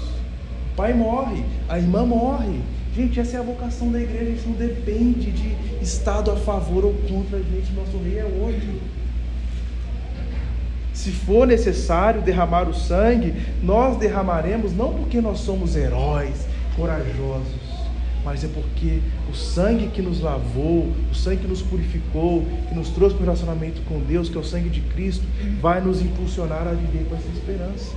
O 0.72 0.76
pai 0.76 0.94
morre, 0.94 1.44
a 1.68 1.78
irmã 1.78 2.04
morre. 2.04 2.60
Gente, 2.94 3.20
essa 3.20 3.36
é 3.36 3.40
a 3.40 3.42
vocação 3.42 3.90
da 3.90 4.00
igreja. 4.00 4.24
A 4.24 4.34
gente 4.34 4.48
não 4.48 4.54
depende 4.54 5.30
de 5.30 5.56
Estado 5.82 6.30
a 6.30 6.36
favor 6.36 6.84
ou 6.84 6.94
contra 7.08 7.38
a 7.38 7.42
gente. 7.42 7.72
Nosso 7.72 7.98
rei 7.98 8.18
é 8.18 8.24
outro. 8.24 8.80
Se 11.02 11.10
for 11.10 11.48
necessário 11.48 12.22
derramar 12.22 12.68
o 12.68 12.72
sangue, 12.72 13.34
nós 13.60 13.96
derramaremos 13.96 14.72
não 14.72 14.94
porque 14.94 15.20
nós 15.20 15.40
somos 15.40 15.74
heróis, 15.74 16.46
corajosos, 16.77 17.60
mas 18.24 18.44
é 18.44 18.46
porque 18.46 19.00
o 19.29 19.35
sangue 19.35 19.88
que 19.88 20.00
nos 20.00 20.20
lavou, 20.20 20.92
o 21.10 21.12
sangue 21.12 21.38
que 21.38 21.48
nos 21.48 21.60
purificou, 21.60 22.46
que 22.68 22.74
nos 22.77 22.90
trouxe 22.90 23.16
para 23.16 23.22
o 23.22 23.24
relacionamento 23.24 23.83
com 23.83 23.98
Deus, 23.98 24.29
que 24.29 24.37
é 24.37 24.40
o 24.40 24.44
sangue 24.44 24.68
de 24.68 24.81
Cristo, 24.81 25.24
vai 25.60 25.81
nos 25.81 26.00
impulsionar 26.00 26.68
a 26.68 26.72
viver 26.72 27.04
com 27.08 27.16
essa 27.16 27.29
esperança. 27.35 27.96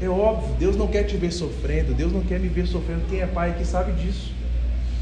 É 0.00 0.08
óbvio, 0.08 0.54
Deus 0.58 0.74
não 0.74 0.86
quer 0.86 1.02
te 1.02 1.18
ver 1.18 1.32
sofrendo, 1.32 1.92
Deus 1.92 2.14
não 2.14 2.22
quer 2.22 2.40
me 2.40 2.48
ver 2.48 2.66
sofrendo. 2.66 3.02
Quem 3.10 3.20
é 3.20 3.26
pai 3.26 3.50
aqui 3.50 3.66
sabe 3.66 3.92
disso. 3.92 4.35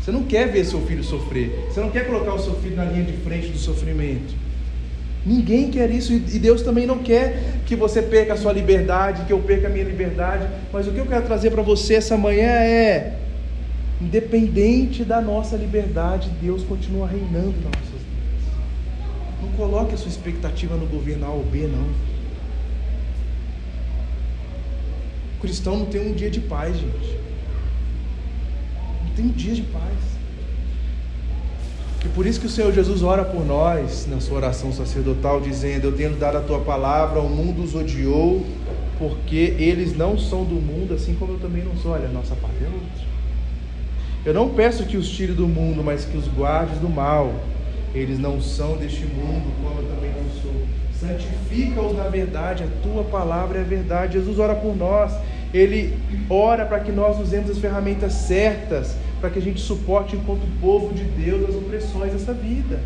Você 0.05 0.13
não 0.13 0.25
quer 0.25 0.53
ver 0.53 0.67
seu 0.67 0.83
filho 0.83 1.03
sofrer. 1.03 1.67
Você 1.71 1.81
não 1.81 1.91
quer 1.91 2.07
colocar 2.07 2.35
o 2.35 2.39
seu 2.39 2.55
filho 2.57 2.77
na 2.77 2.85
linha 2.85 3.05
de 3.05 3.15
frente 3.23 3.49
do 3.49 3.57
sofrimento. 3.57 4.35
Ninguém 5.25 5.71
quer 5.71 5.91
isso 5.91 6.13
e 6.13 6.39
Deus 6.39 6.61
também 6.61 6.85
não 6.87 6.99
quer 6.99 7.63
que 7.65 7.75
você 7.75 8.03
perca 8.03 8.35
a 8.35 8.37
sua 8.37 8.53
liberdade, 8.53 9.25
que 9.25 9.33
eu 9.33 9.39
perca 9.39 9.67
a 9.67 9.71
minha 9.71 9.85
liberdade. 9.85 10.47
Mas 10.71 10.87
o 10.87 10.93
que 10.93 10.99
eu 10.99 11.07
quero 11.07 11.25
trazer 11.25 11.51
para 11.51 11.63
você 11.63 11.95
essa 11.95 12.19
manhã 12.19 12.51
é: 12.51 13.17
independente 13.99 15.05
da 15.05 15.23
nossa 15.23 15.57
liberdade, 15.57 16.29
Deus 16.39 16.63
continua 16.65 17.09
reinando 17.09 17.55
nas 17.63 17.73
nossas 17.73 18.03
vidas. 18.03 18.45
Não 19.41 19.49
coloque 19.57 19.95
a 19.95 19.97
sua 19.97 20.11
expectativa 20.11 20.77
no 20.77 20.85
governo 20.85 21.25
A 21.25 21.31
ou 21.31 21.45
B, 21.45 21.61
não. 21.61 21.89
O 25.39 25.41
cristão 25.41 25.79
não 25.79 25.87
tem 25.87 26.07
um 26.07 26.13
dia 26.13 26.31
de 26.31 26.41
paz, 26.41 26.77
gente. 26.77 27.24
Não 29.15 29.23
tem 29.23 29.27
um 29.27 29.29
dia 29.29 29.55
de 29.55 29.63
paz. 29.63 30.15
E 32.05 32.09
por 32.09 32.27
isso 32.27 32.41
que 32.41 32.47
o 32.47 32.51
Senhor 32.51 32.73
Jesus 32.73 33.03
ora 33.03 33.25
por 33.25 33.47
nós 33.47 34.07
na 34.11 34.21
sua 34.21 34.39
oração 34.39 34.73
sacerdotal, 34.73 35.41
dizendo: 35.41 35.87
Eu 35.87 35.93
tenho 35.93 36.17
dado 36.17 36.39
a 36.39 36.41
tua 36.41 36.61
palavra, 36.61 37.21
o 37.21 37.29
mundo 37.29 37.63
os 37.63 37.75
odiou, 37.77 38.45
porque 38.99 39.55
eles 39.59 39.97
não 39.97 40.19
são 40.19 40.45
do 40.45 40.57
mundo, 40.57 40.95
assim 40.95 41.15
como 41.15 41.35
eu 41.35 41.39
também 41.39 41.63
não 41.63 41.77
sou. 41.77 41.93
Olha, 41.93 42.07
a 42.07 42.13
nossa 42.13 42.35
parte 42.35 42.57
é 42.61 42.67
outra. 42.67 43.15
Eu 44.27 44.35
não 44.35 44.51
peço 44.51 44.85
que 44.85 44.97
os 44.97 45.09
tire 45.09 45.33
do 45.33 45.47
mundo, 45.47 45.83
mas 45.85 46.05
que 46.05 46.17
os 46.17 46.27
guardes 46.27 46.79
do 46.79 46.89
mal. 46.89 47.33
Eles 47.95 48.19
não 48.19 48.41
são 48.41 48.77
deste 48.77 49.07
mundo, 49.07 49.53
como 49.63 49.81
eu 49.81 49.95
também 49.95 50.11
não 50.11 50.43
sou. 50.43 50.53
Santifica-os 50.99 51.97
na 51.97 52.09
verdade, 52.09 52.65
a 52.65 52.83
tua 52.83 53.05
palavra 53.05 53.59
é 53.59 53.61
a 53.61 53.65
verdade. 53.65 54.15
Jesus 54.15 54.39
ora 54.41 54.57
por 54.57 54.77
nós. 54.77 55.13
Ele 55.55 55.97
ora 56.29 56.67
para 56.67 56.81
que 56.81 56.91
nós 56.91 57.21
usemos 57.21 57.49
as 57.49 57.59
ferramentas 57.59 58.13
certas, 58.13 58.97
para 59.21 59.31
que 59.31 59.39
a 59.39 59.43
gente 59.43 59.61
suporte 59.61 60.17
enquanto 60.17 60.43
povo 60.61 60.93
de 60.93 61.05
Deus 61.05 61.49
as 61.49 61.55
opressões 61.55 62.13
dessa 62.13 62.33
vida. 62.33 62.81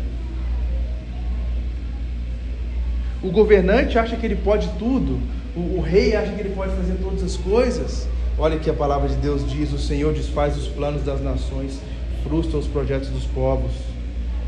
O 3.23 3.31
governante 3.31 3.97
acha 3.97 4.15
que 4.15 4.25
ele 4.25 4.35
pode 4.35 4.69
tudo, 4.77 5.19
o, 5.55 5.79
o 5.79 5.81
rei 5.81 6.15
acha 6.15 6.31
que 6.31 6.39
ele 6.39 6.53
pode 6.53 6.73
fazer 6.75 6.93
todas 7.01 7.23
as 7.23 7.35
coisas. 7.35 8.07
Olha 8.37 8.59
que 8.59 8.69
a 8.69 8.73
palavra 8.73 9.09
de 9.09 9.15
Deus 9.15 9.49
diz: 9.49 9.73
o 9.73 9.79
Senhor 9.79 10.13
desfaz 10.13 10.55
os 10.55 10.67
planos 10.67 11.03
das 11.03 11.21
nações, 11.21 11.81
frustra 12.23 12.59
os 12.59 12.67
projetos 12.67 13.09
dos 13.09 13.25
povos, 13.25 13.71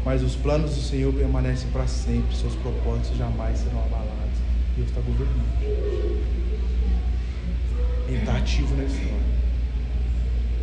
mas 0.06 0.22
os 0.22 0.36
planos 0.36 0.76
do 0.76 0.82
Senhor 0.82 1.12
permanecem 1.12 1.70
para 1.72 1.88
sempre, 1.88 2.36
seus 2.36 2.56
propósitos 2.56 3.18
jamais 3.18 3.58
serão 3.58 3.80
abalados. 3.80 4.38
Deus 4.78 4.88
está 4.88 5.02
governando. 5.02 6.41
Ele 8.12 8.20
está 8.20 8.38
ativo 8.38 8.76
na 8.76 8.84
história. 8.84 9.32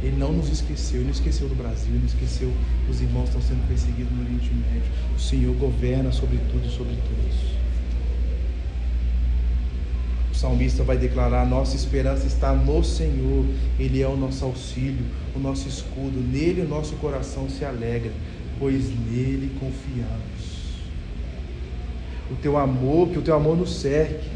Ele 0.03 0.17
não 0.17 0.33
nos 0.33 0.49
esqueceu, 0.49 1.01
ele 1.01 1.07
não 1.07 1.13
esqueceu 1.13 1.49
do 1.49 1.57
Brasil, 1.57 1.89
ele 1.89 1.99
não 1.99 2.07
esqueceu 2.07 2.53
os 2.89 3.01
irmãos 3.01 3.31
que 3.31 3.39
estão 3.39 3.43
sendo 3.43 3.67
perseguidos 3.67 4.13
no 4.13 4.23
Oriente 4.23 4.53
Médio. 4.55 4.91
O 5.17 5.19
Senhor 5.19 5.55
governa 5.57 6.13
sobre 6.13 6.39
tudo 6.53 6.65
e 6.67 6.71
sobre 6.71 6.95
todos 6.95 7.59
salmista 10.39 10.85
vai 10.85 10.97
declarar: 10.97 11.45
nossa 11.45 11.77
esperança 11.77 12.27
está 12.27 12.53
no 12.53 12.85
Senhor, 12.85 13.45
Ele 13.79 14.01
é 14.01 14.07
o 14.07 14.17
nosso 14.17 14.45
auxílio, 14.45 15.05
o 15.35 15.39
nosso 15.39 15.69
escudo, 15.69 16.21
nele 16.21 16.63
o 16.63 16.69
nosso 16.69 16.95
coração 16.97 17.49
se 17.49 17.65
alegra, 17.65 18.13
pois 18.59 18.85
nele 19.11 19.51
confiamos. 19.59 20.49
O 22.31 22.37
teu 22.37 22.57
amor, 22.57 23.09
que 23.09 23.19
o 23.19 23.23
teu 23.23 23.35
amor 23.35 23.57
nos 23.57 23.81
cerque, 23.81 24.29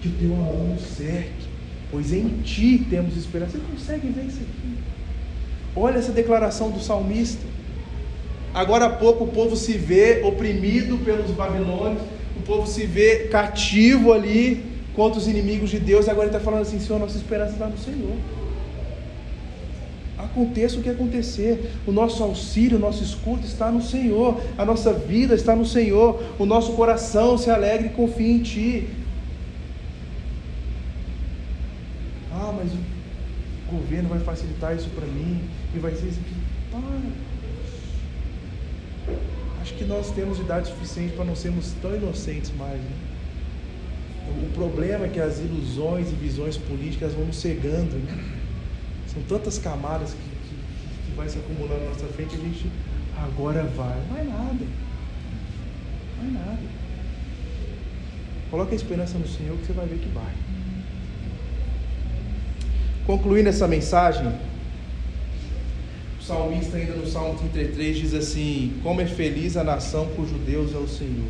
que 0.00 0.08
o 0.08 0.12
teu 0.12 0.32
amor 0.34 0.68
nos 0.68 0.82
cerque, 0.82 1.48
pois 1.90 2.12
em 2.12 2.28
ti 2.42 2.86
temos 2.88 3.16
esperança. 3.16 3.58
Você 3.58 3.64
consegue 3.72 4.08
ver 4.08 4.24
isso 4.26 4.40
aqui? 4.40 4.74
Olha 5.76 5.98
essa 5.98 6.12
declaração 6.12 6.70
do 6.70 6.80
salmista. 6.80 7.44
Agora 8.52 8.86
há 8.86 8.90
pouco 8.90 9.24
o 9.24 9.28
povo 9.28 9.54
se 9.56 9.74
vê 9.74 10.22
oprimido 10.24 10.98
pelos 11.04 11.30
babilônios 11.30 12.02
o 12.40 12.42
povo 12.42 12.66
se 12.66 12.86
vê 12.86 13.28
cativo 13.28 14.12
ali 14.12 14.64
contra 14.94 15.18
os 15.18 15.28
inimigos 15.28 15.68
de 15.70 15.78
Deus, 15.78 16.06
e 16.06 16.10
agora 16.10 16.28
ele 16.28 16.36
está 16.36 16.42
falando 16.44 16.62
assim: 16.62 16.80
Senhor, 16.80 16.98
nossa 16.98 17.16
esperança 17.16 17.52
está 17.52 17.66
no 17.66 17.78
Senhor. 17.78 18.16
Aconteça 20.18 20.78
o 20.78 20.82
que 20.82 20.88
acontecer, 20.88 21.70
o 21.86 21.92
nosso 21.92 22.22
auxílio, 22.22 22.76
o 22.78 22.80
nosso 22.80 23.02
escudo 23.02 23.44
está 23.46 23.70
no 23.70 23.82
Senhor, 23.82 24.40
a 24.56 24.64
nossa 24.64 24.92
vida 24.92 25.34
está 25.34 25.54
no 25.54 25.66
Senhor, 25.66 26.22
o 26.38 26.46
nosso 26.46 26.72
coração 26.72 27.36
se 27.36 27.50
alegre 27.50 27.88
e 27.88 27.90
confia 27.90 28.32
em 28.32 28.38
Ti. 28.38 28.88
Ah, 32.32 32.52
mas 32.56 32.70
o 32.72 33.79
governo 33.90 34.08
vai 34.08 34.20
facilitar 34.20 34.76
isso 34.76 34.88
para 34.90 35.04
mim, 35.04 35.42
e 35.74 35.78
vai 35.80 35.92
ser 35.92 36.06
isso 36.06 36.20
aqui. 36.20 36.34
Para 36.70 36.80
acho 39.60 39.74
que 39.74 39.84
nós 39.84 40.12
temos 40.12 40.38
idade 40.38 40.68
suficiente 40.68 41.14
para 41.14 41.24
não 41.24 41.34
sermos 41.34 41.72
tão 41.82 41.94
inocentes 41.94 42.52
mais. 42.56 42.80
Né? 42.80 42.90
O 44.48 44.52
problema 44.54 45.06
é 45.06 45.08
que 45.08 45.18
as 45.18 45.40
ilusões 45.40 46.08
e 46.08 46.14
visões 46.14 46.56
políticas 46.56 47.14
vão 47.14 47.26
nos 47.26 47.36
cegando. 47.36 47.96
Né? 47.96 48.24
São 49.12 49.22
tantas 49.22 49.58
camadas 49.58 50.10
que, 50.10 50.18
que, 50.18 51.10
que 51.10 51.16
vai 51.16 51.28
se 51.28 51.38
acumulando 51.38 51.82
na 51.82 51.90
nossa 51.90 52.06
frente 52.06 52.36
e 52.36 52.38
a 52.38 52.44
gente 52.44 52.70
agora 53.16 53.64
vai. 53.64 53.98
Não 54.06 54.14
vai 54.14 54.24
nada. 54.24 54.66
Não 56.22 56.32
vai 56.32 56.44
nada. 56.46 56.62
Coloque 58.50 58.72
a 58.72 58.76
esperança 58.76 59.18
no 59.18 59.26
Senhor 59.26 59.56
que 59.58 59.66
você 59.66 59.72
vai 59.72 59.86
ver 59.86 59.98
que 59.98 60.08
vai. 60.08 60.32
Concluindo 63.10 63.48
essa 63.48 63.66
mensagem, 63.66 64.32
salmista, 66.24 66.76
ainda 66.76 66.92
no 66.92 67.04
Salmo 67.08 67.36
33, 67.40 67.98
diz 67.98 68.14
assim: 68.14 68.74
Como 68.84 69.00
é 69.00 69.04
feliz 69.04 69.56
a 69.56 69.64
nação 69.64 70.06
cujo 70.14 70.34
Deus 70.46 70.72
é 70.72 70.78
o 70.78 70.86
Senhor, 70.86 71.26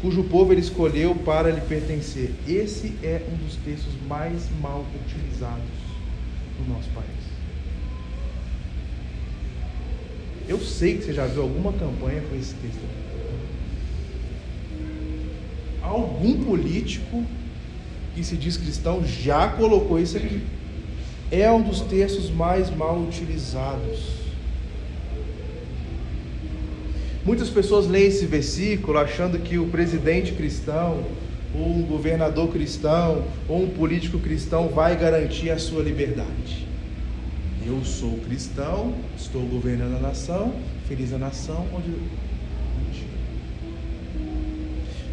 cujo 0.00 0.24
povo 0.24 0.54
ele 0.54 0.62
escolheu 0.62 1.14
para 1.14 1.50
lhe 1.50 1.60
pertencer. 1.60 2.30
Esse 2.48 2.96
é 3.02 3.20
um 3.30 3.36
dos 3.44 3.56
textos 3.56 3.92
mais 4.08 4.48
mal 4.62 4.86
utilizados 5.04 5.62
no 6.58 6.74
nosso 6.74 6.88
país. 6.94 7.06
Eu 10.48 10.60
sei 10.60 10.96
que 10.96 11.04
você 11.04 11.12
já 11.12 11.26
viu 11.26 11.42
alguma 11.42 11.74
campanha 11.74 12.22
com 12.22 12.34
esse 12.34 12.54
texto. 12.54 12.80
Algum 15.82 16.42
político 16.42 17.22
que 18.14 18.24
se 18.24 18.34
diz 18.34 18.56
cristão 18.56 19.04
já 19.06 19.50
colocou 19.50 20.00
isso 20.00 20.16
aqui. 20.16 20.40
É 21.32 21.50
um 21.50 21.62
dos 21.62 21.80
textos 21.80 22.28
mais 22.28 22.68
mal 22.68 22.98
utilizados. 22.98 24.20
Muitas 27.24 27.48
pessoas 27.48 27.86
leem 27.86 28.08
esse 28.08 28.26
versículo 28.26 28.98
achando 28.98 29.38
que 29.38 29.56
o 29.56 29.66
presidente 29.68 30.32
cristão, 30.32 31.02
ou 31.54 31.70
um 31.70 31.82
governador 31.84 32.48
cristão, 32.48 33.24
ou 33.48 33.62
um 33.62 33.70
político 33.70 34.18
cristão 34.18 34.68
vai 34.68 34.94
garantir 34.94 35.48
a 35.50 35.58
sua 35.58 35.82
liberdade. 35.82 36.68
Eu 37.66 37.82
sou 37.82 38.18
cristão, 38.28 38.92
estou 39.16 39.40
governando 39.40 39.96
a 39.96 40.00
nação, 40.00 40.52
feliz 40.86 41.14
a 41.14 41.18
nação 41.18 41.66
onde. 41.74 41.92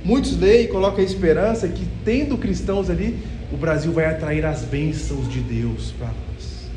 Muitos 0.04 0.38
leem 0.38 0.66
e 0.66 0.68
colocam 0.68 1.00
a 1.00 1.04
esperança 1.04 1.70
que, 1.70 1.86
tendo 2.04 2.38
cristãos 2.38 2.90
ali, 2.90 3.18
o 3.52 3.58
Brasil 3.58 3.92
vai 3.92 4.06
atrair 4.06 4.46
as 4.46 4.64
bênçãos 4.64 5.28
de 5.30 5.40
Deus 5.40 5.92
para 5.98 6.08
nós. 6.08 6.70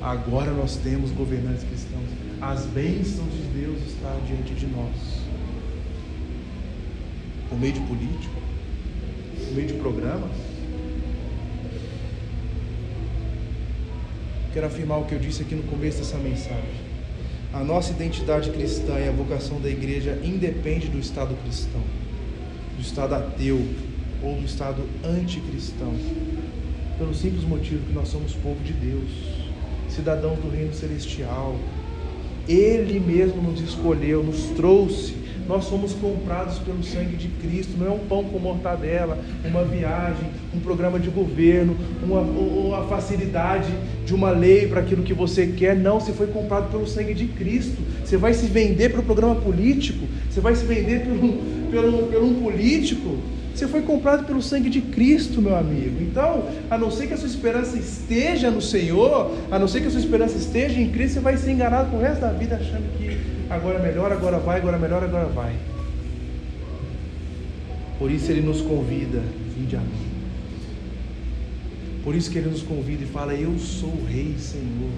Agora 0.00 0.50
nós 0.52 0.76
temos 0.76 1.10
governantes 1.10 1.64
cristãos 1.64 2.26
as 2.40 2.66
bênçãos 2.66 3.32
de 3.32 3.60
Deus 3.60 3.78
estão 3.86 4.20
diante 4.26 4.54
de 4.54 4.66
nós. 4.66 4.94
Por 7.48 7.58
meio 7.58 7.72
de 7.72 7.80
político, 7.80 8.34
por 9.38 9.54
meio 9.54 9.68
de 9.68 9.74
programas. 9.74 10.30
Quero 14.52 14.66
afirmar 14.66 14.98
o 14.98 15.04
que 15.04 15.14
eu 15.14 15.18
disse 15.18 15.42
aqui 15.42 15.54
no 15.54 15.62
começo 15.64 15.98
dessa 15.98 16.18
mensagem. 16.18 16.86
A 17.52 17.64
nossa 17.64 17.92
identidade 17.92 18.50
cristã 18.50 18.98
e 18.98 19.08
a 19.08 19.12
vocação 19.12 19.60
da 19.60 19.70
igreja 19.70 20.18
independe 20.22 20.88
do 20.88 20.98
estado 20.98 21.34
cristão, 21.42 21.82
do 22.76 22.82
estado 22.82 23.14
ateu 23.14 23.66
ou 24.22 24.34
do 24.36 24.44
estado 24.44 24.82
anticristão, 25.04 25.92
pelo 26.98 27.14
simples 27.14 27.44
motivo 27.44 27.84
que 27.86 27.92
nós 27.92 28.08
somos 28.08 28.32
povo 28.32 28.62
de 28.64 28.72
Deus, 28.72 29.10
cidadãos 29.88 30.38
do 30.38 30.50
reino 30.50 30.72
celestial, 30.72 31.56
ele 32.48 33.00
mesmo 33.00 33.42
nos 33.42 33.60
escolheu, 33.60 34.22
nos 34.22 34.44
trouxe. 34.56 35.26
Nós 35.48 35.64
somos 35.64 35.92
comprados 35.92 36.58
pelo 36.58 36.82
sangue 36.82 37.16
de 37.16 37.28
Cristo. 37.28 37.76
Não 37.78 37.86
é 37.86 37.90
um 37.90 37.98
pão 38.00 38.24
com 38.24 38.38
mortadela, 38.38 39.18
uma 39.44 39.64
viagem, 39.64 40.28
um 40.54 40.58
programa 40.58 40.98
de 40.98 41.08
governo, 41.08 41.76
uma, 42.02 42.20
uma 42.20 42.84
facilidade 42.88 43.72
de 44.04 44.12
uma 44.14 44.30
lei 44.30 44.66
para 44.66 44.80
aquilo 44.80 45.02
que 45.02 45.14
você 45.14 45.46
quer. 45.46 45.76
Não, 45.76 46.00
você 46.00 46.12
foi 46.12 46.28
comprado 46.28 46.70
pelo 46.70 46.86
sangue 46.86 47.14
de 47.14 47.26
Cristo. 47.26 47.80
Você 48.04 48.16
vai 48.16 48.34
se 48.34 48.46
vender 48.46 48.90
pelo 48.90 49.04
programa 49.04 49.36
político. 49.36 50.06
Você 50.28 50.40
vai 50.40 50.54
se 50.54 50.64
vender 50.64 51.04
pelo, 51.04 51.32
pelo, 51.70 52.06
pelo 52.08 52.26
um 52.26 52.42
político. 52.42 53.16
Você 53.56 53.66
foi 53.66 53.80
comprado 53.80 54.26
pelo 54.26 54.42
sangue 54.42 54.68
de 54.68 54.82
Cristo, 54.82 55.40
meu 55.40 55.56
amigo. 55.56 56.02
Então, 56.02 56.46
a 56.70 56.76
não 56.76 56.90
ser 56.90 57.06
que 57.06 57.14
a 57.14 57.16
sua 57.16 57.26
esperança 57.26 57.78
esteja 57.78 58.50
no 58.50 58.60
Senhor, 58.60 59.34
a 59.50 59.58
não 59.58 59.66
ser 59.66 59.80
que 59.80 59.86
a 59.86 59.90
sua 59.90 59.98
esperança 59.98 60.36
esteja 60.36 60.78
em 60.78 60.90
Cristo, 60.90 61.14
você 61.14 61.20
vai 61.20 61.38
ser 61.38 61.52
enganado 61.52 61.88
pro 61.88 61.98
resto 61.98 62.20
da 62.20 62.32
vida 62.32 62.56
achando 62.56 62.86
que 62.98 63.18
agora 63.48 63.78
é 63.78 63.82
melhor, 63.82 64.12
agora 64.12 64.38
vai, 64.38 64.58
agora 64.58 64.76
é 64.76 64.78
melhor, 64.78 65.02
agora 65.02 65.24
vai. 65.28 65.54
Por 67.98 68.10
isso 68.10 68.30
ele 68.30 68.42
nos 68.42 68.60
convida, 68.60 69.22
vinde 69.56 69.74
a 69.74 69.80
mim. 69.80 70.06
Por 72.04 72.14
isso 72.14 72.30
que 72.30 72.36
ele 72.36 72.50
nos 72.50 72.60
convida 72.60 73.04
e 73.04 73.06
fala: 73.06 73.32
Eu 73.32 73.58
sou 73.58 73.88
o 73.88 74.04
Rei, 74.04 74.34
Senhor. 74.38 74.92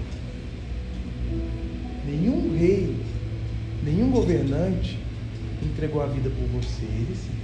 Nenhum 2.05 2.57
rei, 2.57 2.93
nenhum 3.85 4.09
governante 4.09 4.99
entregou 5.63 6.01
a 6.01 6.07
vida 6.07 6.29
por 6.29 6.61
você. 6.61 6.83
Ele 6.83 7.15
sim. 7.15 7.39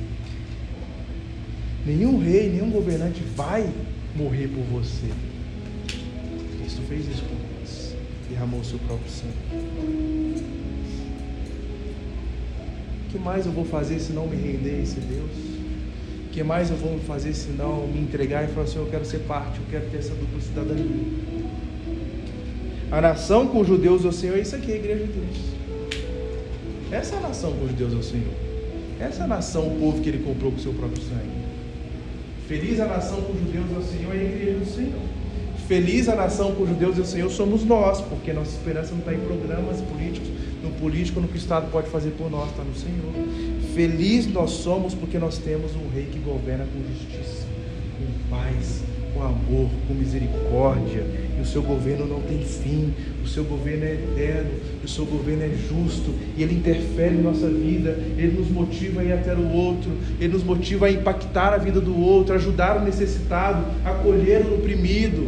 Nenhum 1.86 2.18
rei, 2.18 2.50
nenhum 2.50 2.72
governante 2.72 3.22
vai 3.36 3.70
morrer 4.16 4.48
por 4.48 4.64
você. 4.64 5.08
Cristo 6.58 6.82
fez 6.90 7.08
isso 7.08 7.22
por 7.24 7.38
nós. 7.60 7.96
Derramou 8.28 8.62
o 8.62 8.66
seu 8.66 8.80
próprio 8.80 9.08
sangue. 9.12 9.34
O 13.08 13.12
que 13.12 13.20
mais 13.20 13.46
eu 13.46 13.52
vou 13.52 13.66
fazer 13.66 14.00
se 14.00 14.14
não 14.14 14.26
me 14.28 14.36
render 14.36 14.80
a 14.80 14.82
esse 14.82 15.00
Deus? 15.00 15.30
O 16.26 16.30
que 16.32 16.44
mais 16.44 16.72
eu 16.72 16.76
vou 16.76 16.98
fazer 17.02 17.34
se 17.34 17.50
não 17.50 17.88
me 17.88 18.00
entregar 18.00 18.44
e 18.44 18.48
falar 18.48 18.64
assim, 18.64 18.80
eu 18.80 18.88
quero 18.88 19.06
ser 19.06 19.20
parte, 19.20 19.60
eu 19.60 19.66
quero 19.70 19.86
ter 19.92 19.98
essa 19.98 20.16
dupla 20.16 20.42
cidadania? 20.42 20.86
A 22.92 23.00
nação 23.00 23.48
com 23.48 23.62
os 23.62 23.68
judeus 23.68 24.04
é 24.04 24.08
o 24.08 24.12
Senhor, 24.12 24.38
é 24.38 24.42
isso 24.42 24.56
aqui, 24.56 24.72
a 24.72 24.76
igreja 24.76 25.06
de 25.06 25.14
Deus. 25.14 25.38
Essa 26.92 27.16
é 27.16 27.18
a 27.20 27.22
nação 27.22 27.54
com 27.54 27.64
os 27.64 27.70
judeus 27.70 27.94
é 27.94 27.96
o 27.96 28.04
Senhor. 28.04 28.34
Essa 29.00 29.22
é 29.22 29.24
a 29.24 29.28
nação, 29.28 29.68
o 29.68 29.80
povo 29.80 30.02
que 30.02 30.10
ele 30.10 30.24
comprou 30.24 30.52
com 30.52 30.58
o 30.58 30.62
seu 30.62 30.74
próprio 30.74 31.02
sangue. 31.04 31.45
Feliz 32.48 32.80
a 32.80 32.86
nação 32.86 33.22
com 33.22 33.34
os 33.34 33.40
judeus 33.40 33.66
é 33.74 33.78
o 33.78 33.84
Senhor 33.84 34.16
e 34.16 34.20
a 34.20 34.24
igreja 34.24 34.60
do 34.60 34.66
Senhor. 34.66 35.02
Feliz 35.68 36.08
a 36.08 36.16
nação 36.16 36.54
com 36.54 36.62
os 36.62 36.70
judeus 36.70 36.98
e 37.00 37.02
o 37.02 37.06
Senhor 37.06 37.32
somos 37.32 37.66
nós, 37.66 38.00
porque 38.02 38.32
nossa 38.32 38.52
esperança 38.52 38.92
não 38.92 39.00
está 39.00 39.16
em 39.16 39.20
programas 39.20 39.82
políticos, 39.82 40.30
no 40.62 40.70
político, 40.74 41.20
no 41.20 41.28
que 41.28 41.34
o 41.34 41.38
Estado 41.38 41.72
pode 41.72 41.90
fazer 41.90 42.12
por 42.12 42.30
nós, 42.30 42.52
está 42.52 42.64
no 42.64 42.76
Senhor. 42.76 43.12
Feliz 43.74 44.28
nós 44.32 44.52
somos 44.52 44.94
porque 44.94 45.18
nós 45.18 45.40
temos 45.40 45.76
um 45.76 45.90
rei 45.90 46.06
que 46.06 46.20
governa 46.20 46.66
com 46.66 46.94
justiça, 46.94 47.48
com 47.98 48.30
paz, 48.30 48.84
com 49.16 49.24
amor, 49.24 49.70
com 49.88 49.94
misericórdia. 49.94 51.04
E 51.38 51.42
o 51.42 51.46
seu 51.46 51.64
governo 51.64 52.06
não 52.06 52.22
tem 52.22 52.40
fim, 52.40 52.94
o 53.24 53.28
seu 53.28 53.44
governo 53.46 53.86
é 53.86 53.94
eterno, 53.94 54.52
o 54.84 54.88
seu 54.88 55.06
governo 55.06 55.44
é 55.44 55.50
justo, 55.50 56.14
e 56.38 56.44
ele 56.44 56.56
interfere 56.56 57.16
em 57.16 57.22
nossa 57.22 57.48
vida, 57.48 57.98
ele 58.18 58.38
nos 58.38 58.50
motiva 58.50 59.02
a 59.02 59.04
ir 59.04 59.14
até 59.14 59.34
o 59.34 59.52
outro, 59.52 59.92
ele 60.20 60.34
nos 60.34 60.44
motiva 60.44 60.86
a 60.88 60.92
impactar 60.92 61.54
a 61.54 61.58
vida 61.58 61.80
do 61.80 61.98
outro, 61.98 62.36
ajudar 62.36 62.78
o 62.78 62.84
necessitado, 62.84 63.66
acolher 63.84 64.46
o 64.46 64.56
oprimido, 64.56 65.28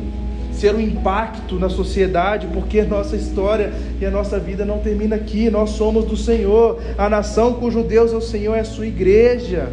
ser 0.51 0.73
um 0.73 0.81
impacto 0.81 1.59
na 1.59 1.69
sociedade, 1.69 2.47
porque 2.53 2.81
nossa 2.83 3.15
história 3.15 3.71
e 3.99 4.05
a 4.05 4.11
nossa 4.11 4.39
vida 4.39 4.65
não 4.65 4.79
termina 4.79 5.15
aqui, 5.15 5.49
nós 5.49 5.71
somos 5.71 6.05
do 6.05 6.17
Senhor, 6.17 6.81
a 6.97 7.09
nação 7.09 7.53
cujo 7.53 7.83
Deus 7.83 8.11
é 8.11 8.15
o 8.15 8.21
Senhor 8.21 8.55
é 8.55 8.61
a 8.61 8.65
sua 8.65 8.88
igreja. 8.88 9.71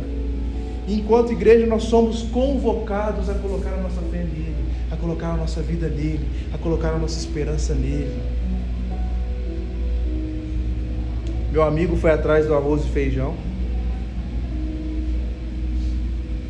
E 0.86 0.94
enquanto 0.94 1.32
igreja, 1.32 1.66
nós 1.66 1.84
somos 1.84 2.22
convocados 2.22 3.30
a 3.30 3.34
colocar 3.34 3.72
a 3.72 3.76
nossa 3.78 4.00
fé 4.02 4.18
nele, 4.18 4.54
a 4.90 4.96
colocar 4.96 5.28
a 5.28 5.36
nossa 5.36 5.62
vida 5.62 5.88
nele, 5.88 6.28
a 6.52 6.58
colocar 6.58 6.90
a 6.90 6.98
nossa 6.98 7.18
esperança 7.18 7.74
nele. 7.74 8.20
Meu 11.50 11.62
amigo 11.62 11.96
foi 11.96 12.10
atrás 12.10 12.46
do 12.46 12.54
arroz 12.54 12.84
e 12.84 12.88
feijão. 12.88 13.34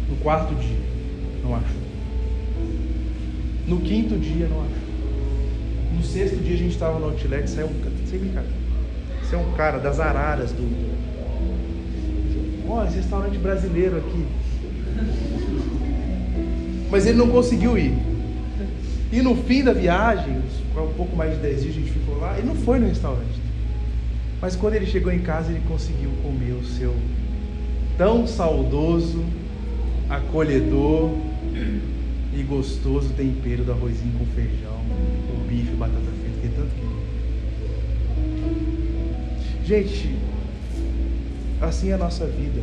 No 0.08 0.16
quarto 0.16 0.54
dia, 0.54 0.78
não 1.42 1.54
achou. 1.54 1.84
No 3.68 3.80
quinto 3.80 4.18
dia, 4.18 4.48
não 4.48 4.62
achou. 4.62 4.84
No 5.94 6.02
sexto 6.02 6.36
dia, 6.36 6.54
a 6.54 6.58
gente 6.58 6.72
estava 6.72 6.98
no 6.98 7.06
outlet, 7.06 7.48
saiu 7.48 7.66
um. 7.66 8.06
Sem 8.06 8.18
brincadeira. 8.18 8.56
Você 9.22 9.34
é 9.36 9.38
um 9.38 9.52
cara 9.52 9.78
das 9.78 10.00
araras 10.00 10.52
do, 10.52 10.93
Ó, 12.68 12.84
restaurante 12.84 13.38
brasileiro 13.38 13.98
aqui. 13.98 14.26
Mas 16.90 17.06
ele 17.06 17.18
não 17.18 17.28
conseguiu 17.28 17.76
ir. 17.76 17.94
E 19.12 19.22
no 19.22 19.36
fim 19.36 19.62
da 19.62 19.72
viagem, 19.72 20.42
um 20.76 20.92
pouco 20.94 21.14
mais 21.16 21.34
de 21.34 21.40
10 21.40 21.62
dias 21.62 21.76
a 21.76 21.78
gente 21.78 21.90
ficou 21.90 22.18
lá, 22.18 22.36
ele 22.38 22.46
não 22.46 22.56
foi 22.56 22.78
no 22.78 22.86
restaurante. 22.86 23.40
Mas 24.40 24.56
quando 24.56 24.74
ele 24.74 24.86
chegou 24.86 25.12
em 25.12 25.20
casa, 25.20 25.50
ele 25.50 25.62
conseguiu 25.68 26.10
comer 26.22 26.52
o 26.52 26.64
seu 26.64 26.94
tão 27.96 28.26
saudoso, 28.26 29.24
acolhedor 30.08 31.10
e 32.34 32.42
gostoso 32.42 33.10
tempero 33.10 33.64
do 33.64 33.72
arrozinho 33.72 34.12
com 34.18 34.26
feijão, 34.26 34.80
o 35.34 35.48
bife, 35.48 35.70
batata 35.76 36.00
frita, 36.00 36.40
que 36.42 36.48
tanto 36.48 36.68
que 36.74 36.84
Gente, 39.66 40.14
Assim 41.64 41.88
é 41.88 41.94
a 41.94 41.98
nossa 41.98 42.26
vida. 42.26 42.60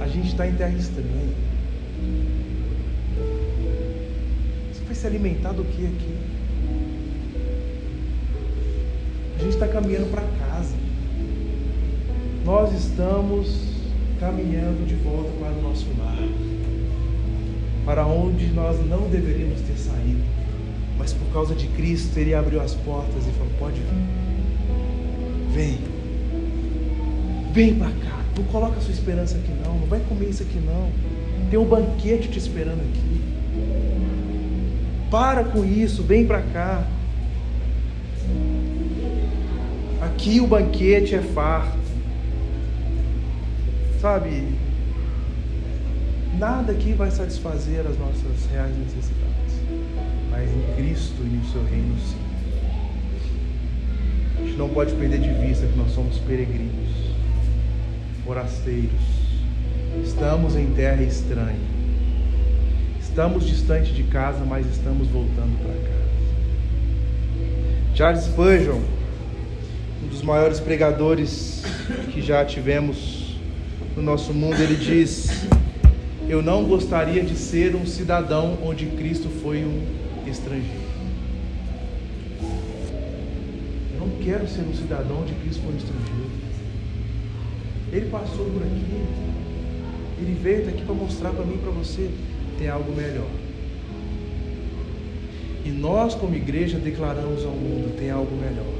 A 0.00 0.06
gente 0.06 0.28
está 0.28 0.46
em 0.46 0.54
terra 0.54 0.76
estranha. 0.76 1.34
Você 4.72 4.84
vai 4.84 4.94
se 4.94 5.06
alimentar 5.06 5.52
do 5.52 5.64
que 5.64 5.84
aqui? 5.84 6.16
A 9.34 9.42
gente 9.42 9.54
está 9.54 9.66
caminhando 9.66 10.10
para 10.12 10.22
casa. 10.38 10.76
Nós 12.44 12.72
estamos 12.72 13.66
caminhando 14.20 14.86
de 14.86 14.94
volta 14.94 15.30
para 15.40 15.52
o 15.52 15.62
nosso 15.62 15.86
lar. 15.98 16.16
Para 17.84 18.06
onde 18.06 18.46
nós 18.52 18.78
não 18.86 19.10
deveríamos 19.10 19.60
ter 19.62 19.76
saído. 19.76 20.22
Mas 20.96 21.12
por 21.12 21.26
causa 21.32 21.52
de 21.52 21.66
Cristo, 21.68 22.16
Ele 22.16 22.32
abriu 22.32 22.60
as 22.60 22.74
portas 22.74 23.26
e 23.26 23.30
falou: 23.32 23.52
Pode 23.58 23.80
vir. 23.80 25.52
Vem. 25.52 25.95
Vem 27.56 27.74
para 27.74 27.88
cá. 27.88 28.20
Não 28.36 28.44
coloca 28.44 28.78
sua 28.82 28.92
esperança 28.92 29.38
aqui 29.38 29.50
não. 29.64 29.78
Não 29.78 29.86
vai 29.86 29.98
comer 30.00 30.28
isso 30.28 30.42
aqui 30.42 30.58
não. 30.58 30.92
Tem 31.48 31.58
um 31.58 31.64
banquete 31.64 32.28
te 32.28 32.38
esperando 32.38 32.82
aqui. 32.82 33.22
Para 35.10 35.42
com 35.42 35.64
isso, 35.64 36.02
vem 36.02 36.26
para 36.26 36.42
cá. 36.42 36.86
Aqui 40.02 40.38
o 40.38 40.46
banquete 40.46 41.14
é 41.14 41.22
farto. 41.22 41.78
Sabe? 44.02 44.48
Nada 46.38 46.72
aqui 46.72 46.92
vai 46.92 47.10
satisfazer 47.10 47.86
as 47.86 47.98
nossas 47.98 48.50
reais 48.52 48.76
necessidades. 48.76 49.54
Mas 50.30 50.50
em 50.50 50.76
Cristo 50.76 51.22
e 51.22 51.36
no 51.36 51.44
seu 51.46 51.64
reino 51.64 51.96
sim. 52.00 52.18
A 54.40 54.44
gente 54.44 54.58
não 54.58 54.68
pode 54.68 54.94
perder 54.96 55.20
de 55.20 55.32
vista 55.46 55.66
que 55.66 55.78
nós 55.78 55.90
somos 55.92 56.18
peregrinos 56.18 57.05
forasteiros. 58.26 58.90
Estamos 60.04 60.56
em 60.56 60.66
terra 60.72 61.02
estranha. 61.02 61.76
Estamos 63.00 63.46
distante 63.46 63.92
de 63.92 64.02
casa, 64.02 64.44
mas 64.44 64.66
estamos 64.66 65.06
voltando 65.08 65.56
para 65.62 65.72
casa. 65.72 65.96
Charles 67.94 68.24
Spurgeon, 68.24 68.80
um 70.02 70.08
dos 70.08 70.22
maiores 70.22 70.58
pregadores 70.60 71.62
que 72.12 72.20
já 72.20 72.44
tivemos 72.44 73.38
no 73.96 74.02
nosso 74.02 74.34
mundo, 74.34 74.60
ele 74.60 74.74
diz: 74.74 75.46
Eu 76.28 76.42
não 76.42 76.64
gostaria 76.64 77.22
de 77.22 77.36
ser 77.36 77.74
um 77.76 77.86
cidadão 77.86 78.58
onde 78.62 78.86
Cristo 78.86 79.30
foi 79.40 79.64
um 79.64 79.82
estrangeiro. 80.26 80.86
Eu 83.94 84.00
não 84.00 84.10
quero 84.22 84.46
ser 84.46 84.62
um 84.62 84.74
cidadão 84.74 85.20
onde 85.22 85.32
Cristo 85.34 85.62
foi 85.62 85.72
um 85.72 85.76
estrangeiro. 85.76 86.45
Ele 87.92 88.06
passou 88.10 88.46
por 88.46 88.62
aqui. 88.62 89.04
Ele 90.18 90.38
veio 90.42 90.68
aqui 90.68 90.84
para 90.84 90.94
mostrar 90.94 91.30
para 91.30 91.44
mim 91.44 91.54
e 91.54 91.58
para 91.58 91.70
você: 91.70 92.10
tem 92.58 92.68
algo 92.68 92.92
melhor. 92.92 93.28
E 95.64 95.68
nós, 95.70 96.14
como 96.14 96.34
igreja, 96.34 96.78
declaramos 96.78 97.44
ao 97.44 97.52
mundo: 97.52 97.96
tem 97.98 98.10
algo 98.10 98.34
melhor. 98.36 98.76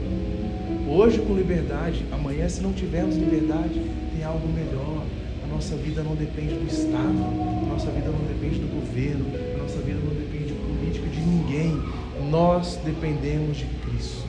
Hoje 0.88 1.18
com 1.18 1.34
liberdade, 1.34 2.04
amanhã, 2.12 2.48
se 2.48 2.62
não 2.62 2.72
tivermos 2.72 3.16
liberdade, 3.16 3.80
tem 4.14 4.24
algo 4.24 4.46
melhor. 4.48 5.04
A 5.44 5.46
nossa 5.48 5.76
vida 5.76 6.02
não 6.02 6.14
depende 6.14 6.54
do 6.54 6.66
Estado, 6.66 7.18
a 7.64 7.72
nossa 7.72 7.90
vida 7.90 8.08
não 8.08 8.24
depende 8.26 8.60
do 8.60 8.68
governo, 8.80 9.26
a 9.54 9.62
nossa 9.62 9.78
vida 9.78 9.98
não 9.98 10.14
depende 10.14 10.46
de 10.46 10.54
política, 10.54 11.08
de 11.08 11.20
ninguém. 11.20 11.82
Nós 12.30 12.78
dependemos 12.84 13.56
de 13.56 13.64
Cristo. 13.64 14.24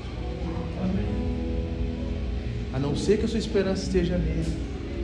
Amém. 0.84 1.27
A 2.78 2.80
não 2.80 2.96
ser 2.96 3.18
que 3.18 3.26
a 3.26 3.28
sua 3.28 3.40
esperança 3.40 3.82
esteja 3.82 4.20
nele, 4.20 4.54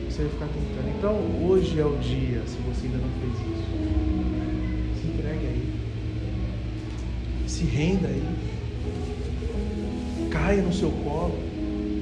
você 0.08 0.22
vai 0.22 0.30
ficar 0.30 0.46
tentando. 0.46 0.96
Então, 0.96 1.44
hoje 1.44 1.76
é 1.80 1.84
o 1.84 1.96
dia, 1.96 2.40
se 2.46 2.56
você 2.58 2.86
ainda 2.86 2.98
não 2.98 3.08
fez 3.20 3.32
isso. 3.34 3.66
Se 5.00 5.08
entregue 5.08 5.44
aí. 5.44 5.74
Se 7.48 7.64
renda 7.64 8.06
aí. 8.06 8.22
Caia 10.30 10.62
no 10.62 10.72
seu 10.72 10.88
colo. 10.88 11.36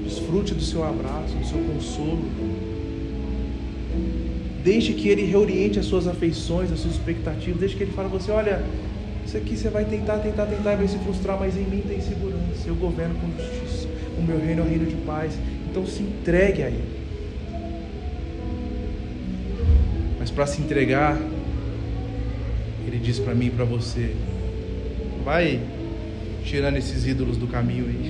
Desfrute 0.05 0.53
do 0.53 0.61
seu 0.61 0.85
abraço, 0.85 1.35
do 1.37 1.47
seu 1.47 1.59
consolo. 1.61 2.23
Desde 4.63 4.93
que 4.93 5.09
ele 5.09 5.25
reoriente 5.25 5.79
as 5.79 5.87
suas 5.87 6.07
afeições, 6.07 6.71
as 6.71 6.81
suas 6.81 6.97
expectativas. 6.97 7.59
Desde 7.59 7.79
que 7.79 7.85
ele 7.85 7.93
fale 7.93 8.09
a 8.09 8.11
você: 8.11 8.31
olha, 8.31 8.63
isso 9.25 9.39
aqui 9.39 9.57
você 9.57 9.71
vai 9.71 9.87
tentar, 9.87 10.19
tentar, 10.19 10.45
tentar 10.45 10.75
e 10.75 10.77
vai 10.77 10.87
se 10.89 10.99
frustrar, 10.99 11.41
mas 11.41 11.57
em 11.57 11.65
mim 11.65 11.81
tem 11.81 11.99
segurança. 12.03 12.67
Eu 12.67 12.75
governo 12.75 13.15
com 13.15 13.27
justiça. 13.43 13.89
O 14.19 14.23
meu 14.23 14.39
reino 14.39 14.61
é 14.61 14.65
o 14.67 14.69
reino 14.69 14.85
de 14.85 14.97
paz. 14.97 15.33
Então 15.73 15.87
se 15.87 16.03
entregue 16.03 16.63
a 16.63 16.67
Ele. 16.67 16.85
Mas 20.19 20.31
para 20.31 20.47
se 20.47 20.61
entregar, 20.61 21.19
Ele 22.87 22.99
diz 22.99 23.19
para 23.19 23.35
mim 23.35 23.47
e 23.47 23.51
para 23.51 23.65
você: 23.65 24.15
vai 25.25 25.59
tirando 26.45 26.77
esses 26.77 27.07
ídolos 27.07 27.39
do 27.39 27.47
caminho 27.47 27.87
aí. 27.87 28.07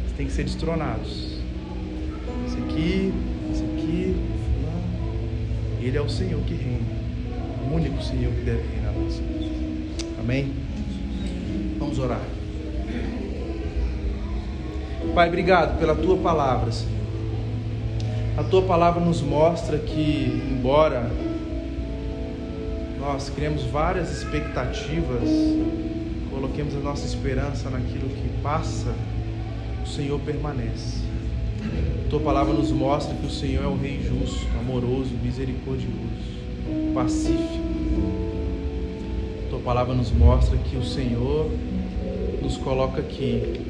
Eles 0.00 0.12
têm 0.16 0.26
que 0.26 0.32
ser 0.32 0.42
destronados. 0.42 1.38
Esse 2.48 2.58
aqui, 2.58 3.12
esse 3.52 3.62
aqui. 3.62 4.16
Ele 5.80 5.96
é 5.96 6.02
o 6.02 6.08
Senhor 6.08 6.40
que 6.40 6.54
reina. 6.54 7.02
O 7.70 7.76
único 7.76 8.02
Senhor 8.02 8.32
que 8.32 8.40
deve 8.40 8.62
reinar 8.74 8.92
nas 8.94 9.20
nossas 9.20 10.18
Amém? 10.18 10.52
Vamos 11.78 12.00
orar. 12.00 12.41
Pai, 15.14 15.28
obrigado 15.28 15.78
pela 15.78 15.94
tua 15.94 16.16
palavra, 16.16 16.72
Senhor. 16.72 16.90
A 18.38 18.42
tua 18.42 18.62
palavra 18.62 18.98
nos 18.98 19.20
mostra 19.20 19.76
que, 19.76 20.42
embora 20.50 21.10
nós 22.98 23.28
criemos 23.28 23.62
várias 23.64 24.10
expectativas, 24.10 25.28
coloquemos 26.30 26.74
a 26.74 26.78
nossa 26.78 27.04
esperança 27.04 27.68
naquilo 27.68 28.08
que 28.08 28.42
passa, 28.42 28.94
o 29.84 29.86
Senhor 29.86 30.18
permanece. 30.20 31.02
A 32.06 32.08
tua 32.08 32.20
palavra 32.20 32.54
nos 32.54 32.70
mostra 32.70 33.14
que 33.14 33.26
o 33.26 33.30
Senhor 33.30 33.64
é 33.64 33.68
o 33.68 33.76
Rei 33.76 34.00
justo, 34.02 34.48
amoroso, 34.58 35.10
misericordioso, 35.22 36.40
pacífico. 36.94 37.60
A 39.46 39.50
tua 39.50 39.58
palavra 39.58 39.94
nos 39.94 40.10
mostra 40.10 40.56
que 40.56 40.74
o 40.74 40.82
Senhor 40.82 41.50
nos 42.40 42.56
coloca 42.56 43.02
aqui, 43.02 43.60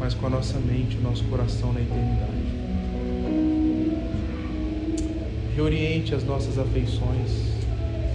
mas 0.00 0.14
com 0.14 0.26
a 0.26 0.30
nossa 0.30 0.58
mente, 0.58 0.96
o 0.96 1.02
nosso 1.02 1.22
coração 1.24 1.74
na 1.74 1.80
eternidade. 1.82 2.30
Reoriente 5.54 6.14
as 6.14 6.24
nossas 6.24 6.58
afeições, 6.58 7.30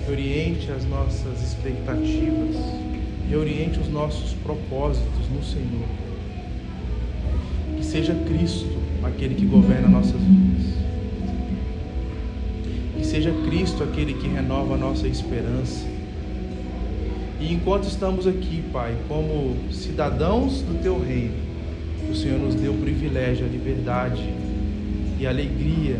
reoriente 0.07 0.71
as 0.71 0.83
nossas 0.85 1.43
expectativas, 1.43 2.55
reoriente 3.29 3.79
os 3.79 3.87
nossos 3.87 4.33
propósitos 4.33 5.29
no 5.31 5.43
Senhor. 5.43 5.87
Que 7.77 7.85
seja 7.85 8.15
Cristo 8.27 8.75
aquele 9.03 9.35
que 9.35 9.45
governa 9.45 9.87
nossas 9.87 10.19
vidas. 10.19 10.73
Que 12.97 13.05
seja 13.05 13.31
Cristo 13.45 13.83
aquele 13.83 14.15
que 14.15 14.27
renova 14.27 14.73
a 14.73 14.77
nossa 14.77 15.07
esperança. 15.07 15.85
E 17.39 17.53
enquanto 17.53 17.83
estamos 17.83 18.25
aqui, 18.25 18.63
Pai, 18.73 18.97
como 19.07 19.55
cidadãos 19.71 20.61
do 20.61 20.81
Teu 20.81 20.99
reino, 20.99 21.44
o 22.09 22.15
Senhor 22.15 22.39
nos 22.39 22.55
deu 22.55 22.73
o 22.73 22.77
privilégio, 22.77 23.45
a 23.45 23.49
liberdade 23.49 24.23
e 25.19 25.25
a 25.25 25.29
alegria 25.29 25.97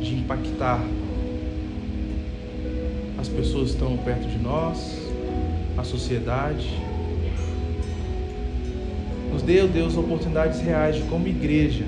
de 0.00 0.14
impactar 0.14 0.84
as 3.18 3.28
pessoas 3.28 3.70
que 3.70 3.74
estão 3.74 3.96
perto 3.98 4.28
de 4.28 4.38
nós, 4.38 5.00
a 5.76 5.84
sociedade. 5.84 6.68
Nos 9.32 9.42
oh 9.42 9.66
Deus, 9.68 9.96
oportunidades 9.96 10.60
reais 10.60 10.96
de, 10.96 11.02
como 11.02 11.26
igreja, 11.26 11.84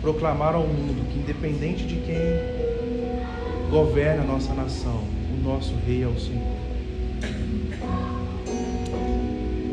proclamar 0.00 0.54
ao 0.54 0.66
mundo 0.66 1.06
que, 1.12 1.18
independente 1.18 1.84
de 1.84 1.96
quem 1.96 2.16
governa 3.70 4.22
a 4.22 4.26
nossa 4.26 4.54
nação, 4.54 5.02
o 5.32 5.48
nosso 5.48 5.74
Rei 5.86 6.02
é 6.02 6.06
o 6.06 6.18
Senhor. 6.18 6.55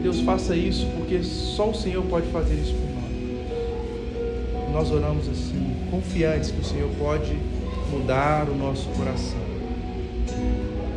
Deus, 0.04 0.20
faça 0.20 0.54
isso 0.54 0.86
porque 0.98 1.24
só 1.24 1.70
o 1.70 1.74
Senhor 1.74 2.04
pode 2.04 2.28
fazer 2.28 2.56
isso 2.56 2.74
por 2.74 2.90
nós. 2.90 4.74
Nós 4.74 4.92
oramos 4.92 5.30
assim, 5.30 5.78
confiantes 5.90 6.52
que 6.52 6.60
o 6.60 6.64
Senhor 6.64 6.90
pode 7.00 7.34
mudar 7.90 8.50
o 8.50 8.56
nosso 8.56 8.90
coração. 8.90 9.40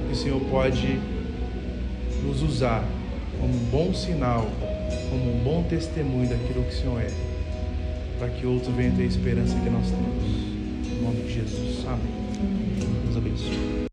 Que 0.08 0.12
o 0.12 0.16
Senhor 0.16 0.40
pode 0.50 0.98
nos 2.24 2.42
usar 2.42 2.84
como 3.40 3.54
um 3.54 3.70
bom 3.70 3.94
sinal, 3.94 4.48
como 5.08 5.36
um 5.36 5.38
bom 5.44 5.62
testemunho 5.62 6.28
daquilo 6.28 6.64
que 6.64 6.74
o 6.74 6.76
Senhor 6.76 7.00
é, 7.00 7.10
para 8.18 8.28
que 8.28 8.44
outros 8.44 8.74
venham 8.74 8.96
ter 8.96 9.04
a 9.04 9.06
esperança 9.06 9.54
que 9.54 9.70
nós 9.70 9.88
temos. 9.88 10.24
Em 10.90 11.02
nome 11.02 11.22
de 11.22 11.32
Jesus. 11.32 11.86
Amém. 11.86 13.04
Deus 13.04 13.16
abençoe. 13.16 13.85